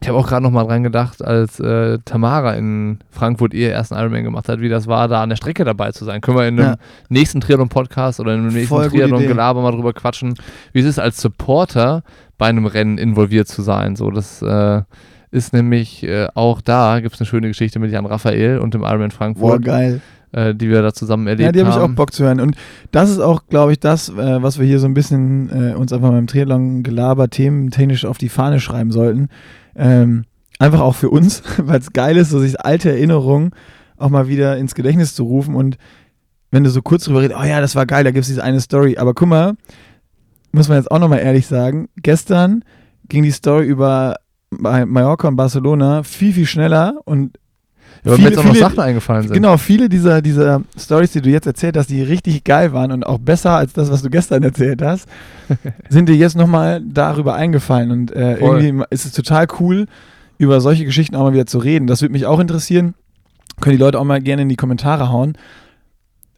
[0.00, 3.94] ich habe auch gerade noch mal dran gedacht, als äh, Tamara in Frankfurt ihr ersten
[3.94, 6.20] Ironman gemacht hat, wie das war, da an der Strecke dabei zu sein.
[6.20, 6.76] Können wir in einem ja.
[7.08, 10.34] nächsten Triathlon-Podcast oder in einem nächsten Triathlon-Gelaber mal drüber quatschen,
[10.72, 12.02] wie es ist, als Supporter
[12.38, 13.96] bei einem Rennen involviert zu sein.
[13.96, 14.82] So, das äh,
[15.30, 18.82] ist nämlich äh, auch da, gibt es eine schöne Geschichte mit Jan Raphael und dem
[18.82, 19.64] Ironman Frankfurt.
[19.64, 20.00] Boah, geil.
[20.32, 21.56] äh, die wir da zusammen erlebt haben.
[21.56, 22.40] Ja, die habe ich auch Bock zu hören.
[22.40, 22.56] Und
[22.92, 25.92] das ist auch, glaube ich, das, äh, was wir hier so ein bisschen äh, uns
[25.92, 29.28] einfach beim Triathlon Gelaber thementechnisch auf die Fahne schreiben sollten.
[29.76, 30.24] Ähm,
[30.58, 33.50] einfach auch für uns, weil es geil ist, so sich alte Erinnerungen
[33.96, 35.76] auch mal wieder ins Gedächtnis zu rufen und
[36.50, 38.42] wenn du so kurz drüber redest, oh ja, das war geil, da gibt es diese
[38.42, 38.96] eine Story.
[38.96, 39.54] Aber guck mal,
[40.58, 42.64] muss man jetzt auch nochmal ehrlich sagen, gestern
[43.08, 44.16] ging die Story über
[44.50, 47.38] Mallorca und Barcelona viel, viel schneller und
[48.04, 49.34] ja, weil mir jetzt auch noch Sachen eingefallen sind.
[49.34, 53.04] Genau, viele dieser, dieser Stories, die du jetzt erzählt hast, die richtig geil waren und
[53.04, 55.08] auch besser als das, was du gestern erzählt hast,
[55.88, 57.90] sind dir jetzt nochmal darüber eingefallen.
[57.90, 59.86] Und äh, irgendwie ist es total cool,
[60.38, 61.86] über solche Geschichten auch mal wieder zu reden.
[61.86, 62.94] Das würde mich auch interessieren.
[63.60, 65.36] Können die Leute auch mal gerne in die Kommentare hauen.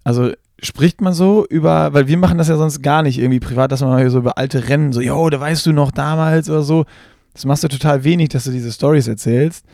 [0.02, 3.72] Also spricht man so über, weil wir machen das ja sonst gar nicht irgendwie privat,
[3.72, 6.62] dass man mal so über alte Rennen, so, yo, da weißt du noch damals oder
[6.62, 6.84] so.
[7.32, 9.64] Das machst du total wenig, dass du diese Stories erzählst.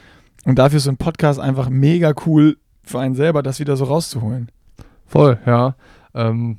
[0.45, 3.85] Und dafür ist so ein Podcast einfach mega cool für einen selber, das wieder so
[3.85, 4.51] rauszuholen.
[5.07, 5.75] Voll, ja.
[6.15, 6.59] Ähm,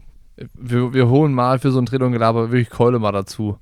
[0.53, 3.57] wir, wir holen mal für so ein Dreh Gelaber wirklich Keule mal dazu.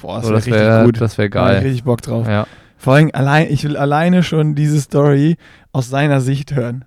[0.00, 1.00] Boah, das wäre wär, gut.
[1.00, 1.56] Das wäre geil.
[1.56, 2.26] Da richtig Bock drauf.
[2.26, 2.46] Ja.
[2.76, 5.36] Vor allem, allein, ich will alleine schon diese Story
[5.72, 6.84] aus seiner Sicht hören.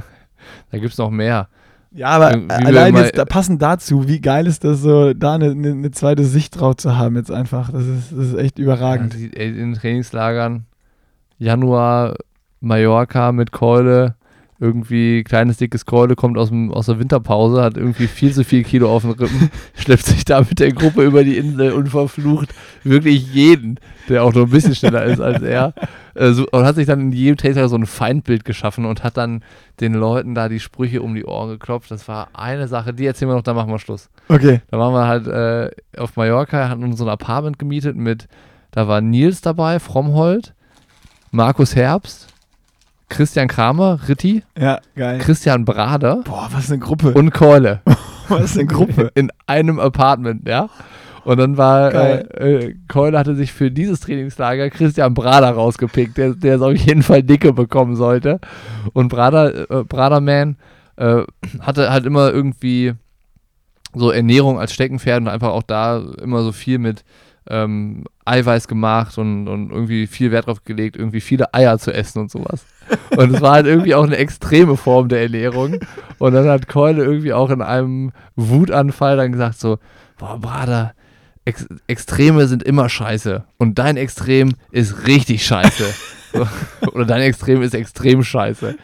[0.70, 1.48] da gibt es noch mehr.
[1.94, 5.52] Ja, aber wie allein jetzt da, passend dazu, wie geil ist das so, da eine,
[5.52, 7.70] eine, zweite Sicht drauf zu haben jetzt einfach.
[7.70, 9.14] Das ist, das ist echt überragend.
[9.14, 10.66] Ja, in den Trainingslagern,
[11.38, 12.16] Januar,
[12.60, 14.16] Mallorca mit Keule,
[14.60, 18.62] irgendwie kleines, dickes Keule, kommt aus, dem, aus der Winterpause, hat irgendwie viel zu viel
[18.62, 22.54] Kilo auf den Rippen, schleppt sich da mit der Gruppe über die Insel und verflucht
[22.84, 25.74] wirklich jeden, der auch nur ein bisschen schneller ist als er.
[26.16, 29.16] Äh, so, und hat sich dann in jedem Taser so ein Feindbild geschaffen und hat
[29.16, 29.42] dann
[29.80, 31.90] den Leuten da die Sprüche um die Ohren geklopft.
[31.90, 34.08] Das war eine Sache, die erzählen wir noch, dann machen wir Schluss.
[34.28, 34.60] Okay.
[34.70, 38.28] Da waren wir halt äh, auf Mallorca, hatten uns so ein Apartment gemietet mit,
[38.70, 40.54] da war Nils dabei, Frommhold,
[41.32, 42.28] Markus Herbst,
[43.14, 44.42] Christian Kramer, Ritti.
[44.58, 45.18] Ja, geil.
[45.18, 46.22] Christian Brader.
[46.24, 47.12] Boah, was eine Gruppe.
[47.12, 47.80] Und Keule.
[48.28, 49.12] was eine Gruppe.
[49.14, 50.68] In einem Apartment, ja.
[51.24, 56.34] Und dann war, äh, äh, Keule hatte sich für dieses Trainingslager Christian Brader rausgepickt, der,
[56.34, 58.40] der es auf jeden Fall dicke bekommen sollte.
[58.92, 60.56] Und Brader, äh, Braderman
[60.96, 61.22] äh,
[61.60, 62.94] hatte halt immer irgendwie
[63.94, 67.04] so Ernährung als Steckenpferd und einfach auch da immer so viel mit
[67.48, 72.20] ähm, Eiweiß gemacht und, und irgendwie viel Wert drauf gelegt, irgendwie viele Eier zu essen
[72.20, 72.64] und sowas.
[73.16, 75.78] Und es war halt irgendwie auch eine extreme Form der Ernährung.
[76.18, 79.78] Und dann hat Keule irgendwie auch in einem Wutanfall dann gesagt so,
[80.18, 80.94] boah, Brader,
[81.44, 83.44] Ex Extreme sind immer scheiße.
[83.58, 85.84] Und dein Extrem ist richtig scheiße.
[86.92, 88.76] Oder dein Extrem ist extrem scheiße.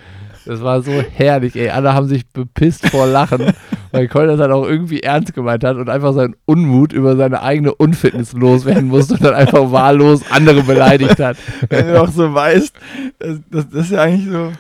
[0.50, 1.68] Das war so herrlich, ey.
[1.68, 3.52] Alle haben sich bepisst vor Lachen,
[3.92, 7.40] weil Cole das halt auch irgendwie ernst gemeint hat und einfach seinen Unmut über seine
[7.42, 11.36] eigene Unfitness loswerden musste und dann einfach wahllos andere beleidigt hat.
[11.68, 12.74] Wenn du auch so weißt,
[13.20, 14.50] das, das, das ist ja eigentlich so,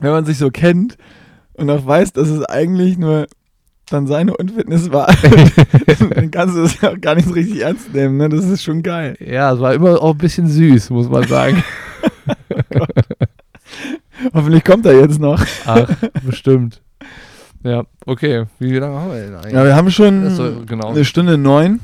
[0.00, 0.98] wenn man sich so kennt
[1.54, 3.26] und auch weiß, dass es eigentlich nur
[3.88, 5.06] dann seine Unfitness war,
[6.10, 8.18] dann kannst du das ja auch gar nicht so richtig ernst nehmen.
[8.18, 8.28] Ne?
[8.28, 9.16] Das ist schon geil.
[9.18, 11.64] Ja, es war immer auch ein bisschen süß, muss man sagen.
[12.74, 12.84] oh
[14.34, 15.44] Hoffentlich kommt er jetzt noch.
[15.64, 15.88] Ach,
[16.24, 16.82] bestimmt.
[17.62, 18.44] Ja, okay.
[18.58, 19.52] Wie lange haben wir denn eigentlich?
[19.52, 20.90] Ja, wir haben schon genau.
[20.90, 21.80] eine Stunde neun.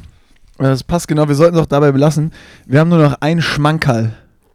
[0.59, 1.29] Das passt genau.
[1.29, 2.33] Wir sollten es auch dabei belassen.
[2.67, 4.13] Wir haben nur noch ein Schmankerl.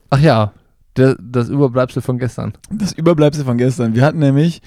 [0.09, 0.53] Ach ja,
[0.95, 2.53] der, das Überbleibsel von gestern.
[2.71, 3.93] Das Überbleibsel von gestern.
[3.93, 4.61] Wir hatten nämlich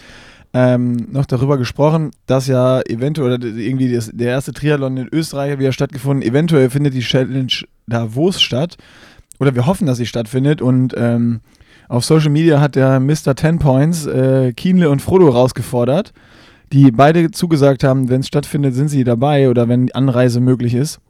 [0.52, 5.58] ähm, noch darüber gesprochen, dass ja eventuell oder irgendwie das, der erste Triathlon in Österreich
[5.58, 6.28] wieder stattgefunden.
[6.28, 7.52] Eventuell findet die Challenge
[7.86, 8.76] Davos statt.
[9.38, 10.60] Oder wir hoffen, dass sie stattfindet.
[10.60, 11.40] Und ähm,
[11.90, 13.34] auf Social Media hat der Mr.
[13.34, 16.12] Ten Points äh, Kienle und Frodo rausgefordert,
[16.72, 21.00] die beide zugesagt haben, wenn es stattfindet, sind sie dabei oder wenn Anreise möglich ist.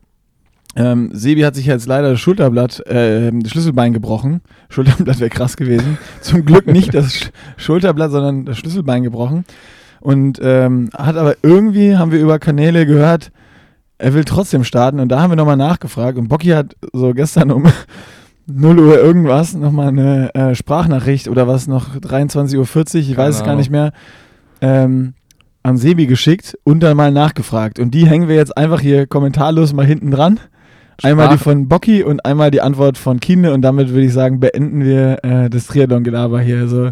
[0.77, 4.41] Ähm, Sebi hat sich jetzt leider das Schulterblatt, äh, das Schlüsselbein gebrochen.
[4.71, 5.99] Schulterblatt wäre krass gewesen.
[6.23, 9.45] Zum Glück nicht das Sch Schulterblatt, sondern das Schlüsselbein gebrochen.
[10.01, 13.33] Und ähm, hat aber irgendwie, haben wir über Kanäle gehört,
[13.99, 14.99] er will trotzdem starten.
[14.99, 16.17] Und da haben wir nochmal nachgefragt.
[16.17, 17.65] Und Bocky hat so gestern um
[18.53, 23.37] 0 Uhr irgendwas, nochmal eine äh, Sprachnachricht oder was noch 23.40 Uhr, ich Keine weiß
[23.37, 23.93] es gar nicht mehr,
[24.61, 25.15] ähm,
[25.63, 27.79] an Sebi geschickt und dann mal nachgefragt.
[27.79, 30.41] Und die hängen wir jetzt einfach hier kommentarlos mal hinten dran.
[31.03, 34.39] Einmal die von Bocky und einmal die Antwort von Kine und damit würde ich sagen,
[34.39, 36.59] beenden wir äh, das Triathlon-Gelaber hier.
[36.59, 36.91] Also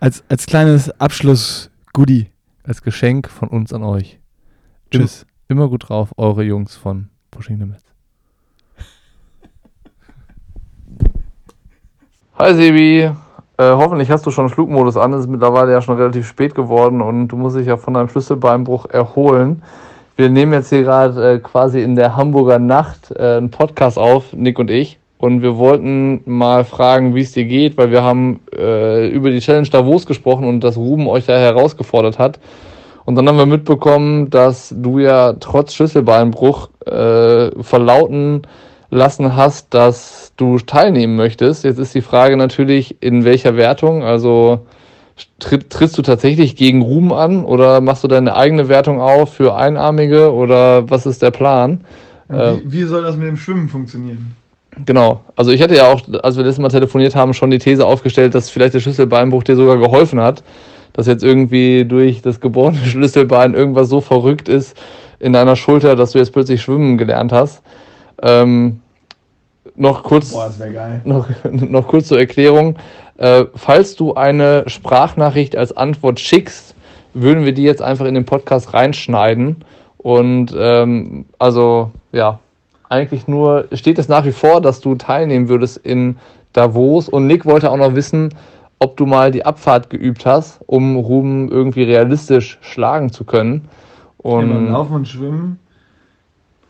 [0.00, 2.28] als, als kleines Abschluss-Goodie.
[2.64, 4.18] Als Geschenk von uns an euch.
[4.90, 5.24] Tschüss.
[5.46, 7.85] Immer gut drauf, eure Jungs von Pushing Limits.
[12.38, 13.12] Hi Sebi, äh,
[13.58, 15.14] hoffentlich hast du schon Flugmodus an.
[15.14, 18.10] Es ist mittlerweile ja schon relativ spät geworden und du musst dich ja von deinem
[18.10, 19.62] Schlüsselbeinbruch erholen.
[20.16, 24.34] Wir nehmen jetzt hier gerade äh, quasi in der Hamburger Nacht äh, einen Podcast auf,
[24.34, 24.98] Nick und ich.
[25.16, 29.40] und wir wollten mal fragen, wie es dir geht, weil wir haben äh, über die
[29.40, 32.38] Challenge Davos gesprochen und dass Ruben euch da herausgefordert hat.
[33.06, 38.42] Und dann haben wir mitbekommen, dass du ja trotz Schlüsselbeinbruch äh, verlauten
[38.90, 41.64] lassen hast, dass du teilnehmen möchtest.
[41.64, 44.02] Jetzt ist die Frage natürlich, in welcher Wertung?
[44.02, 44.66] Also
[45.38, 49.56] tritt, trittst du tatsächlich gegen Ruhm an oder machst du deine eigene Wertung auf für
[49.56, 51.80] Einarmige oder was ist der Plan?
[52.28, 54.34] Wie, äh, wie soll das mit dem Schwimmen funktionieren?
[54.84, 55.22] Genau.
[55.36, 58.34] Also ich hatte ja auch, als wir letztes Mal telefoniert haben, schon die These aufgestellt,
[58.34, 60.42] dass vielleicht der Schlüsselbeinbruch dir sogar geholfen hat.
[60.92, 64.76] Dass jetzt irgendwie durch das geborene Schlüsselbein irgendwas so verrückt ist
[65.18, 67.62] in deiner Schulter, dass du jetzt plötzlich schwimmen gelernt hast.
[68.22, 68.80] Ähm,
[69.74, 70.50] noch kurz, Boah,
[71.04, 72.76] Noch, noch kurz zur Erklärung.
[73.18, 76.74] Äh, falls du eine Sprachnachricht als Antwort schickst,
[77.14, 79.64] würden wir die jetzt einfach in den Podcast reinschneiden.
[79.98, 82.38] Und ähm, also ja,
[82.88, 86.16] eigentlich nur, steht es nach wie vor, dass du teilnehmen würdest in
[86.52, 87.08] Davos.
[87.08, 88.34] Und Nick wollte auch noch wissen,
[88.78, 93.68] ob du mal die Abfahrt geübt hast, um Ruben irgendwie realistisch schlagen zu können.
[94.18, 95.58] Und ja, Laufen und Schwimmen,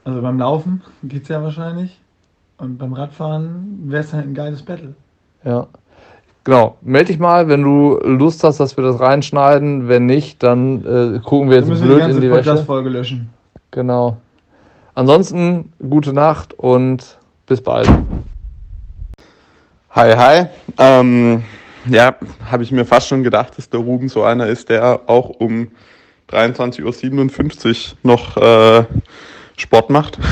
[0.07, 2.01] also beim Laufen geht es ja wahrscheinlich.
[2.59, 4.95] Und beim Radfahren wäre es halt ein geiles Battle.
[5.45, 5.67] Ja.
[6.45, 9.89] Genau, melde dich mal, wenn du Lust hast, dass wir das reinschneiden.
[9.89, 12.57] Wenn nicht, dann äh, gucken wir jetzt blöd wir die in die Wäsche.
[12.59, 13.31] Folge löschen.
[13.73, 14.19] Genau.
[14.95, 17.91] Ansonsten gute Nacht und bis bald.
[19.91, 20.47] Hi, hi.
[20.79, 21.43] Ähm,
[21.87, 22.15] ja,
[22.49, 25.69] habe ich mir fast schon gedacht, dass der Ruben so einer ist, der auch um
[26.31, 28.85] 23.57 Uhr noch äh,
[29.57, 30.19] Sport macht.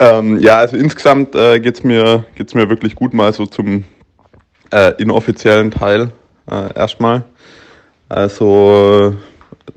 [0.00, 3.84] Ähm, ja, also insgesamt äh, geht es mir, geht's mir wirklich gut, mal so zum
[4.72, 6.10] äh, inoffiziellen Teil
[6.50, 7.22] äh, erstmal.
[8.08, 9.14] Also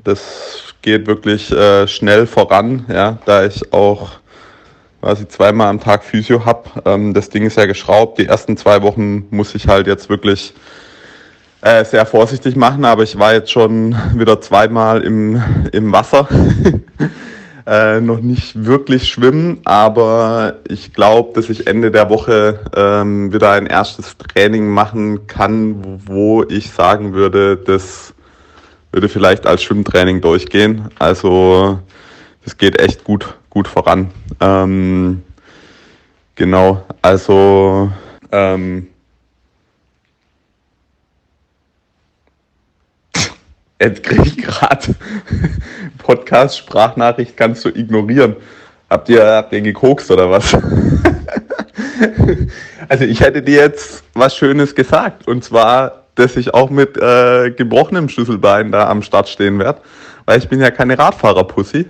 [0.02, 4.12] das geht wirklich äh, schnell voran, ja, da ich auch
[5.02, 6.70] quasi zweimal am Tag Physio habe.
[6.86, 8.18] Ähm, das Ding ist ja geschraubt.
[8.18, 10.54] Die ersten zwei Wochen muss ich halt jetzt wirklich
[11.64, 15.42] äh, sehr vorsichtig machen, aber ich war jetzt schon wieder zweimal im,
[15.72, 16.28] im Wasser.
[17.66, 23.52] äh, noch nicht wirklich schwimmen, aber ich glaube, dass ich Ende der Woche ähm, wieder
[23.52, 28.12] ein erstes Training machen kann, wo ich sagen würde, das
[28.92, 30.90] würde vielleicht als Schwimmtraining durchgehen.
[30.98, 31.80] Also
[32.44, 34.10] das geht echt gut, gut voran.
[34.38, 35.22] Ähm,
[36.34, 37.90] genau, also
[38.30, 38.88] ähm,
[43.80, 44.94] Jetzt kriege ich gerade
[45.98, 48.36] Podcast-Sprachnachricht, kannst du ignorieren.
[48.88, 50.54] Habt ihr, habt ihr gekokst oder was?
[52.88, 55.26] also ich hätte dir jetzt was Schönes gesagt.
[55.26, 59.80] Und zwar, dass ich auch mit äh, gebrochenem Schlüsselbein da am Start stehen werde.
[60.24, 61.86] Weil ich bin ja keine Radfahrer-Pussy,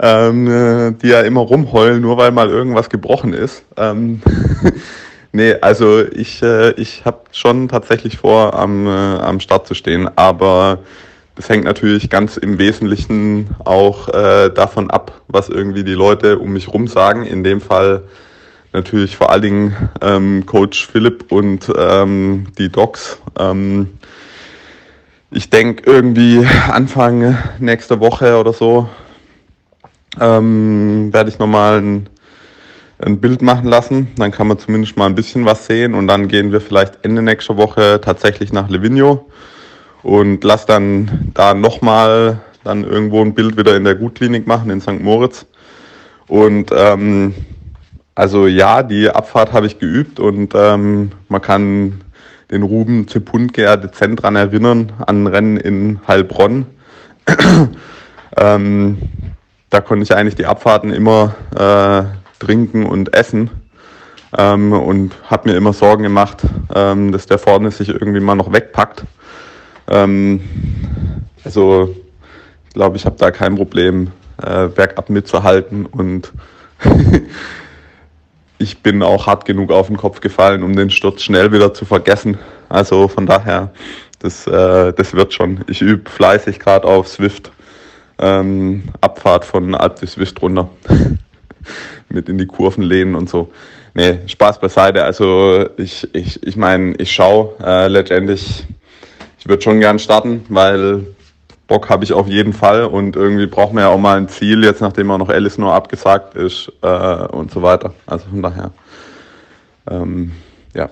[0.00, 3.64] ähm, äh, die ja immer rumheulen, nur weil mal irgendwas gebrochen ist.
[3.76, 4.20] Ähm
[5.32, 10.10] nee, also ich, äh, ich habe schon tatsächlich vor, am, äh, am Start zu stehen.
[10.16, 10.80] Aber
[11.40, 16.52] das hängt natürlich ganz im Wesentlichen auch äh, davon ab, was irgendwie die Leute um
[16.52, 17.24] mich rum sagen.
[17.24, 18.02] In dem Fall
[18.74, 23.22] natürlich vor allen Dingen ähm, Coach Philipp und ähm, die Docs.
[23.38, 23.88] Ähm,
[25.30, 28.90] ich denke irgendwie Anfang nächster Woche oder so
[30.20, 32.08] ähm, werde ich nochmal ein,
[32.98, 34.08] ein Bild machen lassen.
[34.16, 37.22] Dann kann man zumindest mal ein bisschen was sehen und dann gehen wir vielleicht Ende
[37.22, 39.30] nächster Woche tatsächlich nach Livigno
[40.02, 44.80] und lass dann da nochmal dann irgendwo ein Bild wieder in der Gutklinik machen in
[44.80, 45.00] St.
[45.00, 45.46] Moritz.
[46.26, 47.34] Und ähm,
[48.14, 52.02] also ja, die Abfahrt habe ich geübt und ähm, man kann
[52.50, 56.66] den Ruben Zepundke ja dezent daran erinnern an Rennen in Heilbronn.
[58.36, 58.98] ähm,
[59.70, 62.02] da konnte ich eigentlich die Abfahrten immer äh,
[62.44, 63.50] trinken und essen
[64.36, 66.42] ähm, und habe mir immer Sorgen gemacht,
[66.74, 69.04] ähm, dass der vorne sich irgendwie mal noch wegpackt.
[69.90, 70.40] Ähm,
[71.44, 71.94] also
[72.68, 74.12] ich glaube, ich habe da kein Problem,
[74.42, 76.32] äh, bergab mitzuhalten und
[78.58, 81.84] ich bin auch hart genug auf den Kopf gefallen, um den Sturz schnell wieder zu
[81.84, 82.38] vergessen.
[82.68, 83.72] Also von daher,
[84.20, 85.64] das, äh, das wird schon.
[85.66, 87.50] Ich übe fleißig gerade auf Swift.
[88.18, 90.68] Ähm, Abfahrt von Alp bis Swift runter.
[92.08, 93.50] Mit in die Kurven lehnen und so.
[93.94, 95.04] Nee, Spaß beiseite.
[95.04, 98.66] Also ich, ich, ich meine, ich schaue äh, letztendlich
[99.40, 101.06] ich würde schon gern starten, weil
[101.66, 104.64] Bock habe ich auf jeden Fall und irgendwie braucht man ja auch mal ein Ziel,
[104.64, 107.94] jetzt nachdem auch noch Alice nur abgesagt ist äh, und so weiter.
[108.06, 108.72] Also von daher,
[109.88, 110.32] ähm,
[110.74, 110.90] ja.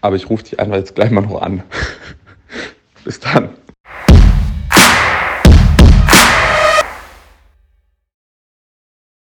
[0.00, 1.62] Aber ich rufe dich einfach jetzt gleich mal noch an.
[3.04, 3.50] Bis dann.